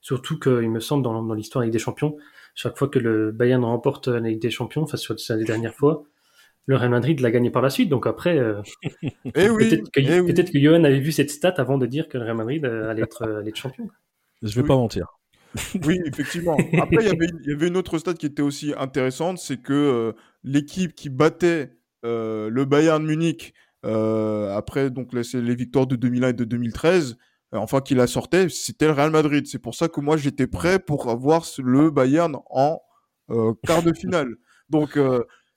surtout 0.00 0.38
qu'il 0.38 0.70
me 0.70 0.80
semble 0.80 1.02
dans, 1.02 1.22
dans 1.22 1.34
l'histoire 1.34 1.62
avec 1.62 1.72
des 1.72 1.78
champions, 1.78 2.16
chaque 2.54 2.76
fois 2.76 2.88
que 2.88 2.98
le 2.98 3.32
Bayern 3.32 3.64
remporte 3.64 4.08
la 4.08 4.20
Ligue 4.20 4.40
des 4.40 4.50
Champions, 4.50 4.82
enfin 4.82 4.96
sur 4.96 5.14
les 5.14 5.44
dernières 5.44 5.74
fois, 5.74 6.04
le 6.66 6.76
Real 6.76 6.90
Madrid 6.90 7.20
l'a 7.20 7.30
gagné 7.30 7.50
par 7.50 7.62
la 7.62 7.70
suite. 7.70 7.88
Donc 7.88 8.06
après, 8.06 8.38
euh, 8.38 8.62
eh 9.02 9.30
peut-être 9.32 9.90
que, 9.90 10.00
eh 10.00 10.32
peut 10.32 10.42
que, 10.42 10.58
Johan 10.58 10.84
avait 10.84 11.00
vu 11.00 11.12
cette 11.12 11.30
stat 11.30 11.54
avant 11.56 11.78
de 11.78 11.86
dire 11.86 12.08
que 12.08 12.18
le 12.18 12.24
Real 12.24 12.36
Madrid 12.36 12.64
euh, 12.64 12.90
allait 12.90 13.02
être, 13.02 13.22
euh, 13.22 13.40
allait 13.40 13.50
être 13.50 13.56
champion. 13.56 13.88
Je 14.42 14.60
vais 14.60 14.66
pas 14.66 14.76
mentir. 14.76 15.06
oui, 15.84 16.00
effectivement. 16.06 16.56
Après, 16.80 16.98
il 17.00 17.08
y, 17.48 17.52
avait, 17.52 17.66
une 17.66 17.76
autre 17.76 17.98
stat 17.98 18.14
qui 18.14 18.26
était 18.26 18.42
aussi 18.42 18.72
intéressante, 18.78 19.38
c'est 19.38 19.60
que 19.60 20.14
l'équipe 20.44 20.94
qui 20.94 21.08
battait 21.08 21.72
le 22.04 22.64
Bayern 22.64 23.04
Munich 23.04 23.52
après 23.82 24.90
donc 24.90 25.12
les, 25.12 25.22
les, 25.40 25.54
victoires 25.54 25.86
de 25.86 25.96
2001 25.96 26.28
et 26.28 26.32
de 26.32 26.44
2013, 26.44 27.16
enfin 27.52 27.80
qui 27.80 27.94
la 27.94 28.06
sortait, 28.06 28.48
c'était 28.48 28.86
le 28.86 28.92
Real 28.92 29.10
Madrid. 29.10 29.46
C'est 29.46 29.58
pour 29.58 29.74
ça 29.74 29.88
que 29.88 30.00
moi 30.00 30.16
j'étais 30.16 30.46
prêt 30.46 30.78
pour 30.78 31.10
avoir 31.10 31.46
le 31.58 31.90
Bayern 31.90 32.36
en 32.50 32.80
quart 33.66 33.82
de 33.82 33.92
finale. 33.94 34.36
Donc 34.68 34.98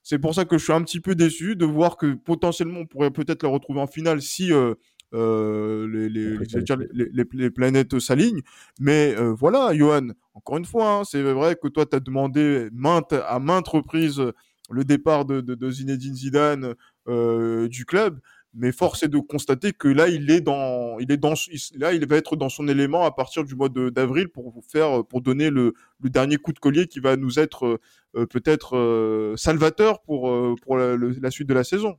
c'est 0.04 0.20
pour 0.20 0.36
ça 0.36 0.44
que 0.44 0.58
je 0.58 0.64
suis 0.66 0.74
un 0.74 0.84
petit 0.84 1.00
peu 1.00 1.16
déçu 1.16 1.56
de 1.56 1.66
voir 1.66 1.96
que 1.96 2.14
potentiellement 2.14 2.82
on 2.82 2.86
pourrait 2.86 3.12
peut-être 3.12 3.44
le 3.44 3.50
retrouver 3.50 3.80
en 3.80 3.88
finale 3.88 4.22
si 4.22 4.52
euh, 4.52 4.76
euh, 5.14 5.88
les, 5.88 6.10
les, 6.10 7.26
les, 7.34 7.50
planètes 7.50 7.98
s'alignent. 8.00 8.42
Mais 8.80 9.16
euh, 9.18 9.34
voilà, 9.34 9.74
Johan, 9.74 10.10
encore 10.34 10.58
une 10.58 10.66
fois, 10.66 10.92
hein, 10.92 11.04
c'est 11.06 11.24
vrai 11.24 11.56
que 11.56 11.70
toi, 11.70 11.86
tu 11.86 11.96
as 11.96 12.02
demandé 12.02 12.68
maintes, 12.74 13.14
à 13.14 13.40
maintes 13.40 13.70
reprises 13.70 14.22
le 14.70 14.84
départ 14.84 15.24
de, 15.24 15.40
de, 15.40 15.56
de 15.56 15.72
Zinedine 15.72 16.16
Zidane 16.16 16.76
du 17.08 17.86
club. 17.86 18.20
Mais 18.56 18.72
force 18.72 19.02
est 19.02 19.08
de 19.08 19.18
constater 19.18 19.74
que 19.74 19.88
là, 19.88 20.08
il 20.08 20.30
est 20.30 20.42
dans, 20.42 21.00
il 21.00 21.12
est 21.12 21.18
dans, 21.18 21.34
là, 21.76 21.92
il 21.92 22.08
va 22.08 22.18
être 22.18 22.36
dans 22.36 22.50
son 22.50 22.68
élément 22.68 23.04
à 23.04 23.12
partir 23.12 23.44
du 23.44 23.56
mois 23.56 23.68
d'avril 23.68 24.30
pour 24.30 24.52
vous 24.52 24.62
faire, 24.62 25.04
pour 25.06 25.22
donner 25.22 25.50
le, 25.50 25.74
le, 26.00 26.10
dernier 26.12 26.38
coup 26.38 26.54
de 26.54 26.60
collier 26.60 26.86
qui 26.86 27.00
va 27.00 27.16
nous 27.16 27.40
être 27.40 27.80
euh, 28.16 28.28
peut-être 28.28 28.78
euh, 28.78 29.36
salvateur 29.38 30.04
pour 30.04 30.30
euh, 30.30 30.54
pour 30.62 30.78
la, 30.78 30.96
la, 30.96 31.32
suite 31.32 31.50
de 31.50 31.56
la 31.56 31.64
saison. 31.64 31.96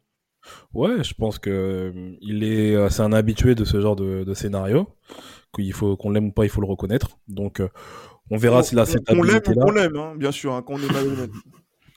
Ouais, 0.73 1.03
je 1.03 1.12
pense 1.14 1.40
que 1.40 1.93
il 2.21 2.45
est, 2.45 2.88
c'est 2.88 3.03
un 3.03 3.12
habitué 3.12 3.57
de 3.57 3.64
ce 3.64 3.81
genre 3.81 3.97
de, 3.97 4.23
de 4.23 4.35
scénario. 4.35 4.87
Qu'il 5.53 5.73
faut 5.73 5.97
qu'on 5.97 6.11
l'aime 6.11 6.29
ou 6.29 6.33
pas, 6.33 6.45
il 6.45 6.51
faut 6.51 6.61
le 6.61 6.69
reconnaître. 6.69 7.19
Donc, 7.27 7.62
on 8.31 8.37
verra 8.37 8.62
si 8.62 8.77
la 8.77 8.85
On 9.09 9.23
l'aime 9.23 9.40
ou 9.47 9.55
qu'on 9.55 9.71
l'aime, 9.73 9.97
hein, 9.97 10.14
bien 10.17 10.31
sûr, 10.31 10.55
hein, 10.55 10.62
qu'on 10.62 10.79
est 10.79 10.93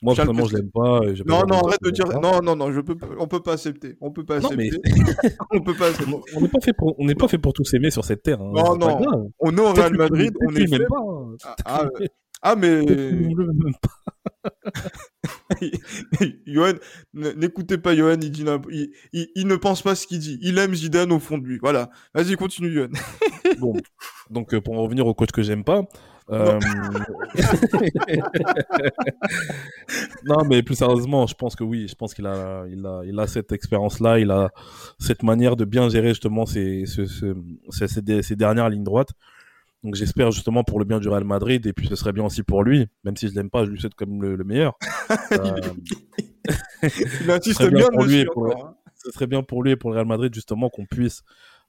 Moi, 0.01 0.13
personnellement, 0.13 0.47
je 0.47 0.57
l'aime 0.57 0.69
pas. 0.69 0.99
non, 1.25 1.43
non, 1.47 1.67
arrête 1.67 1.81
de 1.81 1.89
dire. 1.89 2.05
Non, 2.21 2.39
non, 2.41 2.55
non, 2.55 2.71
je 2.71 2.81
peux. 2.81 2.95
On 3.17 3.27
peut 3.27 3.41
pas 3.41 3.53
accepter. 3.53 3.97
On 3.99 4.12
peut 4.12 4.23
pas 4.23 4.38
accepter. 4.38 4.69
on 5.51 5.62
peut 5.62 5.75
pas 5.75 5.88
accepter. 5.89 6.12
On 6.36 6.41
n'est 6.41 6.47
pas 6.47 6.60
fait 6.60 6.73
pour. 6.73 6.95
On 6.99 7.05
n'est 7.05 7.15
pas 7.15 7.27
fait 7.27 7.39
pour 7.39 7.53
tous 7.53 7.65
s'aimer 7.65 7.89
sur 7.89 8.05
cette 8.05 8.21
terre. 8.21 8.41
Hein. 8.41 8.51
Non, 8.53 8.77
non. 8.77 9.31
On 9.39 9.57
est 9.57 9.62
au 9.62 9.73
Real 9.73 9.95
Madrid. 9.95 10.33
On 10.45 10.55
est 10.55 10.67
fait. 10.67 10.86
Pas. 10.86 10.95
Ah, 11.45 11.55
ah, 11.65 11.89
ah, 12.43 12.55
mais. 12.55 12.86
Johan, 16.45 16.73
n'écoutez 17.13 17.77
pas 17.77 17.95
Johan, 17.95 18.17
il, 18.21 18.31
dit, 18.31 18.45
il, 19.13 19.27
il, 19.36 19.47
ne 19.47 19.55
pense 19.55 19.81
pas 19.81 19.95
ce 19.95 20.05
qu'il 20.05 20.19
dit. 20.19 20.38
Il 20.41 20.57
aime 20.57 20.75
Zidane 20.75 21.12
au 21.12 21.19
fond 21.19 21.38
de 21.38 21.45
lui. 21.45 21.57
Voilà. 21.60 21.89
Vas-y, 22.13 22.36
continue, 22.36 22.71
Johan. 22.71 22.89
bon. 23.60 23.73
Donc, 24.29 24.53
euh, 24.53 24.62
pour 24.62 24.77
en 24.77 24.83
revenir 24.83 25.07
au 25.07 25.13
coach 25.13 25.31
que 25.31 25.41
j'aime 25.41 25.63
pas, 25.63 25.83
euh, 26.29 26.59
non, 30.25 30.43
mais 30.45 30.63
plus 30.63 30.75
sérieusement, 30.75 31.27
je 31.27 31.35
pense 31.35 31.55
que 31.55 31.63
oui, 31.63 31.87
je 31.87 31.95
pense 31.95 32.13
qu'il 32.13 32.25
a, 32.25 32.65
il 32.69 32.85
a, 32.85 33.01
il 33.05 33.19
a 33.19 33.27
cette 33.27 33.51
expérience-là, 33.51 34.19
il 34.19 34.31
a 34.31 34.49
cette 34.99 35.23
manière 35.23 35.55
de 35.55 35.65
bien 35.65 35.89
gérer 35.89 36.09
justement 36.09 36.45
ces, 36.45 36.85
ces, 36.85 37.05
ces, 37.69 38.21
ces 38.21 38.35
dernières 38.35 38.69
lignes 38.69 38.83
droites. 38.83 39.11
Donc 39.83 39.95
j'espère 39.95 40.31
justement 40.31 40.63
pour 40.63 40.79
le 40.79 40.85
bien 40.85 40.99
du 40.99 41.07
Real 41.07 41.23
Madrid 41.23 41.65
et 41.65 41.73
puis 41.73 41.87
ce 41.87 41.95
serait 41.95 42.11
bien 42.11 42.25
aussi 42.25 42.43
pour 42.43 42.63
lui, 42.63 42.87
même 43.03 43.15
si 43.15 43.29
je 43.29 43.35
l'aime 43.35 43.49
pas, 43.49 43.63
je 43.63 43.69
lui 43.69 43.79
souhaite 43.79 43.95
comme 43.95 44.21
le, 44.21 44.35
le 44.35 44.43
meilleur. 44.43 44.77
euh... 45.31 45.61
il 47.21 47.31
insiste 47.31 47.63
bien, 47.69 47.87
pour 47.87 48.03
lui 48.03 48.25
pour 48.25 48.47
hein. 48.47 48.75
Ce 48.95 49.11
serait 49.11 49.27
bien 49.27 49.43
pour 49.43 49.63
lui 49.63 49.71
et 49.71 49.75
pour 49.75 49.91
le 49.91 49.97
Real 49.97 50.07
Madrid 50.07 50.33
justement 50.33 50.69
qu'on 50.69 50.85
puisse 50.85 51.23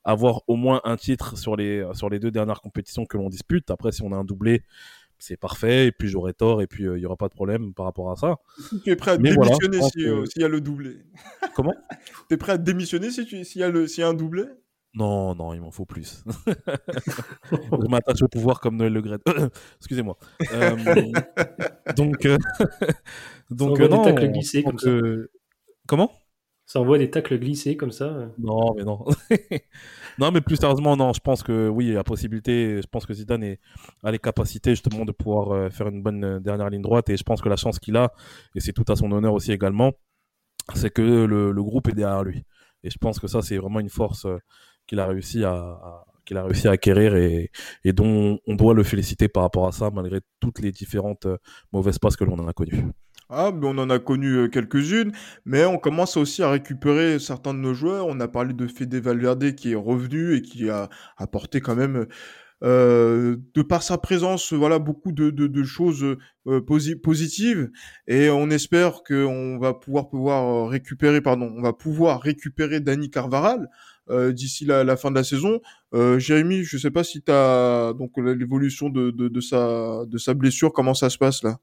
avoir 0.08 0.40
au 0.48 0.56
moins 0.56 0.80
un 0.84 0.96
titre 0.96 1.36
sur 1.36 1.54
les, 1.54 1.86
sur 1.92 2.08
les 2.08 2.18
deux 2.18 2.30
dernières 2.30 2.62
compétitions 2.62 3.04
que 3.04 3.18
l'on 3.18 3.28
dispute. 3.28 3.70
Après, 3.70 3.92
si 3.92 4.02
on 4.02 4.10
a 4.12 4.16
un 4.16 4.24
doublé, 4.24 4.62
c'est 5.18 5.36
parfait, 5.36 5.88
et 5.88 5.92
puis 5.92 6.08
j'aurai 6.08 6.32
tort, 6.32 6.62
et 6.62 6.66
puis 6.66 6.84
il 6.84 6.88
euh, 6.88 6.96
y 6.96 7.00
n'y 7.00 7.06
aura 7.06 7.16
pas 7.16 7.28
de 7.28 7.34
problème 7.34 7.74
par 7.74 7.84
rapport 7.84 8.10
à 8.10 8.16
ça. 8.16 8.36
Tu 8.84 8.90
es 8.90 8.96
prêt 8.96 9.12
à 9.12 9.18
démissionner 9.18 9.78
euh, 9.78 10.24
s'il 10.24 10.42
y 10.42 10.44
a 10.44 10.48
le 10.48 10.62
doublé 10.62 10.96
Comment? 11.54 11.74
Tu 12.28 12.34
es 12.34 12.36
prêt 12.38 12.52
à 12.52 12.58
démissionner 12.58 13.10
s'il 13.10 13.26
y, 13.26 13.62
a 13.62 13.68
y 13.68 14.02
a 14.02 14.08
un 14.08 14.14
doublé? 14.14 14.44
Non, 14.94 15.34
non, 15.34 15.52
il 15.52 15.60
m'en 15.60 15.70
faut 15.70 15.84
plus. 15.84 16.24
je 17.52 17.88
m'attache 17.88 18.22
au 18.22 18.28
pouvoir 18.28 18.60
comme 18.60 18.76
Noël 18.76 18.94
Le 18.94 19.02
Gret. 19.02 19.18
Excusez-moi. 19.76 20.16
Euh, 20.54 20.74
donc, 21.94 22.26
donc 23.50 23.78
non, 23.78 24.14
comme 24.14 24.78
ça. 24.78 24.90
Comment? 25.86 26.10
Ça 26.68 26.82
envoie 26.82 26.98
des 26.98 27.10
tacles 27.10 27.38
glissés 27.38 27.78
comme 27.78 27.92
ça. 27.92 28.30
Non, 28.36 28.74
mais 28.76 28.84
non. 28.84 29.02
non, 30.18 30.30
mais 30.30 30.42
plus 30.42 30.56
sérieusement, 30.56 30.98
non. 30.98 31.14
Je 31.14 31.20
pense 31.20 31.42
que 31.42 31.66
oui, 31.66 31.86
il 31.86 31.92
y 31.94 31.96
a 31.96 32.04
possibilité. 32.04 32.82
Je 32.82 32.86
pense 32.86 33.06
que 33.06 33.14
Zidane 33.14 33.56
a 34.02 34.10
les 34.10 34.18
capacités 34.18 34.72
justement 34.72 35.06
de 35.06 35.12
pouvoir 35.12 35.52
euh, 35.52 35.70
faire 35.70 35.88
une 35.88 36.02
bonne 36.02 36.22
euh, 36.24 36.40
dernière 36.40 36.68
ligne 36.68 36.82
droite. 36.82 37.08
Et 37.08 37.16
je 37.16 37.22
pense 37.22 37.40
que 37.40 37.48
la 37.48 37.56
chance 37.56 37.78
qu'il 37.78 37.96
a, 37.96 38.12
et 38.54 38.60
c'est 38.60 38.74
tout 38.74 38.84
à 38.88 38.96
son 38.96 39.10
honneur 39.12 39.32
aussi 39.32 39.50
également, 39.50 39.92
c'est 40.74 40.90
que 40.90 41.00
le, 41.00 41.62
groupe 41.62 41.88
est 41.88 41.94
derrière 41.94 42.22
lui. 42.22 42.44
Et 42.84 42.90
je 42.90 42.98
pense 42.98 43.18
que 43.18 43.28
ça, 43.28 43.40
c'est 43.40 43.56
vraiment 43.56 43.80
une 43.80 43.88
force 43.88 44.26
euh, 44.26 44.36
qu'il 44.86 45.00
a 45.00 45.06
réussi 45.06 45.44
à, 45.44 46.04
qu'il 46.26 46.36
a 46.36 46.44
réussi 46.44 46.68
à 46.68 46.72
acquérir 46.72 47.16
et, 47.16 47.50
dont 47.94 48.40
on 48.46 48.56
doit 48.56 48.74
le 48.74 48.82
féliciter 48.82 49.28
par 49.28 49.42
rapport 49.42 49.66
à 49.66 49.72
ça, 49.72 49.90
malgré 49.90 50.20
toutes 50.38 50.60
les 50.60 50.72
différentes 50.72 51.26
mauvaises 51.72 51.98
passes 51.98 52.16
que 52.16 52.24
l'on 52.24 52.38
en 52.38 52.46
a 52.46 52.52
connues. 52.52 52.84
Ah, 53.30 53.50
mais 53.54 53.66
on 53.66 53.76
en 53.76 53.90
a 53.90 53.98
connu 53.98 54.36
euh, 54.36 54.48
quelques-unes, 54.48 55.12
mais 55.44 55.64
on 55.66 55.76
commence 55.76 56.16
aussi 56.16 56.42
à 56.42 56.50
récupérer 56.50 57.18
certains 57.18 57.52
de 57.52 57.58
nos 57.58 57.74
joueurs. 57.74 58.06
On 58.06 58.20
a 58.20 58.28
parlé 58.28 58.54
de 58.54 58.66
Fede 58.66 58.94
Valverde 58.94 59.54
qui 59.54 59.72
est 59.72 59.74
revenu 59.74 60.34
et 60.34 60.40
qui 60.40 60.70
a 60.70 60.88
apporté 61.18 61.60
quand 61.60 61.76
même, 61.76 62.06
euh, 62.64 63.36
de 63.54 63.62
par 63.62 63.82
sa 63.82 63.98
présence, 63.98 64.54
voilà, 64.54 64.78
beaucoup 64.78 65.12
de, 65.12 65.28
de, 65.30 65.46
de 65.46 65.62
choses 65.62 66.16
euh, 66.46 66.60
positives. 67.02 67.70
Et 68.06 68.30
on 68.30 68.48
espère 68.48 69.02
qu'on 69.06 69.58
va 69.58 69.74
pouvoir 69.74 70.08
pouvoir 70.08 70.68
récupérer, 70.70 71.20
pardon, 71.20 71.52
on 71.54 71.60
va 71.62 71.74
pouvoir 71.74 72.22
récupérer 72.22 72.80
Dani 72.80 73.10
Carvaral. 73.10 73.68
Euh, 74.10 74.32
d'ici 74.32 74.64
la, 74.64 74.84
la, 74.84 74.96
fin 74.96 75.10
de 75.10 75.16
la 75.16 75.24
saison. 75.24 75.60
Euh, 75.94 76.18
Jérémy, 76.18 76.64
je 76.64 76.78
sais 76.78 76.90
pas 76.90 77.04
si 77.04 77.20
tu 77.22 77.30
as 77.30 77.92
donc 77.98 78.12
l'évolution 78.16 78.88
de, 78.88 79.10
de, 79.10 79.28
de, 79.28 79.40
sa, 79.42 80.06
de 80.06 80.16
sa 80.16 80.32
blessure, 80.32 80.72
comment 80.72 80.94
ça 80.94 81.10
se 81.10 81.18
passe 81.18 81.42
là? 81.42 81.58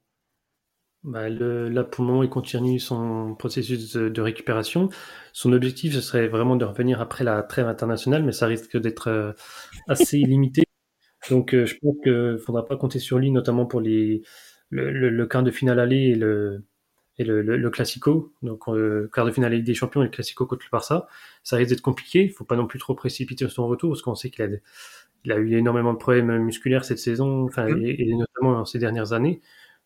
Bah, 1.06 1.30
le, 1.30 1.70
là, 1.70 1.84
pour 1.84 2.04
le 2.04 2.10
moment, 2.10 2.24
il 2.24 2.30
continue 2.30 2.80
son 2.80 3.36
processus 3.36 3.94
de, 3.94 4.10
de, 4.10 4.22
récupération. 4.22 4.90
Son 5.34 5.54
objectif, 5.54 5.94
ce 5.94 6.02
serait 6.02 6.28
vraiment 6.28 6.56
de 6.56 6.66
revenir 6.66 7.00
après 7.00 7.24
la 7.24 7.44
trêve 7.44 7.68
internationale, 7.68 8.24
mais 8.24 8.32
ça 8.32 8.48
risque 8.48 8.76
d'être 8.78 9.10
euh, 9.10 9.32
assez 9.88 10.18
limité. 10.26 10.64
Donc, 11.30 11.54
euh, 11.54 11.66
je 11.68 11.76
pense 11.82 11.96
qu'il 12.04 12.12
ne 12.12 12.38
faudra 12.38 12.66
pas 12.66 12.76
compter 12.78 12.98
sur 13.00 13.20
lui, 13.20 13.30
notamment 13.32 13.68
pour 13.68 13.82
les, 13.82 14.24
le, 14.70 14.92
le, 14.92 15.10
le 15.10 15.28
quart 15.28 15.44
de 15.44 15.52
finale 15.52 15.80
aller 15.80 16.10
et 16.10 16.16
le, 16.16 16.66
et 17.20 17.24
le, 17.24 17.44
le, 17.44 17.70
Classico. 17.70 18.34
Donc, 18.42 18.68
euh, 18.68 19.08
quart 19.14 19.26
de 19.26 19.32
finale 19.32 19.54
Ligue 19.54 19.66
des 19.66 19.76
Champions 19.76 20.02
et 20.02 20.06
le 20.06 20.12
Classico 20.12 20.48
contre 20.48 20.66
le 20.66 20.72
Barça. 20.72 21.08
Ça 21.44 21.58
risque 21.58 21.70
d'être 21.70 21.82
compliqué. 21.82 22.24
Il 22.24 22.30
ne 22.30 22.34
faut 22.34 22.46
pas 22.46 22.56
non 22.56 22.66
plus 22.66 22.80
trop 22.80 22.96
précipiter 22.96 23.48
son 23.48 23.68
retour, 23.68 23.92
parce 23.92 24.02
qu'on 24.02 24.16
sait 24.16 24.32
qu'il 24.32 24.44
a, 24.44 24.48
il 25.24 25.32
a 25.32 25.38
eu 25.38 25.54
énormément 25.56 25.94
de 25.94 26.00
problèmes 26.00 26.36
musculaires 26.40 26.84
cette 26.84 27.00
saison, 27.00 27.46
enfin, 27.46 27.68
mmh. 27.68 27.86
et, 27.86 28.10
et 28.10 28.16
notamment 28.16 28.54
dans 28.54 28.66
ces 28.66 28.80
dernières 28.80 29.14
années. 29.14 29.42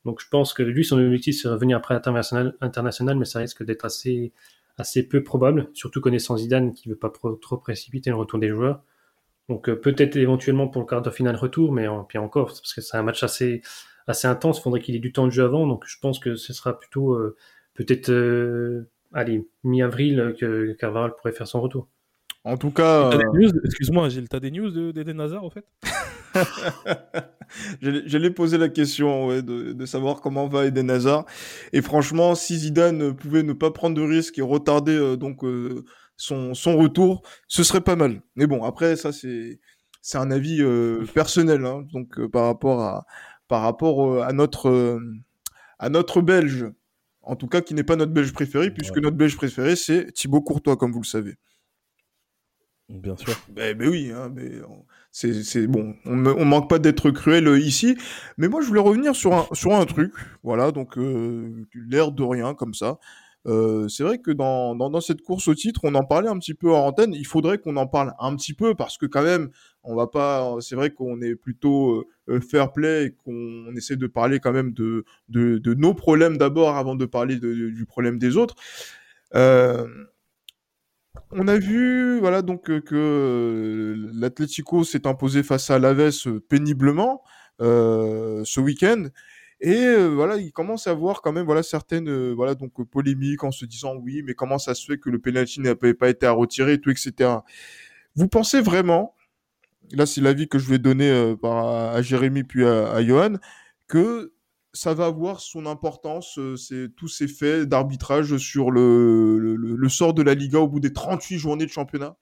Donc 0.05 0.21
je 0.21 0.27
pense 0.29 0.53
que 0.53 0.63
lui, 0.63 0.85
son 0.85 0.97
objectif, 0.99 1.41
c'est 1.41 1.49
revenir 1.49 1.77
après 1.77 1.93
l'international, 1.93 2.55
international, 2.61 3.17
mais 3.17 3.25
ça 3.25 3.39
risque 3.39 3.63
d'être 3.63 3.85
assez, 3.85 4.33
assez 4.77 5.07
peu 5.07 5.23
probable, 5.23 5.69
surtout 5.73 6.01
connaissant 6.01 6.37
Zidane 6.37 6.73
qui 6.73 6.89
veut 6.89 6.95
pas 6.95 7.11
trop 7.41 7.57
précipiter 7.57 8.09
le 8.09 8.15
retour 8.15 8.39
des 8.39 8.49
joueurs. 8.49 8.83
Donc 9.49 9.67
euh, 9.67 9.75
peut-être 9.75 10.15
éventuellement 10.15 10.67
pour 10.67 10.81
le 10.81 10.87
quart 10.87 11.01
de 11.01 11.09
finale 11.09 11.35
retour, 11.35 11.71
mais 11.73 11.87
puis 12.07 12.17
encore, 12.17 12.47
parce 12.47 12.73
que 12.73 12.81
c'est 12.81 12.97
un 12.97 13.03
match 13.03 13.23
assez, 13.23 13.61
assez 14.07 14.27
intense, 14.27 14.61
faudrait 14.61 14.79
qu'il 14.79 14.95
ait 14.95 14.99
du 14.99 15.11
temps 15.11 15.25
de 15.25 15.31
jeu 15.31 15.43
avant, 15.43 15.67
donc 15.67 15.85
je 15.87 15.97
pense 15.99 16.19
que 16.19 16.35
ce 16.35 16.53
sera 16.53 16.79
plutôt 16.79 17.13
euh, 17.13 17.35
peut-être, 17.73 18.09
euh, 18.09 18.89
allez, 19.13 19.47
mi-avril 19.63 20.35
que 20.39 20.73
Carvalho 20.73 21.13
pourrait 21.17 21.33
faire 21.33 21.47
son 21.47 21.61
retour. 21.61 21.89
En 22.49 22.57
tout 22.57 22.71
cas. 22.71 23.11
Euh... 23.11 23.51
Excuse-moi, 23.63 24.09
Gilles, 24.09 24.27
t'as 24.27 24.39
des 24.39 24.49
news 24.49 24.91
d'Eden 24.91 25.21
Hazard 25.21 25.43
en 25.43 25.51
fait 25.51 25.65
J'allais 27.81 28.31
poser 28.31 28.57
la 28.57 28.69
question 28.69 29.27
ouais, 29.27 29.43
de, 29.43 29.73
de, 29.73 29.85
savoir 29.85 30.19
comment 30.19 30.47
va 30.47 30.65
Eden 30.65 30.89
Hazard. 30.89 31.25
Et 31.73 31.83
franchement, 31.83 32.33
si 32.33 32.57
Zidane 32.57 33.15
pouvait 33.15 33.43
ne 33.43 33.53
pas 33.53 33.69
prendre 33.69 33.95
de 33.95 34.01
risques 34.01 34.39
et 34.39 34.41
retarder 34.41 34.95
euh, 34.95 35.15
donc 35.15 35.43
euh, 35.43 35.85
son, 36.17 36.55
son 36.55 36.75
retour, 36.75 37.21
ce 37.47 37.61
serait 37.61 37.81
pas 37.81 37.95
mal. 37.95 38.21
Mais 38.35 38.47
bon, 38.47 38.63
après, 38.63 38.95
ça 38.95 39.11
c'est 39.11 39.59
c'est 40.01 40.17
un 40.17 40.31
avis 40.31 40.63
personnel, 41.13 41.65
hein, 41.65 41.85
donc 41.93 42.19
par 42.31 42.45
rapport 42.45 42.81
à 42.81 43.05
par 43.47 43.61
rapport 43.61 44.23
à 44.23 44.33
notre 44.33 44.99
à 45.77 45.89
notre 45.89 46.21
Belge, 46.21 46.65
en 47.21 47.35
tout 47.35 47.47
cas 47.47 47.61
qui 47.61 47.75
n'est 47.75 47.83
pas 47.83 47.95
notre 47.95 48.13
Belge 48.13 48.33
préféré, 48.33 48.71
puisque 48.71 48.97
notre 48.97 49.17
Belge 49.17 49.35
préféré 49.35 49.75
c'est 49.75 50.11
Thibaut 50.13 50.41
Courtois, 50.41 50.77
comme 50.77 50.91
vous 50.91 51.01
le 51.01 51.05
savez. 51.05 51.35
Bien 52.89 53.15
sûr. 53.15 53.33
Ben, 53.49 53.77
ben 53.77 53.87
oui, 53.87 54.11
hein, 54.11 54.33
c'est 55.11 55.67
bon. 55.67 55.95
On, 56.05 56.25
on 56.25 56.45
manque 56.45 56.69
pas 56.69 56.79
d'être 56.79 57.11
cruel 57.11 57.47
ici, 57.59 57.97
mais 58.37 58.47
moi 58.47 58.61
je 58.61 58.67
voulais 58.67 58.81
revenir 58.81 59.15
sur 59.15 59.33
un 59.33 59.85
truc. 59.85 60.13
Voilà, 60.43 60.71
donc 60.71 60.97
l'air 60.97 62.11
de 62.11 62.23
rien 62.23 62.53
comme 62.55 62.73
ça. 62.73 62.97
Euh, 63.47 63.87
c'est 63.87 64.03
vrai 64.03 64.19
que 64.19 64.31
dans, 64.31 65.01
cette 65.01 65.21
course 65.21 65.47
au 65.47 65.55
titre, 65.55 65.81
on 65.83 65.95
en 65.95 66.03
parlait 66.03 66.27
un 66.27 66.37
petit 66.37 66.53
peu 66.53 66.71
en 66.73 66.87
antenne. 66.87 67.13
Il 67.13 67.25
faudrait 67.25 67.57
qu'on 67.57 67.77
en 67.77 67.87
parle 67.87 68.13
un 68.19 68.35
petit 68.35 68.53
peu 68.53 68.75
parce 68.75 68.97
que 68.97 69.05
quand 69.05 69.23
même, 69.23 69.49
on 69.83 69.95
va 69.95 70.07
pas. 70.07 70.55
C'est 70.59 70.75
vrai 70.75 70.91
qu'on 70.91 71.21
est 71.21 71.35
plutôt 71.35 72.05
euh, 72.27 72.41
fair 72.41 72.73
play 72.73 73.05
et 73.05 73.11
qu'on 73.11 73.73
essaie 73.75 73.95
de 73.95 74.07
parler 74.07 74.39
quand 74.39 74.51
même 74.51 74.73
de, 74.73 75.05
nos 75.29 75.93
problèmes 75.93 76.37
d'abord 76.37 76.75
avant 76.75 76.95
de 76.95 77.05
parler 77.05 77.37
du 77.37 77.85
problème 77.85 78.19
des 78.19 78.37
autres. 78.37 78.55
Euh, 79.35 79.87
on 81.31 81.47
a 81.47 81.57
vu, 81.57 82.19
voilà, 82.19 82.41
donc 82.41 82.63
que 82.63 84.09
l'Atlético 84.13 84.83
s'est 84.83 85.07
imposé 85.07 85.43
face 85.43 85.69
à 85.69 85.79
l'Aves 85.79 86.39
péniblement 86.47 87.23
ce 87.59 88.59
week-end. 88.59 89.07
Et 89.61 89.95
voilà, 90.07 90.37
il 90.37 90.51
commence 90.53 90.87
à 90.87 90.91
avoir 90.91 91.21
quand 91.21 91.33
même 91.33 91.45
voilà 91.45 91.63
certaines 91.63 92.31
voilà 92.33 92.55
donc 92.55 92.71
polémiques 92.89 93.43
en 93.43 93.51
se 93.51 93.65
disant 93.65 93.95
oui, 93.97 94.21
mais 94.23 94.33
comment 94.33 94.57
ça 94.57 94.73
se 94.73 94.85
fait 94.85 94.97
que 94.97 95.09
le 95.09 95.19
penalty 95.19 95.59
n'avait 95.59 95.93
pas 95.93 96.09
été 96.09 96.25
à 96.25 96.31
retirer 96.31 96.73
et 96.73 96.81
tout 96.81 96.91
etc. 96.91 97.29
Vous 98.15 98.27
pensez 98.29 98.61
vraiment, 98.61 99.15
là 99.91 100.05
c'est 100.05 100.21
l'avis 100.21 100.47
que 100.47 100.59
je 100.59 100.69
vais 100.69 100.79
donner 100.79 101.35
par, 101.41 101.67
à 101.67 102.01
Jérémy 102.01 102.43
puis 102.43 102.65
à, 102.65 102.91
à 102.91 103.03
Johan, 103.03 103.35
que 103.87 104.31
ça 104.79 104.93
va 104.93 105.05
avoir 105.05 105.41
son 105.41 105.65
importance, 105.65 106.39
c'est 106.55 106.87
tous 106.95 107.07
ces 107.07 107.27
faits 107.27 107.67
d'arbitrage 107.67 108.37
sur 108.37 108.71
le, 108.71 109.77
sort 109.89 110.13
de 110.13 110.21
la 110.21 110.35
Liga 110.35 110.59
au 110.59 110.67
bout 110.67 110.79
des 110.79 110.93
38 110.93 111.37
journées 111.37 111.65
de 111.65 111.71
championnat? 111.71 112.15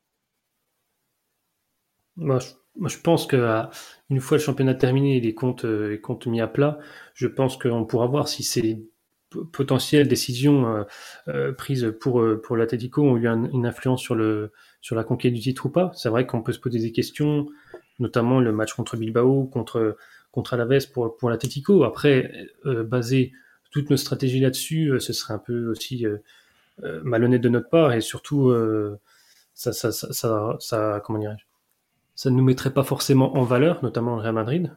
Moi, 2.15 2.39
je, 2.39 2.97
pense 2.97 3.27
que 3.27 3.63
une 4.09 4.19
fois 4.19 4.37
le 4.37 4.43
championnat 4.43 4.73
terminé 4.73 5.17
et 5.17 5.21
les 5.21 5.35
comptes, 5.35 5.65
les 5.65 6.01
comptes 6.01 6.25
mis 6.25 6.41
à 6.41 6.47
plat, 6.47 6.79
je 7.13 7.27
pense 7.27 7.57
qu'on 7.57 7.85
pourra 7.85 8.07
voir 8.07 8.27
si 8.27 8.41
ces 8.41 8.89
potentielles 9.51 10.07
décisions 10.07 10.67
euh, 10.67 10.83
euh, 11.27 11.51
prises 11.51 11.93
pour, 11.99 12.21
euh, 12.21 12.41
pour 12.41 12.57
l'Atletico 12.57 13.03
ont 13.03 13.17
eu 13.17 13.27
une 13.27 13.65
influence 13.65 14.01
sur, 14.01 14.15
sur 14.81 14.95
la 14.95 15.03
conquête 15.03 15.33
du 15.33 15.41
titre 15.41 15.65
ou 15.65 15.69
pas. 15.69 15.91
C'est 15.93 16.09
vrai 16.09 16.25
qu'on 16.25 16.41
peut 16.41 16.53
se 16.53 16.59
poser 16.59 16.79
des 16.79 16.91
questions, 16.91 17.47
notamment 17.99 18.39
le 18.39 18.51
match 18.51 18.73
contre 18.73 18.97
Bilbao, 18.97 19.45
contre, 19.45 19.97
contre 20.37 20.53
Alaves 20.53 20.91
pour, 20.93 21.17
pour 21.17 21.31
l'Atletico. 21.31 21.83
Après, 21.83 22.31
baser 22.63 23.31
toutes 23.71 23.89
nos 23.89 23.97
stratégies 23.97 24.39
là-dessus, 24.39 24.93
ce 24.99 25.13
serait 25.13 25.33
un 25.33 25.39
peu 25.39 25.67
aussi 25.67 26.05
malhonnête 27.03 27.41
de 27.41 27.49
notre 27.49 27.69
part 27.69 27.93
et 27.93 28.01
surtout, 28.01 28.53
ça, 29.55 29.73
ça, 29.73 29.91
ça, 30.59 31.01
comment 31.03 31.17
dirais-je 31.19 31.43
ça 32.17 32.31
ne 32.31 32.35
nous 32.35 32.43
mettrait 32.43 32.73
pas 32.73 32.83
forcément 32.83 33.37
en 33.37 33.43
valeur, 33.43 33.83
notamment 33.83 34.15
le 34.15 34.23
Real 34.23 34.33
Madrid. 34.33 34.75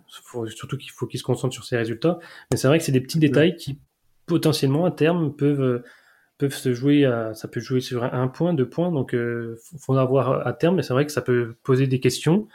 surtout 0.55 0.77
qu'il 0.77 0.91
faut 0.91 1.07
qu'il 1.07 1.19
se 1.19 1.25
concentre 1.25 1.55
sur 1.55 1.65
ses 1.65 1.79
résultats. 1.79 2.19
Mais 2.51 2.59
c'est 2.59 2.69
vrai 2.69 2.79
que 2.79 2.85
c'est 2.85 2.93
des 2.93 3.01
petits 3.01 3.19
détails 3.19 3.57
qui, 3.57 3.81
potentiellement, 4.27 4.85
à 4.85 4.91
terme, 4.91 5.35
peuvent, 5.35 5.83
peuvent 6.37 6.55
se 6.55 6.75
jouer 6.75 7.11
ça 7.33 7.49
peut 7.49 7.61
jouer 7.61 7.81
sur 7.81 8.05
un 8.05 8.29
point, 8.29 8.53
deux 8.53 8.69
points. 8.69 8.93
Donc, 8.93 9.15
euh, 9.15 9.57
faudra 9.79 10.05
voir 10.05 10.47
à 10.47 10.53
terme. 10.53 10.77
Mais 10.77 10.83
c'est 10.83 10.93
vrai 10.93 11.07
que 11.07 11.13
ça 11.13 11.23
peut 11.23 11.57
poser 11.63 11.87
des 11.87 11.99
questions. 11.99 12.47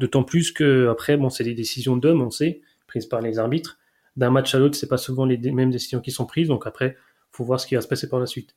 D'autant 0.00 0.22
plus 0.22 0.52
que, 0.52 0.88
après, 0.88 1.16
bon, 1.16 1.30
c'est 1.30 1.44
des 1.44 1.54
décisions 1.54 1.96
d'hommes, 1.96 2.22
on 2.22 2.30
sait, 2.30 2.60
prises 2.86 3.06
par 3.06 3.20
les 3.20 3.38
arbitres. 3.38 3.78
D'un 4.16 4.30
match 4.30 4.54
à 4.54 4.58
l'autre, 4.58 4.76
c'est 4.76 4.88
pas 4.88 4.96
souvent 4.96 5.24
les 5.24 5.38
mêmes 5.52 5.70
décisions 5.70 6.00
qui 6.00 6.10
sont 6.10 6.26
prises. 6.26 6.48
Donc 6.48 6.66
après, 6.66 6.96
faut 7.30 7.44
voir 7.44 7.60
ce 7.60 7.66
qui 7.66 7.74
va 7.74 7.80
se 7.80 7.88
passer 7.88 8.08
par 8.08 8.20
la 8.20 8.26
suite. 8.26 8.54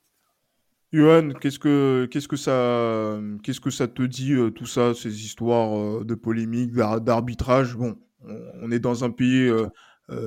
Johan, 0.93 1.29
qu'est-ce 1.39 1.59
que 1.59 2.05
qu'est-ce 2.11 2.27
que 2.27 2.35
ça 2.35 3.17
qu'est-ce 3.43 3.61
que 3.61 3.69
ça 3.69 3.87
te 3.87 4.01
dit 4.01 4.33
euh, 4.33 4.49
tout 4.49 4.65
ça, 4.65 4.93
ces 4.93 5.23
histoires 5.23 5.77
euh, 5.77 6.03
de 6.03 6.15
polémiques, 6.15 6.73
d'arbitrage? 6.73 7.77
Bon, 7.77 7.95
on, 8.61 8.71
est 8.71 8.79
dans 8.79 9.05
un 9.05 9.09
pays 9.09 9.47
euh, 9.47 9.69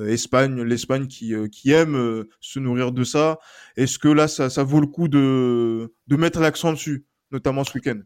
Espagne, 0.09 0.62
l'Espagne 0.62 1.07
qui 1.07 1.70
aime 1.70 2.24
se 2.40 2.59
nourrir 2.59 2.92
de 2.92 3.05
ça. 3.05 3.38
Est-ce 3.77 3.98
que 3.98 4.09
là, 4.09 4.27
ça, 4.27 4.48
ça 4.48 4.62
vaut 4.62 4.81
le 4.81 4.87
coup 4.87 5.09
de 5.09 5.92
de 6.07 6.16
mettre 6.16 6.40
l'accent 6.40 6.72
dessus, 6.72 7.05
notamment 7.31 7.64
ce 7.64 7.74
week-end? 7.74 8.00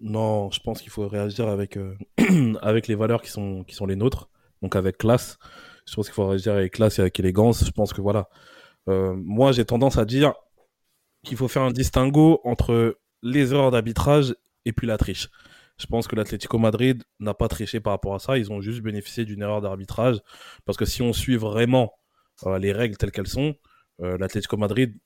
Non, 0.00 0.50
je 0.50 0.60
pense 0.60 0.80
qu'il 0.80 0.90
faut 0.90 1.08
réagir 1.08 1.48
avec 1.48 1.78
avec 2.62 2.86
les 2.88 2.94
valeurs 2.94 3.22
qui 3.22 3.30
sont 3.30 3.64
qui 3.64 3.74
sont 3.74 3.86
les 3.86 3.96
nôtres, 3.96 4.28
donc 4.62 4.76
avec 4.76 4.98
classe. 4.98 5.38
Je 5.86 5.94
pense 5.94 6.06
qu'il 6.06 6.14
faut 6.14 6.28
réagir 6.28 6.52
avec 6.54 6.72
classe 6.72 6.98
et 6.98 7.02
avec 7.02 7.18
élégance. 7.18 7.64
Je 7.64 7.70
pense 7.70 7.92
que 7.92 8.00
voilà. 8.00 8.28
moi, 8.86 9.52
j'ai 9.52 9.64
tendance 9.64 9.98
à 9.98 10.04
dire 10.04 10.34
qu'il 11.24 11.36
faut 11.36 11.48
faire 11.48 11.62
un 11.62 11.72
distinguo 11.72 12.40
entre 12.44 12.98
les 13.22 13.52
erreurs 13.52 13.70
d'arbitrage 13.70 14.34
et 14.64 14.72
puis 14.72 14.86
la 14.86 14.98
triche. 14.98 15.28
Je 15.78 15.86
pense 15.86 16.08
que 16.08 16.16
l'Atlético 16.16 16.58
Madrid 16.58 17.04
n'a 17.20 17.34
pas 17.34 17.48
triché 17.48 17.80
par 17.80 17.92
rapport 17.92 18.14
à 18.14 18.18
ça. 18.18 18.36
Ils 18.36 18.50
ont 18.50 18.60
juste 18.60 18.80
bénéficié 18.80 19.24
d'une 19.24 19.42
erreur 19.42 19.60
d'arbitrage. 19.60 20.18
Parce 20.64 20.76
que 20.76 20.84
si 20.84 21.02
on 21.02 21.12
suit 21.12 21.36
vraiment 21.36 21.92
euh, 22.46 22.58
les 22.58 22.72
règles 22.72 22.96
telles 22.96 23.12
qu'elles 23.12 23.28
sont, 23.28 23.54
euh, 24.00 24.18
l'Atlético 24.18 24.56
Madrid, 24.56 24.96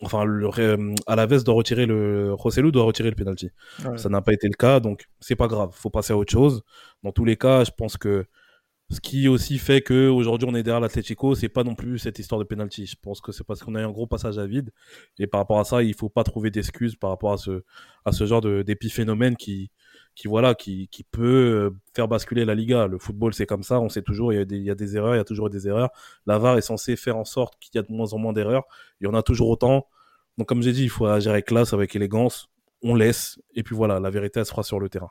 enfin, 0.00 0.24
le, 0.24 0.48
euh, 0.58 0.94
à 1.06 1.16
la 1.16 1.26
veste 1.26 1.46
doit 1.46 1.54
retirer 1.54 1.86
le, 1.86 2.32
Rosselló 2.34 2.70
doit 2.70 2.84
retirer 2.84 3.10
le 3.10 3.16
penalty. 3.16 3.50
Ça 3.96 4.08
n'a 4.08 4.22
pas 4.22 4.32
été 4.32 4.46
le 4.46 4.54
cas, 4.54 4.80
donc 4.80 5.06
c'est 5.20 5.36
pas 5.36 5.48
grave. 5.48 5.70
Faut 5.72 5.90
passer 5.90 6.12
à 6.12 6.16
autre 6.16 6.32
chose. 6.32 6.62
Dans 7.02 7.12
tous 7.12 7.24
les 7.24 7.36
cas, 7.36 7.64
je 7.64 7.70
pense 7.76 7.96
que 7.96 8.26
ce 8.90 9.00
qui 9.00 9.28
aussi 9.28 9.58
fait 9.58 9.82
que 9.82 10.08
aujourd'hui 10.08 10.48
on 10.50 10.54
est 10.56 10.64
derrière 10.64 10.80
l'Atlético, 10.80 11.36
c'est 11.36 11.48
pas 11.48 11.62
non 11.62 11.76
plus 11.76 11.98
cette 11.98 12.18
histoire 12.18 12.40
de 12.40 12.44
penalty. 12.44 12.86
Je 12.86 12.96
pense 13.00 13.20
que 13.20 13.30
c'est 13.30 13.44
parce 13.44 13.62
qu'on 13.62 13.74
a 13.76 13.80
eu 13.80 13.84
un 13.84 13.90
gros 13.90 14.06
passage 14.06 14.38
à 14.38 14.46
vide. 14.46 14.70
Et 15.18 15.26
par 15.26 15.40
rapport 15.40 15.60
à 15.60 15.64
ça, 15.64 15.82
il 15.82 15.94
faut 15.94 16.08
pas 16.08 16.24
trouver 16.24 16.50
d'excuses 16.50 16.96
par 16.96 17.10
rapport 17.10 17.32
à 17.32 17.36
ce, 17.36 17.62
à 18.04 18.12
ce 18.12 18.26
genre 18.26 18.40
d'épiphénomène 18.40 19.36
qui, 19.36 19.70
qui 20.14 20.28
voilà, 20.28 20.54
qui, 20.54 20.88
qui 20.88 21.02
peut 21.04 21.70
euh, 21.70 21.70
faire 21.94 22.08
basculer 22.08 22.44
la 22.44 22.54
Liga. 22.54 22.86
Le 22.86 22.98
football, 22.98 23.34
c'est 23.34 23.46
comme 23.46 23.62
ça. 23.62 23.80
On 23.80 23.88
sait 23.88 24.02
toujours, 24.02 24.32
il 24.32 24.36
y, 24.36 24.40
a 24.40 24.44
des, 24.44 24.56
il 24.56 24.64
y 24.64 24.70
a 24.70 24.74
des 24.74 24.96
erreurs, 24.96 25.14
il 25.14 25.18
y 25.18 25.20
a 25.20 25.24
toujours 25.24 25.50
des 25.50 25.68
erreurs. 25.68 25.90
La 26.26 26.38
VAR 26.38 26.58
est 26.58 26.62
censée 26.62 26.96
faire 26.96 27.16
en 27.16 27.24
sorte 27.24 27.54
qu'il 27.60 27.74
y 27.74 27.78
a 27.78 27.82
de 27.82 27.92
moins 27.92 28.12
en 28.12 28.18
moins 28.18 28.32
d'erreurs. 28.32 28.64
Il 29.00 29.04
y 29.04 29.06
en 29.08 29.14
a 29.14 29.22
toujours 29.22 29.48
autant. 29.48 29.86
Donc, 30.38 30.48
comme 30.48 30.62
j'ai 30.62 30.72
dit, 30.72 30.84
il 30.84 30.90
faut 30.90 31.06
agir 31.06 31.32
avec 31.32 31.46
classe, 31.46 31.72
avec 31.72 31.94
élégance. 31.96 32.50
On 32.82 32.94
laisse. 32.94 33.38
Et 33.54 33.62
puis 33.62 33.74
voilà, 33.74 34.00
la 34.00 34.10
vérité, 34.10 34.40
elle 34.40 34.46
se 34.46 34.50
fera 34.50 34.62
sur 34.62 34.80
le 34.80 34.88
terrain 34.88 35.10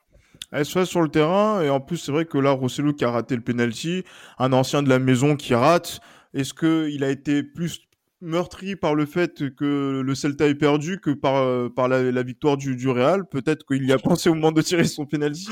elle 0.51 0.65
se 0.65 0.79
fait 0.79 0.85
sur 0.85 1.01
le 1.01 1.09
terrain 1.09 1.61
et 1.61 1.69
en 1.69 1.79
plus 1.79 1.97
c'est 1.97 2.11
vrai 2.11 2.25
que 2.25 2.37
là 2.37 2.51
Rosselló 2.51 2.93
qui 2.93 3.05
a 3.05 3.11
raté 3.11 3.35
le 3.35 3.41
penalty, 3.41 4.03
un 4.37 4.53
ancien 4.53 4.81
de 4.81 4.89
la 4.89 4.99
maison 4.99 5.35
qui 5.35 5.53
rate, 5.53 5.99
est-ce 6.33 6.53
que 6.53 6.89
il 6.89 7.03
a 7.03 7.09
été 7.09 7.43
plus 7.43 7.81
meurtri 8.21 8.75
par 8.75 8.95
le 8.95 9.05
fait 9.05 9.55
que 9.55 10.01
le 10.01 10.15
Celta 10.15 10.47
ait 10.47 10.55
perdu 10.55 10.99
que 10.99 11.11
par 11.11 11.37
euh, 11.37 11.69
par 11.69 11.87
la, 11.87 12.23
victoire 12.23 12.57
du, 12.57 12.75
du 12.75 12.89
Real 12.89 13.25
Peut-être 13.25 13.65
qu'il 13.65 13.85
y 13.85 13.93
a 13.93 13.97
pensé 13.99 14.29
au 14.29 14.35
moment 14.35 14.51
de 14.51 14.61
tirer 14.61 14.83
son 14.83 15.05
penalty. 15.05 15.49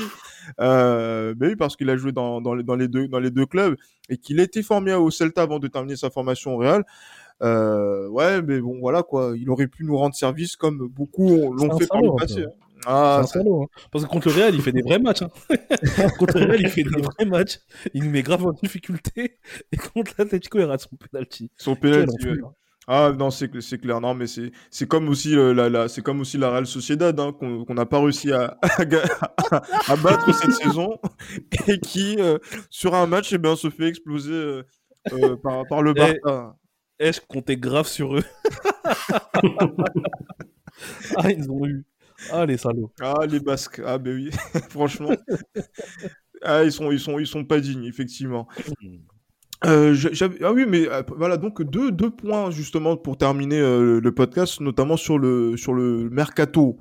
Euh, 0.60 1.34
mais 1.38 1.48
oui, 1.48 1.56
parce 1.56 1.76
qu'il 1.76 1.88
a 1.90 1.96
joué 1.96 2.12
dans, 2.12 2.40
dans, 2.40 2.56
dans, 2.56 2.76
les 2.76 2.88
deux 2.88 3.08
dans 3.08 3.20
les 3.20 3.30
deux 3.30 3.46
clubs 3.46 3.76
et 4.08 4.16
qu'il 4.18 4.40
était 4.40 4.62
formé 4.62 4.94
au 4.94 5.10
Celta 5.10 5.42
avant 5.42 5.58
de 5.58 5.68
terminer 5.68 5.96
sa 5.96 6.10
formation 6.10 6.54
au 6.54 6.58
Real. 6.58 6.84
Euh, 7.42 8.08
ouais, 8.08 8.42
mais 8.42 8.60
bon, 8.60 8.78
voilà 8.80 9.02
quoi. 9.02 9.34
Il 9.36 9.48
aurait 9.50 9.68
pu 9.68 9.84
nous 9.84 9.96
rendre 9.96 10.14
service 10.14 10.56
comme 10.56 10.88
beaucoup 10.88 11.52
l'ont 11.52 11.78
fait 11.78 11.86
par 11.86 12.02
le 12.02 12.16
passé. 12.16 12.44
Hein. 12.44 12.67
Ah, 12.86 13.22
c'est 13.22 13.38
un 13.38 13.42
salaud. 13.42 13.62
Hein. 13.62 13.80
Parce 13.90 14.04
que 14.04 14.10
contre 14.10 14.28
le 14.28 14.34
Real, 14.34 14.54
il 14.54 14.62
fait 14.62 14.72
des 14.72 14.82
vrais 14.82 14.98
matchs. 14.98 15.22
Hein. 15.22 15.28
contre 16.18 16.38
le 16.38 16.46
Real, 16.46 16.60
il 16.60 16.68
fait 16.68 16.82
des 16.82 17.00
vrais 17.00 17.24
matchs. 17.24 17.58
Il 17.94 18.04
nous 18.04 18.10
met 18.10 18.22
grave 18.22 18.46
en 18.46 18.52
difficulté. 18.52 19.38
Et 19.72 19.76
contre 19.76 20.12
l'Atletico, 20.18 20.58
il 20.58 20.64
rate 20.64 20.80
son 20.80 20.96
penalty. 20.96 21.50
Son 21.56 21.76
penalty. 21.76 22.28
Ah 22.90 23.12
non, 23.16 23.30
c'est 23.30 23.50
clair. 23.78 24.00
Non, 24.00 24.14
mais 24.14 24.24
c'est 24.26 24.88
comme 24.88 25.10
aussi 25.10 25.36
euh, 25.36 25.52
la, 25.52 25.68
la 25.68 25.88
c'est 25.88 26.00
comme 26.00 26.22
aussi 26.22 26.38
la 26.38 26.48
Real 26.48 26.66
Sociedad 26.66 27.20
hein, 27.20 27.32
qu'on 27.32 27.74
n'a 27.74 27.84
pas 27.84 28.00
réussi 28.00 28.32
à, 28.32 28.56
à, 28.62 29.96
battre 29.96 30.34
cette 30.34 30.52
saison 30.62 30.98
et 31.66 31.78
qui 31.80 32.16
euh, 32.18 32.38
sur 32.70 32.94
un 32.94 33.06
match 33.06 33.30
eh 33.34 33.38
bien 33.38 33.56
se 33.56 33.68
fait 33.68 33.88
exploser 33.88 34.62
euh, 35.12 35.36
par, 35.42 35.66
par 35.66 35.82
le 35.82 35.92
eh, 35.96 36.18
Barça. 36.22 36.56
Est-ce 36.98 37.20
qu'on 37.20 37.40
comptais 37.40 37.58
grave 37.58 37.86
sur 37.86 38.16
eux? 38.16 38.24
Ah, 41.16 41.30
ils 41.30 41.50
ont 41.50 41.66
eu. 41.66 41.84
Ah, 42.30 42.46
les 42.46 42.56
salauds. 42.56 42.92
Ah, 43.00 43.26
les 43.28 43.40
Basques. 43.40 43.80
Ah, 43.84 43.98
ben 43.98 44.14
oui, 44.14 44.30
franchement. 44.70 45.10
ah, 46.42 46.64
ils 46.64 46.72
sont, 46.72 46.90
sont, 47.24 47.44
pas 47.44 47.60
dignes, 47.60 47.84
effectivement. 47.84 48.48
Euh, 49.66 49.96
ah 50.42 50.52
oui, 50.52 50.66
mais 50.68 50.88
euh, 50.88 51.02
voilà, 51.16 51.36
donc 51.36 51.62
deux, 51.62 52.10
points 52.10 52.50
justement 52.50 52.96
pour 52.96 53.18
terminer 53.18 53.58
euh, 53.58 54.00
le 54.00 54.14
podcast, 54.14 54.60
notamment 54.60 54.96
sur 54.96 55.18
le, 55.18 55.56
mercato. 56.10 56.78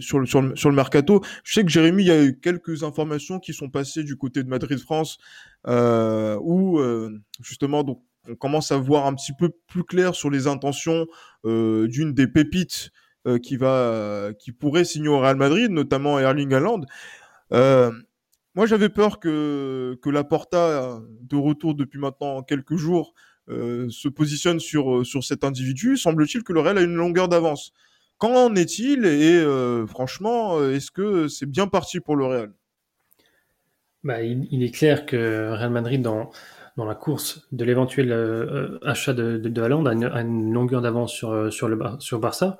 Sur, 0.00 0.18
le, 0.20 0.72
mercato, 0.72 1.22
je 1.44 1.54
sais 1.54 1.64
que 1.64 1.70
Jérémy, 1.70 2.02
il 2.02 2.06
y 2.06 2.10
a 2.10 2.22
eu 2.22 2.38
quelques 2.38 2.82
informations 2.82 3.38
qui 3.38 3.54
sont 3.54 3.70
passées 3.70 4.04
du 4.04 4.16
côté 4.16 4.42
de 4.42 4.48
Madrid-France, 4.48 5.18
où 5.66 6.80
justement, 7.42 7.84
on 8.28 8.34
commence 8.34 8.70
à 8.70 8.76
voir 8.76 9.06
un 9.06 9.14
petit 9.14 9.32
peu 9.32 9.50
plus 9.68 9.84
clair 9.84 10.14
sur 10.14 10.28
les 10.28 10.46
intentions 10.46 11.06
d'une 11.44 12.12
des 12.12 12.26
pépites 12.26 12.90
euh, 13.26 13.38
qui 13.38 13.58
va, 13.58 14.30
qui 14.38 14.50
pourrait 14.50 14.86
signer 14.86 15.08
au 15.08 15.20
Real 15.20 15.36
Madrid, 15.36 15.70
notamment 15.70 16.18
Erling 16.18 16.54
Haaland. 16.54 16.80
Euh, 17.52 17.90
moi, 18.54 18.64
j'avais 18.64 18.88
peur 18.88 19.20
que 19.20 19.98
que 20.00 20.08
Laporta, 20.08 21.02
de 21.20 21.36
retour 21.36 21.74
depuis 21.74 21.98
maintenant 21.98 22.42
quelques 22.42 22.76
jours, 22.76 23.12
euh, 23.50 23.90
se 23.90 24.08
positionne 24.08 24.58
sur 24.58 25.04
sur 25.04 25.22
cet 25.22 25.44
individu. 25.44 25.98
Semble-t-il 25.98 26.44
que 26.44 26.54
le 26.54 26.60
Real 26.60 26.78
a 26.78 26.80
une 26.80 26.94
longueur 26.94 27.28
d'avance. 27.28 27.72
Qu'en 28.16 28.54
est-il 28.54 29.04
Et 29.04 29.44
franchement, 29.86 30.58
est-ce 30.70 30.90
que 30.90 31.28
c'est 31.28 31.44
bien 31.44 31.66
parti 31.66 32.00
pour 32.00 32.16
le 32.16 32.24
Real? 32.24 32.52
Bah, 34.02 34.22
il, 34.22 34.62
est 34.62 34.74
clair 34.74 35.04
que 35.04 35.50
Real 35.52 35.70
Madrid, 35.70 36.00
dans, 36.00 36.30
dans 36.78 36.86
la 36.86 36.94
course 36.94 37.46
de 37.52 37.66
l'éventuel 37.66 38.78
achat 38.82 39.12
de, 39.12 39.36
de, 39.36 39.50
de 39.50 39.62
Haaland, 39.62 39.84
a 39.84 40.22
une, 40.22 40.54
longueur 40.54 40.80
d'avance 40.80 41.12
sur, 41.12 41.52
sur, 41.52 41.68
le, 41.68 41.78
sur 41.98 42.18
Barça 42.18 42.58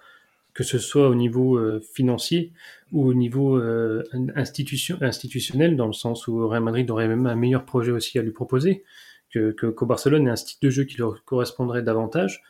que 0.61 0.67
ce 0.67 0.79
soit 0.79 1.09
au 1.09 1.15
niveau 1.15 1.57
euh, 1.57 1.81
financier 1.95 2.53
ou 2.93 3.09
au 3.09 3.15
niveau 3.15 3.57
euh, 3.57 4.05
institution, 4.37 4.99
institutionnel, 5.01 5.75
dans 5.75 5.87
le 5.87 5.95
sens 5.95 6.29
où 6.29 6.47
Real 6.47 6.63
Madrid 6.63 6.91
aurait 6.91 7.09
même 7.09 7.27
un 7.27 7.35
meilleur 7.35 7.65
projet 7.65 7.93
aussi 7.93 8.19
à 8.19 8.23
lui 8.23 8.33
proposer 8.33 8.85
que, 9.33 9.53
que 9.53 9.85
Barcelone 9.87 10.27
et 10.27 10.31
un 10.31 10.37
style 10.37 10.59
de 10.61 10.69
jeu 10.69 10.85
qui 10.85 10.99
leur 10.99 11.25
correspondrait 11.25 11.83
davantage. 11.83 12.43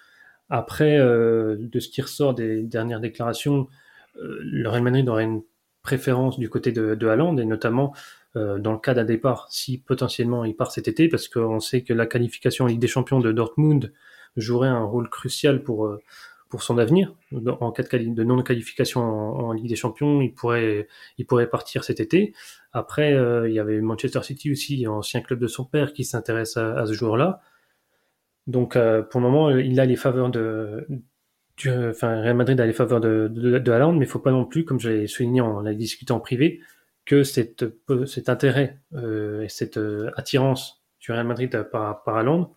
Après, 0.49 0.99
euh, 0.99 1.55
de 1.57 1.79
ce 1.79 1.89
qui 1.89 2.03
ressort 2.03 2.35
des 2.35 2.65
dernières 2.65 2.99
déclarations, 2.99 3.69
le 4.17 4.69
Real 4.69 4.83
Madrid 4.83 5.09
aurait 5.09 5.23
une 5.23 5.43
préférence 5.83 6.37
du 6.37 6.51
côté 6.51 6.73
de, 6.73 6.97
de 6.97 7.41
et 7.41 7.45
notamment 7.45 7.95
dans 8.35 8.73
le 8.73 8.79
cas 8.79 8.95
d'un 8.95 9.05
départ, 9.05 9.47
si 9.51 9.79
potentiellement 9.79 10.45
il 10.45 10.57
part 10.57 10.73
cet 10.73 10.89
été, 10.89 11.09
parce 11.09 11.29
qu'on 11.29 11.61
sait 11.61 11.83
que 11.83 11.93
la 11.93 12.07
qualification 12.07 12.65
en 12.65 12.69
Ligue 12.69 12.81
des 12.81 12.89
Champions 12.89 13.21
de 13.21 13.31
Dortmund 13.31 13.93
jouerait 14.37 14.69
un 14.69 14.83
rôle 14.83 15.09
crucial 15.09 15.63
pour 15.63 15.97
pour 16.51 16.63
son 16.63 16.77
avenir. 16.79 17.15
En 17.61 17.71
cas 17.71 17.85
de, 17.85 18.25
non-qualification 18.25 19.01
en, 19.01 19.53
Ligue 19.53 19.69
des 19.69 19.77
Champions, 19.77 20.21
il 20.21 20.35
pourrait, 20.35 20.89
il 21.17 21.25
pourrait 21.25 21.49
partir 21.49 21.85
cet 21.85 22.01
été. 22.01 22.35
Après, 22.73 23.15
euh, 23.15 23.49
il 23.49 23.55
y 23.55 23.61
avait 23.61 23.81
Manchester 23.81 24.23
City 24.23 24.51
aussi, 24.51 24.87
ancien 24.87 25.21
club 25.21 25.39
de 25.39 25.47
son 25.47 25.65
père, 25.65 25.93
qui 25.93 26.05
s'intéresse 26.05 26.57
à, 26.57 26.85
ce 26.87 26.93
joueur-là. 26.93 27.41
Donc, 28.49 28.75
euh, 28.75 29.03
pour 29.03 29.21
le 29.21 29.29
moment, 29.29 29.51
il 29.51 29.79
a 29.79 29.87
les 29.87 29.97
faveurs 29.97 30.31
de, 30.31 30.87
enfin, 31.67 32.21
Real 32.21 32.37
Madrid 32.37 32.61
a 32.61 32.67
les 32.67 32.73
faveurs 32.73 33.01
de, 33.01 33.29
de, 33.31 33.59
de 33.59 33.73
Haaland, 33.73 33.93
mais 33.93 34.05
il 34.05 34.09
faut 34.09 34.19
pas 34.19 34.33
non 34.33 34.45
plus, 34.45 34.65
comme 34.65 34.81
j'ai 34.81 35.07
souligné, 35.07 35.41
on 35.41 35.61
l'a 35.61 35.73
discuté 35.73 36.13
en 36.13 36.21
privé, 36.21 36.61
que 37.05 37.23
cet, 37.23 37.65
intérêt 38.27 38.81
euh, 38.95 39.43
et 39.43 39.49
cette 39.49 39.79
attirance 40.17 40.83
du 40.99 41.13
Real 41.13 41.27
Madrid 41.27 41.63
par, 41.71 42.03
par 42.03 42.17
Haaland 42.17 42.57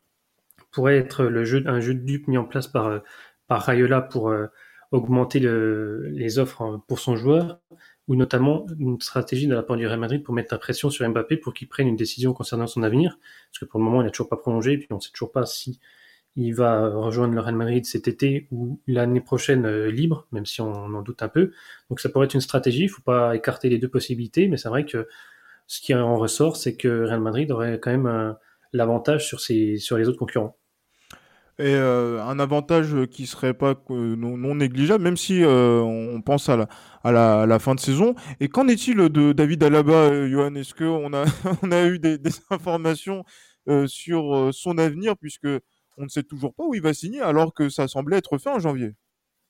pourrait 0.72 0.98
être 0.98 1.26
le 1.26 1.46
jeu, 1.46 1.64
un 1.68 1.80
jeu 1.80 1.94
de 1.94 2.00
dupe 2.00 2.28
mis 2.28 2.38
en 2.38 2.46
place 2.46 2.68
par 2.68 3.02
par 3.48 3.62
Rayola 3.62 4.02
pour 4.02 4.30
euh, 4.30 4.48
augmenter 4.91 5.39
les 5.39 6.39
offres 6.39 6.80
pour 6.88 7.00
son 7.00 7.16
joueur, 7.16 7.60
ou 8.08 8.16
notamment 8.16 8.68
une 8.80 9.02
stratégie 9.02 9.48
de 9.48 9.56
la 9.56 9.64
part 9.64 9.76
du 9.76 9.88
Real 9.88 10.00
Madrid 10.00 10.24
pour 10.24 10.36
mettre 10.36 10.54
la 10.54 10.60
pression 10.60 10.89
sur 10.91 11.08
Mbappé 11.10 11.38
pour 11.38 11.54
qu'il 11.54 11.68
prenne 11.68 11.88
une 11.88 11.96
décision 11.96 12.34
concernant 12.34 12.68
son 12.68 12.84
avenir, 12.84 13.18
parce 13.50 13.60
que 13.60 13.66
pour 13.66 13.80
le 13.80 13.86
moment 13.86 14.02
il 14.02 14.06
n'a 14.06 14.12
toujours 14.12 14.30
pas 14.30 14.38
prolongé, 14.38 14.74
et 14.74 14.78
puis 14.78 14.88
on 14.91 14.98
ne 14.98 15.02
sait 15.02 15.12
toujours 15.12 15.32
pas 15.32 15.46
si 15.48 15.80
il 16.36 16.54
va 16.54 16.89
rejoindre 16.89 17.34
le 17.34 17.39
Real 17.39 17.56
Madrid 17.56 17.86
cet 17.86 18.08
été 18.08 18.48
ou 18.52 18.80
l'année 18.88 19.22
prochaine 19.22 19.66
euh, 19.66 19.89
libre, 19.89 20.28
même 20.32 20.46
si 20.46 20.62
on 20.62 20.72
en 20.72 21.02
doute 21.02 21.24
un 21.24 21.28
peu. 21.28 21.52
Donc 21.89 22.00
ça 22.00 22.10
pourrait 22.10 22.26
être 22.26 22.34
une 22.36 22.41
stratégie, 22.41 22.82
il 22.82 22.88
ne 22.88 22.91
faut 22.91 23.02
pas 23.02 23.36
écarter 23.36 23.70
les 23.70 23.80
deux 23.80 23.89
possibilités, 23.89 24.48
mais 24.48 24.58
c'est 24.58 24.70
vrai 24.70 24.86
que 24.86 25.08
ce 25.66 25.82
qui 25.82 25.96
en 25.96 26.18
ressort, 26.18 26.56
c'est 26.56 26.76
que 26.76 27.06
Real 27.06 27.22
Madrid 27.22 27.52
aurait 27.52 27.80
quand 27.80 27.91
même 27.91 28.36
l'avantage 28.74 29.28
sur, 29.28 29.39
sur 29.39 29.98
les 29.98 30.08
autres 30.08 30.20
concurrents 30.20 30.58
et 31.60 31.76
euh, 31.76 32.24
un 32.24 32.39
avantage 32.39 33.06
qui 33.12 33.28
serait 33.28 33.54
pas 33.54 33.76
non, 33.89 34.56
négligeable, 34.56 35.04
même 35.04 35.18
si 35.18 35.43
euh, 35.43 35.82
on 35.82 36.22
pense 36.22 36.49
à 36.49 36.68
la, 37.04 37.60
fin 37.60 37.76
de 37.76 37.80
saison. 37.80 38.16
Et 38.39 38.47
qu'en 38.47 38.68
est-il 38.68 38.97
de 38.97 39.34
David 39.34 39.64
Alaba, 39.64 39.93
euh, 39.93 40.30
Johan? 40.30 40.56
Est-ce 40.56 40.74
qu'on 40.74 41.14
a, 41.14 41.26
on 41.62 41.72
a 41.72 41.86
eu 41.86 41.99
des, 41.99 42.18
des 42.18 42.32
informations 42.49 43.24
sur 43.86 44.49
son 44.51 44.78
avenir, 44.78 45.16
puisque 45.16 45.47
on 45.97 46.04
ne 46.04 46.10
sait 46.10 46.24
toujours 46.24 46.54
pas 46.54 46.66
où 46.66 46.74
il 46.74 46.82
va 46.82 46.93
signer, 46.93 47.22
alors 47.22 47.54
que 47.54 47.70
ça 47.70 47.88
semblait 47.88 48.18
être 48.18 48.38
fait 48.38 48.49
en 48.49 48.60
janvier? 48.60 48.93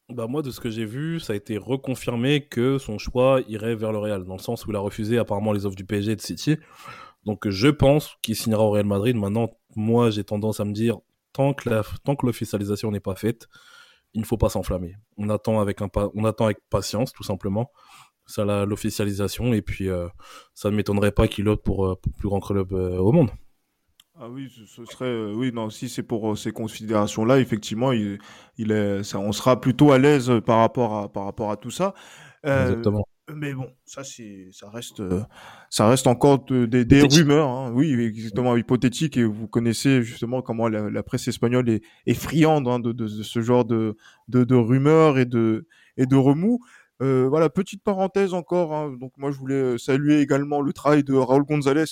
Bah 0.09 0.27
moi, 0.27 0.41
de 0.41 0.51
ce 0.51 0.59
que 0.59 0.69
j'ai 0.69 0.85
vu, 0.85 1.19
ça 1.21 1.33
a 1.33 1.35
été 1.37 1.57
reconfirmé 1.57 2.45
que 2.45 2.77
son 2.77 2.97
choix 2.97 3.41
irait 3.47 3.75
vers 3.75 3.93
le 3.93 3.97
Real, 3.97 4.25
dans 4.25 4.35
le 4.35 4.41
sens 4.41 4.67
où 4.67 4.71
il 4.71 4.75
a 4.75 4.79
refusé 4.79 5.17
apparemment 5.17 5.53
les 5.53 5.65
offres 5.65 5.77
du 5.77 5.85
PSG 5.85 6.11
et 6.11 6.15
de 6.17 6.21
City. 6.21 6.57
Donc 7.25 7.47
je 7.49 7.69
pense 7.69 8.17
qu'il 8.21 8.35
signera 8.35 8.63
au 8.63 8.71
Real 8.71 8.85
Madrid. 8.85 9.15
Maintenant, 9.15 9.57
moi, 9.75 10.09
j'ai 10.09 10.25
tendance 10.25 10.59
à 10.59 10.65
me 10.65 10.73
dire, 10.73 10.99
tant 11.33 11.53
que 11.53 11.69
tant 12.03 12.15
que 12.15 12.25
l'officialisation 12.25 12.91
n'est 12.91 12.99
pas 12.99 13.15
faite, 13.15 13.47
il 14.13 14.21
ne 14.21 14.25
faut 14.25 14.37
pas 14.37 14.49
s'enflammer. 14.49 14.95
On 15.17 15.29
attend 15.29 15.59
avec 15.59 15.81
un 15.81 15.89
on 16.15 16.25
attend 16.25 16.45
avec 16.45 16.59
patience 16.69 17.11
tout 17.13 17.23
simplement 17.23 17.71
ça 18.25 18.65
l'officialisation 18.65 19.53
et 19.53 19.61
puis 19.61 19.89
euh, 19.89 20.07
ça 20.53 20.69
ne 20.69 20.75
m'étonnerait 20.75 21.11
pas 21.11 21.27
qu'il 21.27 21.47
opte 21.47 21.65
pour, 21.65 21.85
euh, 21.85 21.95
pour, 21.95 22.13
plus 22.13 22.29
grand 22.29 22.39
club 22.39 22.73
euh, 22.73 22.97
au 22.97 23.11
monde. 23.11 23.29
Ah 24.19 24.29
oui, 24.29 24.49
ce 24.67 24.85
serait 24.85 25.31
oui 25.33 25.51
non 25.51 25.71
si 25.71 25.89
c'est 25.89 26.03
pour 26.03 26.37
ces 26.37 26.51
considérations 26.51 27.25
là 27.25 27.39
effectivement 27.39 27.91
il, 27.91 28.19
il 28.57 28.71
est 28.71 29.03
ça, 29.03 29.17
on 29.17 29.31
sera 29.31 29.59
plutôt 29.59 29.91
à 29.91 29.97
l'aise 29.97 30.31
par 30.45 30.59
rapport 30.59 30.95
à 30.97 31.11
par 31.11 31.25
rapport 31.25 31.51
à 31.51 31.57
tout 31.57 31.71
ça. 31.71 31.93
Exactement. 32.43 33.07
Mais 33.31 33.53
bon, 33.53 33.71
ça 33.85 34.03
c'est, 34.03 34.49
ça 34.51 34.69
reste, 34.69 34.99
euh, 34.99 35.21
ça 35.69 35.87
reste 35.87 36.07
encore 36.07 36.43
des, 36.43 36.83
des 36.83 37.01
rumeurs, 37.01 37.47
hein. 37.47 37.71
oui, 37.73 37.93
exactement 37.93 38.57
hypothétique. 38.57 39.15
Et 39.15 39.23
vous 39.23 39.47
connaissez 39.47 40.01
justement 40.01 40.41
comment 40.41 40.67
la, 40.67 41.03
presse 41.03 41.29
espagnole 41.29 41.69
est, 41.69 41.81
est 42.05 42.15
friande 42.15 42.67
hein, 42.67 42.79
de, 42.79 42.91
de, 42.91 43.05
de, 43.05 43.23
ce 43.23 43.39
genre 43.39 43.63
de, 43.63 43.95
de, 44.27 44.43
de, 44.43 44.55
rumeurs 44.55 45.17
et 45.17 45.25
de 45.25 45.67
et 45.95 46.05
de 46.05 46.15
remous. 46.17 46.59
Euh, 47.01 47.27
voilà, 47.29 47.49
petite 47.49 47.81
parenthèse 47.81 48.33
encore. 48.33 48.73
Hein. 48.73 48.97
donc 48.99 49.13
moi 49.17 49.31
je 49.31 49.37
voulais 49.37 49.55
euh, 49.55 49.77
saluer 49.77 50.19
également 50.19 50.59
le 50.59 50.73
travail 50.73 51.05
de 51.05 51.13
Raúl 51.13 51.43
González 51.45 51.85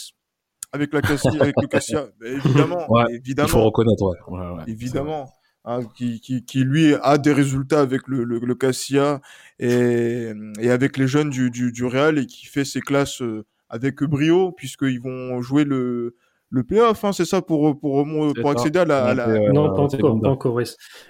avec 0.74 0.94
la 0.94 1.02
Cassia, 1.02 1.32
avec 1.40 1.56
le 1.62 1.68
Cassia. 1.68 2.08
évidemment, 2.26 2.88
évidemment. 3.10 3.48
Il 3.48 3.52
faut 3.52 3.64
reconnaître, 3.64 4.04
ouais. 4.04 4.64
évidemment. 4.68 5.30
Hein, 5.64 5.82
qui, 5.96 6.20
qui, 6.22 6.44
qui, 6.44 6.64
lui 6.64 6.96
a 7.04 7.20
des 7.20 7.34
résultats 7.34 7.82
avec 7.82 8.08
le, 8.08 8.24
le, 8.24 8.40
le 8.40 8.56
Cassia 8.56 9.22
et, 9.60 10.32
et, 10.60 10.72
avec 10.72 10.98
les 10.98 11.08
jeunes 11.08 11.30
du, 11.30 11.52
du, 11.52 11.72
du, 11.72 11.86
Real 11.86 12.18
et 12.18 12.26
qui 12.26 12.48
fait 12.48 12.66
ses 12.66 12.82
classes 12.82 13.22
euh, 13.22 13.46
avec 13.70 14.02
brio 14.02 14.52
puisqu'ils 14.52 15.00
vont 15.00 15.40
jouer 15.44 15.64
le, 15.64 16.16
le 16.52 16.64
playoff, 16.64 17.06
hein, 17.06 17.14
c'est 17.14 17.26
ça 17.26 17.42
pour 17.42 17.80
pour 17.80 18.06
pour 18.36 18.50
accéder 18.50 18.80
à 18.80 18.86
la, 18.86 19.06
à 19.06 19.14
la... 19.14 19.30
Euh, 19.30 19.52
non 19.54 19.74
pas 19.74 19.84
encore, 19.84 20.20
pas 20.20 20.30
encore 20.30 20.62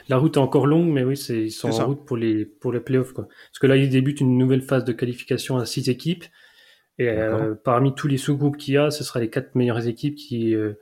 la 0.09 0.17
route 0.17 0.35
est 0.35 0.39
encore 0.39 0.67
longue 0.67 0.89
mais 0.89 1.03
oui 1.03 1.17
c'est 1.17 1.45
ils 1.45 1.51
sont 1.51 1.69
en 1.69 1.87
route 1.87 2.05
pour 2.05 2.17
les 2.17 2.45
pour 2.45 2.71
les 2.71 2.79
playoffs 2.79 3.13
quoi. 3.13 3.27
Parce 3.27 3.59
que 3.59 3.67
là 3.67 3.75
ils 3.75 3.89
débutent 3.89 4.21
une 4.21 4.37
nouvelle 4.37 4.61
phase 4.61 4.83
de 4.83 4.93
qualification 4.93 5.57
à 5.57 5.65
six 5.65 5.89
équipes. 5.89 6.25
Et 6.99 7.07
euh, 7.07 7.55
parmi 7.55 7.95
tous 7.95 8.07
les 8.07 8.17
sous-groupes 8.17 8.57
qu'il 8.57 8.75
y 8.75 8.77
a 8.77 8.91
ce 8.91 9.03
sera 9.03 9.19
les 9.19 9.29
quatre 9.29 9.55
meilleures 9.55 9.87
équipes 9.87 10.15
qui 10.15 10.53
euh, 10.53 10.73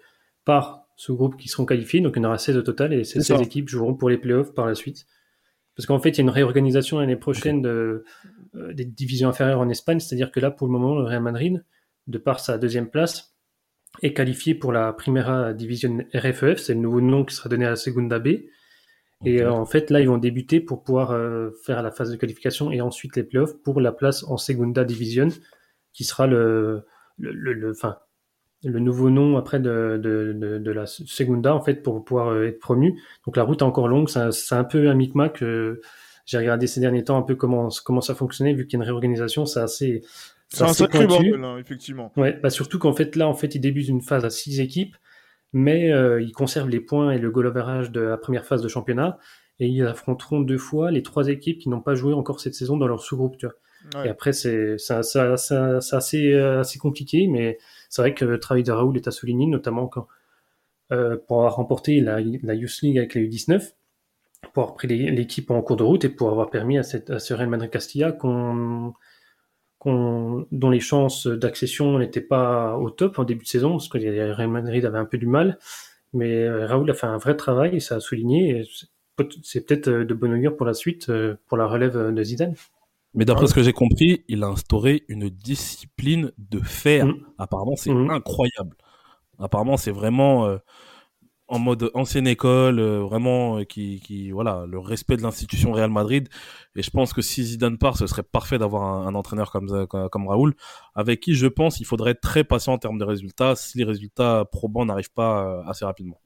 partent 0.44 0.89
sous-groupes 1.00 1.38
qui 1.38 1.48
seront 1.48 1.66
qualifiés. 1.66 2.02
Donc, 2.02 2.16
il 2.18 2.20
y 2.22 2.26
en 2.26 2.28
aura 2.28 2.38
16 2.38 2.58
au 2.58 2.62
total 2.62 2.92
et 2.94 3.06
ces 3.06 3.22
16 3.22 3.40
équipes 3.42 3.70
joueront 3.70 3.96
pour 3.96 4.10
les 4.10 4.18
playoffs 4.18 4.54
par 4.54 4.66
la 4.66 4.76
suite. 4.76 5.08
Parce 5.74 5.88
qu'en 5.88 5.98
fait, 5.98 6.10
il 6.10 6.18
y 6.18 6.20
a 6.20 6.24
une 6.24 6.30
réorganisation 6.30 7.00
l'année 7.00 7.16
prochaine 7.16 7.62
de, 7.62 8.04
euh, 8.56 8.74
des 8.74 8.84
divisions 8.84 9.30
inférieures 9.30 9.62
en 9.62 9.70
Espagne. 9.70 10.02
C'est-à-dire 10.02 10.30
que 10.30 10.42
là, 10.42 10.52
pour 10.52 10.68
le 10.68 10.74
moment, 10.74 11.00
le 11.00 11.06
Real 11.06 11.24
Madrid, 11.24 11.64
de 12.08 12.18
par 12.18 12.42
sa 12.42 12.58
deuxième 12.58 12.90
place, 12.90 13.34
est 14.02 14.12
qualifié 14.12 14.56
pour 14.56 14.74
la 14.74 14.92
Primera 14.92 15.54
Division 15.54 16.00
RFEF. 16.14 16.60
C'est 16.60 16.74
le 16.74 16.82
nouveau 16.82 17.00
nom 17.00 17.24
qui 17.24 17.34
sera 17.34 17.48
donné 17.48 17.66
à 17.66 17.70
la 17.70 17.76
Segunda 17.78 18.20
B. 18.20 18.28
Et 19.24 19.42
euh, 19.42 19.54
en 19.54 19.66
fait, 19.66 19.92
là, 19.92 20.02
ils 20.02 20.10
vont 20.10 20.18
débuter 20.18 20.60
pour 20.60 20.84
pouvoir 20.84 21.12
euh, 21.12 21.52
faire 21.64 21.82
la 21.82 21.92
phase 21.92 22.12
de 22.12 22.18
qualification 22.18 22.72
et 22.74 22.82
ensuite 22.82 23.16
les 23.16 23.24
playoffs 23.24 23.54
pour 23.64 23.80
la 23.80 23.94
place 23.94 24.26
en 24.26 24.36
Segunda 24.36 24.84
Division, 24.84 25.30
qui 25.94 26.04
sera 26.04 26.28
le, 26.28 26.84
le, 27.18 27.32
le, 27.32 27.54
le 27.54 27.72
enfin, 27.72 28.00
le 28.64 28.80
nouveau 28.80 29.10
nom 29.10 29.38
après 29.38 29.60
de, 29.60 30.00
de, 30.02 30.34
de, 30.34 30.58
de, 30.58 30.72
la 30.72 30.86
Segunda 30.86 31.56
en 31.56 31.62
fait 31.62 31.76
pour 31.76 32.04
pouvoir 32.04 32.30
euh, 32.30 32.48
être 32.48 32.60
promu. 32.60 33.00
Donc 33.26 33.38
la 33.38 33.44
route 33.44 33.62
est 33.62 33.66
encore 33.66 33.88
longue, 33.88 34.10
c'est 34.10 34.56
un 34.56 34.64
peu 34.64 34.90
un 34.90 34.96
micmac. 34.96 35.42
Euh, 35.42 35.82
J'ai 36.26 36.38
regardé 36.38 36.68
ces 36.68 36.82
derniers 36.82 37.04
temps 37.04 37.18
un 37.18 37.22
peu 37.22 37.36
comment 37.36 37.70
comment 37.86 38.02
ça 38.02 38.16
fonctionnait 38.16 38.54
vu 38.54 38.68
qu'il 38.68 38.78
y 38.78 38.82
a 38.82 38.84
une 38.84 38.90
réorganisation, 38.90 39.46
c'est 39.46 39.62
assez 39.62 40.02
c'est 40.50 40.64
un 40.64 40.74
sacré 40.74 41.06
bordel, 41.06 41.44
hein, 41.44 41.58
effectivement. 41.58 42.12
Ouais, 42.18 42.38
bah 42.42 42.50
surtout 42.50 42.80
qu'en 42.80 42.94
fait 42.94 43.16
là 43.16 43.28
en 43.28 43.34
fait 43.34 43.56
ils 43.56 43.62
débutent 43.62 43.88
une 43.88 44.02
phase 44.02 44.26
à 44.26 44.30
six 44.30 44.60
équipes, 44.60 44.98
mais 45.54 45.92
euh, 45.92 46.22
ils 46.22 46.34
conservent 46.34 46.70
les 46.70 46.82
points 46.82 47.12
et 47.12 47.20
le 47.20 47.32
goal 47.32 47.48
average 47.48 47.92
de 47.92 48.02
la 48.02 48.18
première 48.18 48.46
phase 48.46 48.62
de 48.62 48.68
championnat 48.68 49.20
et 49.62 49.68
ils 49.68 49.86
affronteront 49.86 50.42
deux 50.42 50.58
fois 50.58 50.92
les 50.92 51.04
trois 51.04 51.30
équipes 51.30 51.60
qui 51.60 51.70
n'ont 51.70 51.82
pas 51.82 51.94
joué 51.94 52.14
encore 52.14 52.40
cette 52.40 52.56
saison 52.56 52.78
dans 52.78 52.88
leur 52.88 53.02
sous-groupe. 53.02 53.38
Tu 53.38 53.46
vois. 53.46 54.06
Et 54.06 54.10
après 54.10 54.34
c'est 54.34 54.78
c'est 54.78 54.96
assez 54.96 56.34
assez 56.34 56.80
compliqué, 56.80 57.28
mais 57.28 57.58
c'est 57.90 58.02
vrai 58.02 58.14
que 58.14 58.24
le 58.24 58.40
travail 58.40 58.64
de 58.64 58.72
Raoul 58.72 58.96
est 58.96 59.08
à 59.08 59.12
souligner, 59.12 59.48
notamment 59.48 59.90
euh, 60.92 61.18
pour 61.28 61.38
avoir 61.38 61.56
remporté 61.56 62.00
la, 62.00 62.20
la 62.22 62.54
Youth 62.54 62.82
League 62.82 62.98
avec 62.98 63.16
les 63.16 63.28
U19, 63.28 63.74
pour 64.54 64.64
avoir 64.64 64.76
pris 64.76 64.88
l'équipe 64.88 65.52
en 65.52 65.62
cours 65.62 65.76
de 65.76 65.84
route 65.84 66.06
et 66.06 66.10
pour 66.10 66.30
avoir 66.30 66.50
permis 66.50 66.78
à, 66.78 66.84
cette, 66.84 67.10
à 67.10 67.20
ce 67.20 67.34
Real 67.34 67.50
Madrid 67.50 67.70
Castilla 67.70 68.16
dont 69.86 70.70
les 70.70 70.80
chances 70.80 71.26
d'accession 71.28 72.00
n'étaient 72.00 72.22
pas 72.22 72.78
au 72.78 72.90
top 72.90 73.18
en 73.18 73.24
début 73.24 73.44
de 73.44 73.50
saison, 73.50 73.72
parce 73.72 73.88
que 73.88 73.98
le 73.98 74.34
Real 74.34 74.50
Madrid 74.50 74.86
avait 74.86 74.98
un 74.98 75.06
peu 75.06 75.18
du 75.18 75.28
mal. 75.28 75.58
Mais 76.14 76.44
euh, 76.44 76.66
Raoul 76.66 76.90
a 76.90 76.94
fait 76.94 77.08
un 77.08 77.18
vrai 77.18 77.36
travail 77.36 77.76
et 77.76 77.80
ça 77.80 77.96
a 77.96 78.00
souligné. 78.00 78.68
C'est 79.44 79.66
peut-être 79.66 79.90
de 79.90 80.14
bon 80.14 80.34
augure 80.34 80.56
pour 80.56 80.66
la 80.66 80.74
suite, 80.74 81.10
euh, 81.10 81.36
pour 81.48 81.58
la 81.58 81.66
relève 81.66 82.14
de 82.14 82.24
Zidane. 82.24 82.56
Mais 83.14 83.26
d'après 83.26 83.48
ce 83.48 83.54
que 83.54 83.64
j'ai 83.64 83.74
compris, 83.74 84.24
il 84.28 84.44
a 84.44 84.48
instauré 84.48 85.04
une 85.08 85.30
discipline 85.30 86.32
de 86.38 86.60
fer. 86.60 87.08
Mm. 87.08 87.26
Apparemment, 87.38 87.76
c'est 87.76 87.94
mm. 87.94 88.10
incroyable. 88.12 88.78
Apparemment, 89.40 89.78
c'est 89.78 89.92
vraiment. 89.92 90.46
Euh, 90.46 90.58
en 91.52 91.58
mode 91.58 91.90
ancienne 91.96 92.28
école, 92.28 92.80
euh, 92.80 93.00
vraiment 93.00 93.58
euh, 93.58 93.64
qui, 93.64 94.02
qui, 94.02 94.30
voilà, 94.30 94.66
le 94.68 94.78
respect 94.78 95.18
de 95.18 95.24
l'institution 95.24 95.72
Real 95.72 95.90
Madrid. 95.90 96.30
Et 96.76 96.84
je 96.84 96.92
pense 96.92 97.12
que 97.12 97.24
si 97.24 97.44
Zidane 97.44 97.80
part, 97.80 97.98
ce 97.98 98.06
serait 98.06 98.22
parfait 98.22 98.60
d'avoir 98.60 98.84
un, 98.84 99.16
entraîneur 99.16 99.52
comme, 99.52 99.88
comme, 99.88 100.28
Raoul, 100.28 100.54
avec 100.94 101.22
qui 101.22 101.34
je 101.34 101.48
pense 101.48 101.80
il 101.80 101.86
faudrait 101.86 102.12
être 102.12 102.22
très 102.22 102.44
patient 102.44 102.74
en 102.74 102.78
termes 102.78 103.00
de 103.00 103.04
résultats 103.04 103.56
si 103.56 103.80
les 103.80 103.84
résultats 103.84 104.46
probants 104.52 104.86
n'arrivent 104.86 105.12
pas 105.12 105.64
assez 105.66 105.86
rapidement. 105.86 106.22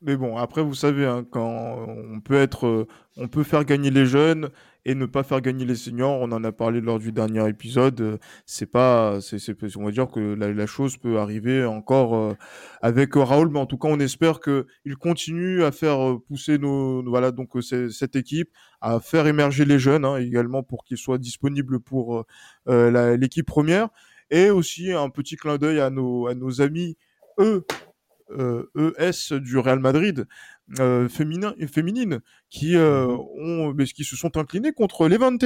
Mais 0.00 0.16
bon, 0.16 0.36
après, 0.36 0.62
vous 0.62 0.74
savez, 0.74 1.06
hein, 1.06 1.24
quand 1.30 1.86
on 1.88 2.20
peut 2.20 2.36
être, 2.36 2.86
on 3.16 3.28
peut 3.28 3.42
faire 3.42 3.64
gagner 3.64 3.90
les 3.90 4.06
jeunes 4.06 4.50
et 4.84 4.94
ne 4.94 5.06
pas 5.06 5.22
faire 5.22 5.40
gagner 5.40 5.64
les 5.64 5.74
seniors. 5.74 6.20
On 6.20 6.32
en 6.32 6.42
a 6.44 6.52
parlé 6.52 6.80
lors 6.80 6.98
du 6.98 7.12
dernier 7.12 7.48
épisode. 7.48 8.00
Euh, 8.00 8.18
c'est 8.46 8.66
pas, 8.66 9.18
on 9.76 9.84
va 9.84 9.90
dire 9.90 10.08
que 10.08 10.20
la, 10.20 10.66
chose 10.66 10.96
peut 10.96 11.18
arriver 11.18 11.64
encore 11.64 12.16
euh, 12.16 12.34
avec 12.80 13.14
Raoul, 13.14 13.50
mais 13.50 13.58
en 13.58 13.66
tout 13.66 13.78
cas, 13.78 13.88
on 13.88 14.00
espère 14.00 14.40
que 14.40 14.66
il 14.84 14.96
continue 14.96 15.62
à 15.64 15.72
faire 15.72 16.00
euh, 16.00 16.18
pousser 16.18 16.58
nos, 16.58 17.02
voilà, 17.08 17.30
donc 17.30 17.50
cette 17.62 18.16
équipe, 18.16 18.50
à 18.80 19.00
faire 19.00 19.26
émerger 19.26 19.64
les 19.64 19.78
jeunes 19.78 20.04
hein, 20.04 20.16
également 20.16 20.62
pour 20.62 20.84
qu'ils 20.84 20.98
soient 20.98 21.18
disponibles 21.18 21.80
pour 21.80 22.24
l'équipe 22.66 23.46
première. 23.46 23.88
Et 24.30 24.50
aussi 24.50 24.92
un 24.92 25.10
petit 25.10 25.36
clin 25.36 25.58
d'œil 25.58 25.80
à 25.80 25.90
nos 25.90 26.60
amis, 26.60 26.96
eux, 27.38 27.64
ES 28.76 29.34
du 29.38 29.58
Real 29.58 29.78
Madrid, 29.78 30.26
euh, 30.80 31.08
féminin, 31.08 31.54
féminines 31.70 32.20
qui 32.48 32.76
euh, 32.76 33.06
ont, 33.06 33.74
mais, 33.74 33.84
qui 33.84 34.04
se 34.04 34.16
sont 34.16 34.36
inclinés 34.36 34.72
contre 34.72 35.08
Levante. 35.08 35.44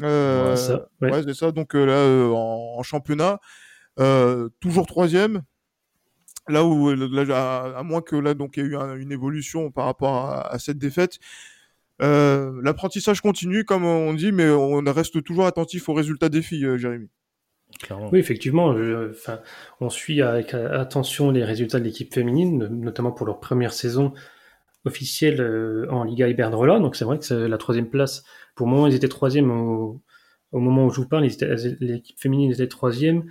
Euh, 0.00 0.56
ouais, 1.00 1.22
c'est 1.24 1.34
ça. 1.34 1.52
Donc 1.52 1.74
là, 1.74 2.06
en, 2.06 2.82
championnat, 2.82 3.40
toujours 4.60 4.86
troisième. 4.86 5.42
Là 6.48 6.64
où, 6.64 6.90
à, 6.90 7.82
moins 7.84 8.02
que 8.02 8.16
là, 8.16 8.34
donc, 8.34 8.56
il 8.56 8.64
y 8.64 8.66
ait 8.66 8.70
eu 8.70 8.76
une 9.00 9.12
évolution 9.12 9.70
par 9.70 9.86
rapport 9.86 10.30
à, 10.30 10.58
cette 10.58 10.78
défaite. 10.78 11.18
L'apprentissage 11.98 13.20
continue, 13.20 13.64
comme 13.64 13.84
on 13.84 14.14
dit, 14.14 14.32
mais 14.32 14.48
on 14.50 14.82
reste 14.86 15.22
toujours 15.24 15.46
attentif 15.46 15.88
aux 15.88 15.94
résultats 15.94 16.28
des 16.28 16.42
filles, 16.42 16.78
Jérémy. 16.78 17.08
Oui, 18.12 18.18
effectivement. 18.18 18.74
Enfin, 19.10 19.40
on 19.80 19.90
suit 19.90 20.22
avec 20.22 20.54
attention 20.54 21.30
les 21.30 21.44
résultats 21.44 21.78
de 21.78 21.84
l'équipe 21.84 22.12
féminine, 22.12 22.68
notamment 22.70 23.12
pour 23.12 23.26
leur 23.26 23.40
première 23.40 23.72
saison 23.72 24.12
officiel 24.84 25.40
euh, 25.40 25.86
en 25.90 26.04
Liga 26.04 26.28
Iberdrola. 26.28 26.78
Donc 26.78 26.96
c'est 26.96 27.04
vrai 27.04 27.18
que 27.18 27.24
c'est 27.24 27.48
la 27.48 27.58
troisième 27.58 27.88
place. 27.88 28.24
Pour 28.54 28.66
le 28.66 28.72
moment, 28.72 28.86
ils 28.86 28.94
étaient 28.94 29.08
troisième 29.08 29.50
au, 29.50 30.00
moment 30.52 30.86
où 30.86 30.90
je 30.90 31.00
vous 31.00 31.08
parle. 31.08 31.26
L'équipe 31.80 32.18
féminine 32.18 32.52
était 32.52 32.68
troisième 32.68 33.24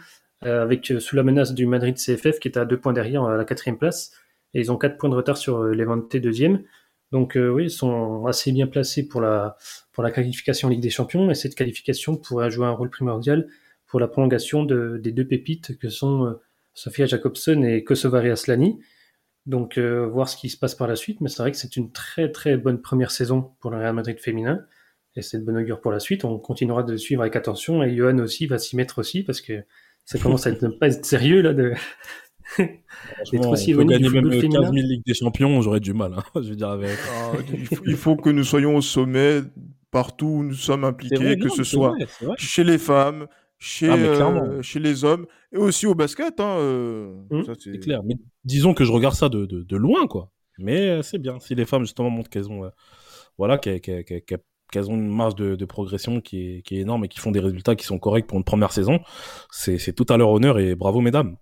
euh, 0.45 0.63
avec 0.63 0.91
euh, 0.91 0.99
sous 0.99 1.15
la 1.15 1.23
menace 1.23 1.53
du 1.53 1.65
Madrid 1.65 1.95
CFF 1.95 2.39
qui 2.39 2.47
est 2.47 2.57
à 2.57 2.65
deux 2.65 2.79
points 2.79 2.93
derrière 2.93 3.23
la 3.29 3.45
quatrième 3.45 3.77
place. 3.77 4.11
Et 4.53 4.59
ils 4.59 4.71
ont 4.71 4.77
quatre 4.77 4.97
points 4.97 5.09
de 5.09 5.15
retard 5.15 5.37
sur 5.37 5.59
Levante 5.63 6.15
deuxième. 6.17 6.63
Donc 7.11 7.37
oui, 7.37 7.65
ils 7.65 7.69
sont 7.69 8.25
assez 8.25 8.51
bien 8.53 8.67
placés 8.67 9.05
pour 9.07 9.19
la, 9.21 9.57
pour 9.91 10.01
la 10.01 10.11
qualification 10.11 10.67
en 10.67 10.71
Ligue 10.71 10.81
des 10.81 10.89
Champions. 10.89 11.29
Et 11.29 11.35
cette 11.35 11.55
qualification 11.55 12.17
pourrait 12.17 12.51
jouer 12.51 12.65
un 12.65 12.71
rôle 12.71 12.89
primordial 12.89 13.47
pour 13.91 13.99
la 13.99 14.07
prolongation 14.07 14.63
de, 14.63 14.97
des 14.97 15.11
deux 15.11 15.27
pépites 15.27 15.77
que 15.77 15.89
sont 15.89 16.35
Sofia 16.73 17.05
Jacobson 17.05 17.61
et 17.63 17.83
Kosovari 17.83 18.29
Aslani. 18.29 18.79
Donc, 19.45 19.77
euh, 19.77 20.07
voir 20.07 20.29
ce 20.29 20.37
qui 20.37 20.49
se 20.49 20.57
passe 20.57 20.75
par 20.75 20.87
la 20.87 20.95
suite. 20.95 21.19
Mais 21.21 21.29
c'est 21.29 21.41
vrai 21.41 21.51
que 21.51 21.57
c'est 21.57 21.75
une 21.75 21.91
très 21.91 22.31
très 22.31 22.57
bonne 22.57 22.81
première 22.81 23.11
saison 23.11 23.51
pour 23.59 23.71
le 23.71 23.77
Real 23.77 23.93
Madrid 23.93 24.19
féminin. 24.19 24.65
Et 25.15 25.21
c'est 25.21 25.39
de 25.39 25.43
bonne 25.43 25.57
augure 25.57 25.81
pour 25.81 25.91
la 25.91 25.99
suite. 25.99 26.23
On 26.23 26.37
continuera 26.37 26.83
de 26.83 26.95
suivre 26.95 27.21
avec 27.21 27.35
attention. 27.35 27.83
Et 27.83 27.95
Johan 27.95 28.19
aussi 28.19 28.45
va 28.45 28.57
s'y 28.57 28.75
mettre 28.75 28.99
aussi 28.99 29.23
parce 29.23 29.41
que 29.41 29.63
ça 30.05 30.19
commence 30.23 30.47
à 30.47 30.51
ne 30.51 30.67
pas 30.67 30.87
être 30.87 31.05
sérieux 31.05 31.41
là 31.41 31.53
de. 31.53 31.73
d'être 32.57 33.49
aussi 33.49 33.71
éloigné 33.71 33.99
gagner 33.99 34.09
même 34.09 34.29
15 34.29 34.51
000 34.51 34.73
Ligues 34.73 35.05
des 35.05 35.13
Champions, 35.13 35.61
j'aurais 35.61 35.79
du 35.79 35.93
mal. 35.93 36.13
Hein, 36.13 36.23
je 36.35 36.49
veux 36.49 36.55
dire 36.55 36.69
avec. 36.69 36.97
Ah, 37.11 37.31
il, 37.85 37.95
faut, 37.95 38.15
que 38.15 38.29
nous 38.29 38.43
soyons 38.43 38.75
au 38.75 38.81
sommet 38.81 39.41
partout 39.89 40.27
où 40.27 40.43
nous 40.43 40.53
sommes 40.53 40.83
impliqués, 40.83 41.37
que 41.37 41.49
ce 41.49 41.63
soit 41.63 41.95
chez 42.37 42.63
les 42.63 42.77
femmes, 42.77 43.27
chez, 43.61 43.87
ah, 43.87 43.95
euh, 43.95 44.61
chez 44.63 44.79
les 44.79 45.05
hommes 45.05 45.27
et 45.53 45.57
aussi 45.57 45.85
au 45.85 45.93
basket. 45.93 46.39
Hein, 46.39 46.57
euh, 46.57 47.13
mmh. 47.29 47.43
c'est 47.59 47.79
clair. 47.79 48.01
Mais 48.03 48.15
disons 48.43 48.73
que 48.73 48.83
je 48.83 48.91
regarde 48.91 49.13
ça 49.13 49.29
de, 49.29 49.45
de, 49.45 49.77
loin, 49.77 50.07
quoi. 50.07 50.31
Mais 50.57 50.89
euh, 50.89 51.01
c'est 51.03 51.19
bien. 51.19 51.39
Si 51.39 51.53
les 51.53 51.65
femmes, 51.65 51.83
justement, 51.83 52.09
montrent 52.09 52.29
qu'elles 52.29 52.49
ont, 52.49 52.69
voilà, 53.37 53.59
qu'elles 53.59 54.89
ont 54.89 54.95
une 54.95 55.15
marge 55.15 55.35
de, 55.35 55.55
de 55.55 55.65
progression 55.65 56.21
qui 56.21 56.57
est, 56.57 56.61
qui 56.63 56.77
est, 56.77 56.81
énorme 56.81 57.05
et 57.05 57.07
qui 57.07 57.19
font 57.19 57.31
des 57.31 57.39
résultats 57.39 57.75
qui 57.75 57.85
sont 57.85 57.99
corrects 57.99 58.25
pour 58.25 58.39
une 58.39 58.43
première 58.43 58.71
saison, 58.71 58.99
c'est 59.51 59.93
tout 59.95 60.07
à 60.09 60.17
leur 60.17 60.31
honneur 60.31 60.57
et 60.57 60.73
bravo, 60.73 60.99
mesdames. 60.99 61.37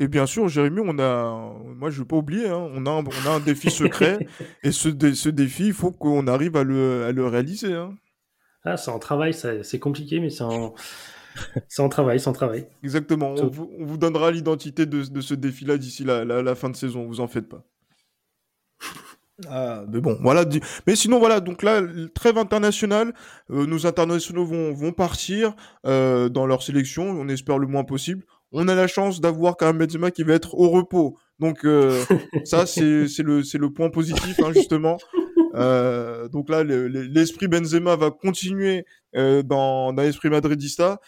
Et 0.00 0.08
bien 0.08 0.26
sûr, 0.26 0.48
Jérémy, 0.48 0.80
on 0.84 0.98
a, 0.98 1.54
moi 1.76 1.90
je 1.90 1.96
ne 1.96 2.00
veux 2.00 2.08
pas 2.08 2.16
oublier, 2.16 2.48
hein, 2.48 2.68
on, 2.74 2.86
a 2.86 2.90
un, 2.90 3.04
on 3.04 3.30
a 3.30 3.34
un 3.36 3.38
défi 3.40 3.70
secret 3.70 4.26
et 4.64 4.72
ce, 4.72 4.88
ce 5.14 5.28
défi, 5.28 5.66
il 5.66 5.72
faut 5.72 5.92
qu'on 5.92 6.26
arrive 6.26 6.56
à 6.56 6.64
le, 6.64 7.04
à 7.04 7.12
le 7.12 7.24
réaliser. 7.26 7.74
Hein. 7.74 7.94
Ah, 8.64 8.76
c'est 8.76 8.90
en 8.90 8.98
travail, 8.98 9.34
c'est 9.34 9.78
compliqué, 9.78 10.20
mais 10.20 10.30
c'est 10.30 10.44
en, 10.44 10.74
c'est 11.68 11.82
en 11.82 11.88
travail, 11.88 12.20
c'est 12.20 12.28
en 12.28 12.32
travail. 12.32 12.66
Exactement. 12.82 13.34
On 13.36 13.48
vous, 13.48 13.96
donnera 13.96 14.30
l'identité 14.30 14.86
de, 14.86 15.20
ce 15.20 15.34
défi-là 15.34 15.78
d'ici 15.78 16.04
la, 16.04 16.24
la, 16.24 16.54
fin 16.54 16.70
de 16.70 16.76
saison. 16.76 17.06
Vous 17.06 17.20
en 17.20 17.28
faites 17.28 17.48
pas. 17.48 17.64
Ah, 19.48 19.84
mais 19.88 20.00
bon, 20.00 20.18
voilà. 20.20 20.44
Mais 20.86 20.94
sinon, 20.94 21.18
voilà. 21.18 21.40
Donc 21.40 21.62
là, 21.62 21.80
trêve 22.14 22.38
internationale. 22.38 23.12
Euh, 23.50 23.66
nos 23.66 23.86
internationaux 23.86 24.44
vont, 24.44 24.72
vont 24.72 24.92
partir 24.92 25.54
euh, 25.86 26.28
dans 26.28 26.46
leur 26.46 26.62
sélection. 26.62 27.04
On 27.04 27.28
espère 27.28 27.58
le 27.58 27.66
moins 27.66 27.84
possible. 27.84 28.24
On 28.52 28.68
a 28.68 28.74
la 28.74 28.86
chance 28.86 29.20
d'avoir 29.20 29.56
quand 29.56 29.66
même 29.66 29.78
Benzema 29.78 30.10
qui 30.10 30.22
va 30.22 30.34
être 30.34 30.54
au 30.54 30.68
repos. 30.68 31.16
Donc 31.38 31.64
euh, 31.64 32.04
ça, 32.44 32.66
c'est 32.66 32.82
le, 32.82 33.42
le 33.42 33.70
point 33.70 33.90
positif, 33.90 34.38
hein, 34.40 34.52
justement. 34.54 34.98
Euh, 35.54 36.28
donc 36.28 36.48
là, 36.48 36.64
l'esprit 36.64 37.48
Benzema 37.48 37.96
va 37.96 38.10
continuer 38.10 38.84
euh, 39.16 39.42
dans, 39.42 39.92
dans 39.92 40.02
l'esprit 40.02 40.30
madridista. 40.30 41.00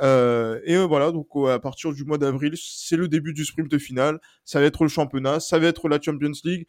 Euh, 0.00 0.60
et 0.64 0.76
voilà, 0.78 1.12
donc 1.12 1.28
à 1.48 1.58
partir 1.58 1.92
du 1.92 2.04
mois 2.04 2.18
d'avril, 2.18 2.54
c'est 2.56 2.96
le 2.96 3.08
début 3.08 3.32
du 3.32 3.44
sprint 3.44 3.76
final. 3.78 4.20
Ça 4.44 4.60
va 4.60 4.66
être 4.66 4.82
le 4.82 4.88
championnat, 4.88 5.40
ça 5.40 5.58
va 5.58 5.66
être 5.66 5.88
la 5.88 6.00
Champions 6.00 6.32
League. 6.44 6.66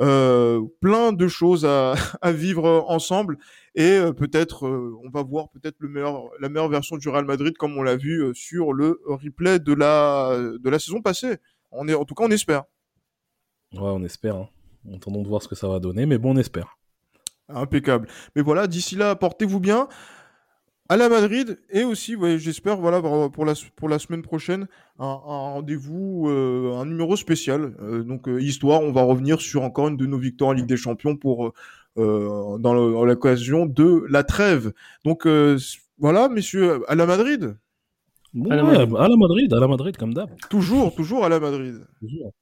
Euh, 0.00 0.62
plein 0.80 1.12
de 1.12 1.26
choses 1.26 1.64
à, 1.64 1.94
à 2.22 2.30
vivre 2.30 2.84
ensemble 2.86 3.36
et 3.74 3.94
euh, 3.98 4.12
peut-être 4.12 4.68
on 4.68 5.10
va 5.10 5.24
voir 5.24 5.48
peut-être 5.50 5.74
le 5.80 5.88
meilleur 5.88 6.30
la 6.38 6.48
meilleure 6.48 6.68
version 6.68 6.96
du 6.98 7.08
Real 7.08 7.24
Madrid 7.24 7.56
comme 7.56 7.76
on 7.76 7.82
l'a 7.82 7.96
vu 7.96 8.30
sur 8.32 8.72
le 8.72 9.00
replay 9.06 9.58
de 9.58 9.74
la 9.74 10.36
de 10.36 10.70
la 10.70 10.78
saison 10.78 11.02
passée. 11.02 11.38
On 11.72 11.88
est 11.88 11.94
en 11.94 12.04
tout 12.04 12.14
cas 12.14 12.22
on 12.24 12.30
espère. 12.30 12.62
Ouais, 13.72 13.80
on 13.80 14.04
espère. 14.04 14.36
Hein. 14.36 14.48
Attendons 14.94 15.22
de 15.22 15.28
voir 15.28 15.42
ce 15.42 15.48
que 15.48 15.54
ça 15.54 15.68
va 15.68 15.80
donner, 15.80 16.06
mais 16.06 16.18
bon, 16.18 16.34
on 16.34 16.36
espère. 16.36 16.78
Impeccable. 17.48 18.08
Mais 18.36 18.42
voilà, 18.42 18.66
d'ici 18.66 18.96
là, 18.96 19.14
portez-vous 19.14 19.60
bien. 19.60 19.88
À 20.90 20.96
la 20.96 21.10
Madrid 21.10 21.60
et 21.68 21.84
aussi, 21.84 22.16
j'espère, 22.38 22.78
voilà, 22.78 23.02
pour 23.02 23.44
la, 23.44 23.52
pour 23.76 23.90
la 23.90 23.98
semaine 23.98 24.22
prochaine, 24.22 24.68
un, 24.98 25.12
rendez-vous, 25.12 26.28
euh, 26.28 26.78
un 26.78 26.86
numéro 26.86 27.14
spécial. 27.14 27.74
Euh, 27.82 28.02
donc, 28.02 28.26
euh, 28.26 28.40
histoire, 28.40 28.80
on 28.80 28.90
va 28.90 29.02
revenir 29.02 29.42
sur 29.42 29.62
encore 29.64 29.88
une 29.88 29.98
de 29.98 30.06
nos 30.06 30.16
victoires 30.16 30.50
en 30.50 30.52
Ligue 30.54 30.66
des 30.66 30.78
Champions 30.78 31.16
pour 31.16 31.52
dans 31.96 33.04
l'occasion 33.04 33.66
de 33.66 34.04
la 34.08 34.22
trêve. 34.22 34.72
Donc, 35.04 35.26
voilà, 35.98 36.28
messieurs, 36.28 36.80
à 36.86 36.94
la 36.94 37.06
Madrid. 37.06 37.56
à, 38.48 38.56
la 38.56 38.62
Madrid. 38.62 38.96
à 38.96 39.08
la 39.08 39.16
Madrid, 39.16 39.52
à 39.52 39.60
la 39.60 39.68
Madrid, 39.68 39.96
comme 39.96 40.14
d'hab. 40.14 40.30
Toujours, 40.48 40.94
toujours 40.94 41.24
à 41.24 41.28
la 41.28 41.40
Madrid. 41.40 41.84
Toujours. 42.00 42.32